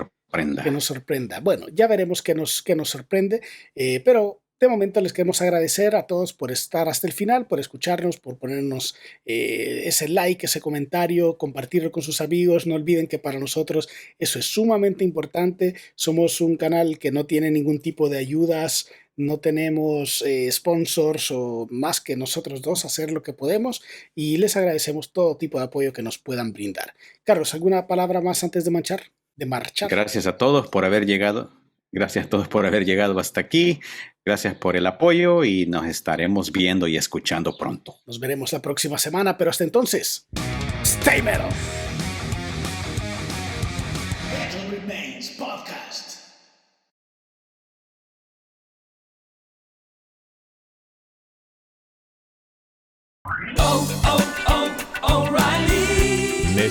que 0.63 0.71
nos 0.71 0.85
sorprenda. 0.85 1.39
Bueno, 1.39 1.67
ya 1.73 1.87
veremos 1.87 2.21
qué 2.21 2.35
nos, 2.35 2.61
qué 2.61 2.75
nos 2.75 2.89
sorprende, 2.89 3.41
eh, 3.75 4.01
pero 4.03 4.41
de 4.57 4.69
momento 4.69 5.01
les 5.01 5.11
queremos 5.11 5.41
agradecer 5.41 5.95
a 5.97 6.07
todos 6.07 6.31
por 6.31 6.49
estar 6.49 6.87
hasta 6.87 7.07
el 7.07 7.13
final, 7.13 7.45
por 7.45 7.59
escucharnos, 7.59 8.17
por 8.17 8.37
ponernos 8.37 8.95
eh, 9.25 9.83
ese 9.85 10.07
like, 10.07 10.45
ese 10.45 10.61
comentario, 10.61 11.37
compartirlo 11.37 11.91
con 11.91 12.03
sus 12.03 12.21
amigos. 12.21 12.65
No 12.65 12.75
olviden 12.75 13.07
que 13.07 13.19
para 13.19 13.37
nosotros 13.37 13.89
eso 14.17 14.39
es 14.39 14.45
sumamente 14.45 15.03
importante. 15.03 15.75
Somos 15.95 16.39
un 16.39 16.55
canal 16.55 16.99
que 16.99 17.11
no 17.11 17.25
tiene 17.25 17.51
ningún 17.51 17.79
tipo 17.79 18.07
de 18.07 18.17
ayudas, 18.17 18.89
no 19.17 19.39
tenemos 19.39 20.21
eh, 20.21 20.49
sponsors 20.51 21.31
o 21.31 21.67
más 21.69 21.99
que 21.99 22.15
nosotros 22.15 22.61
dos 22.61 22.85
hacer 22.85 23.11
lo 23.11 23.23
que 23.23 23.33
podemos 23.33 23.81
y 24.13 24.37
les 24.37 24.55
agradecemos 24.55 25.11
todo 25.11 25.37
tipo 25.37 25.57
de 25.57 25.65
apoyo 25.65 25.93
que 25.93 26.01
nos 26.01 26.17
puedan 26.17 26.53
brindar. 26.53 26.93
Carlos, 27.23 27.53
¿alguna 27.53 27.87
palabra 27.87 28.21
más 28.21 28.43
antes 28.43 28.63
de 28.63 28.71
manchar? 28.71 29.11
De 29.35 29.45
marchar. 29.45 29.89
Gracias 29.89 30.27
a 30.27 30.37
todos 30.37 30.67
por 30.67 30.85
haber 30.85 31.05
llegado. 31.05 31.51
Gracias 31.91 32.25
a 32.25 32.29
todos 32.29 32.47
por 32.47 32.65
haber 32.65 32.85
llegado 32.85 33.17
hasta 33.19 33.39
aquí. 33.39 33.79
Gracias 34.25 34.55
por 34.55 34.75
el 34.75 34.85
apoyo 34.85 35.43
y 35.43 35.65
nos 35.65 35.85
estaremos 35.85 36.51
viendo 36.51 36.87
y 36.87 36.97
escuchando 36.97 37.57
pronto. 37.57 37.95
Nos 38.05 38.19
veremos 38.19 38.51
la 38.51 38.61
próxima 38.61 38.97
semana, 38.97 39.37
pero 39.37 39.49
hasta 39.49 39.63
entonces, 39.63 40.27
stay 40.83 41.21
metal. 41.21 41.49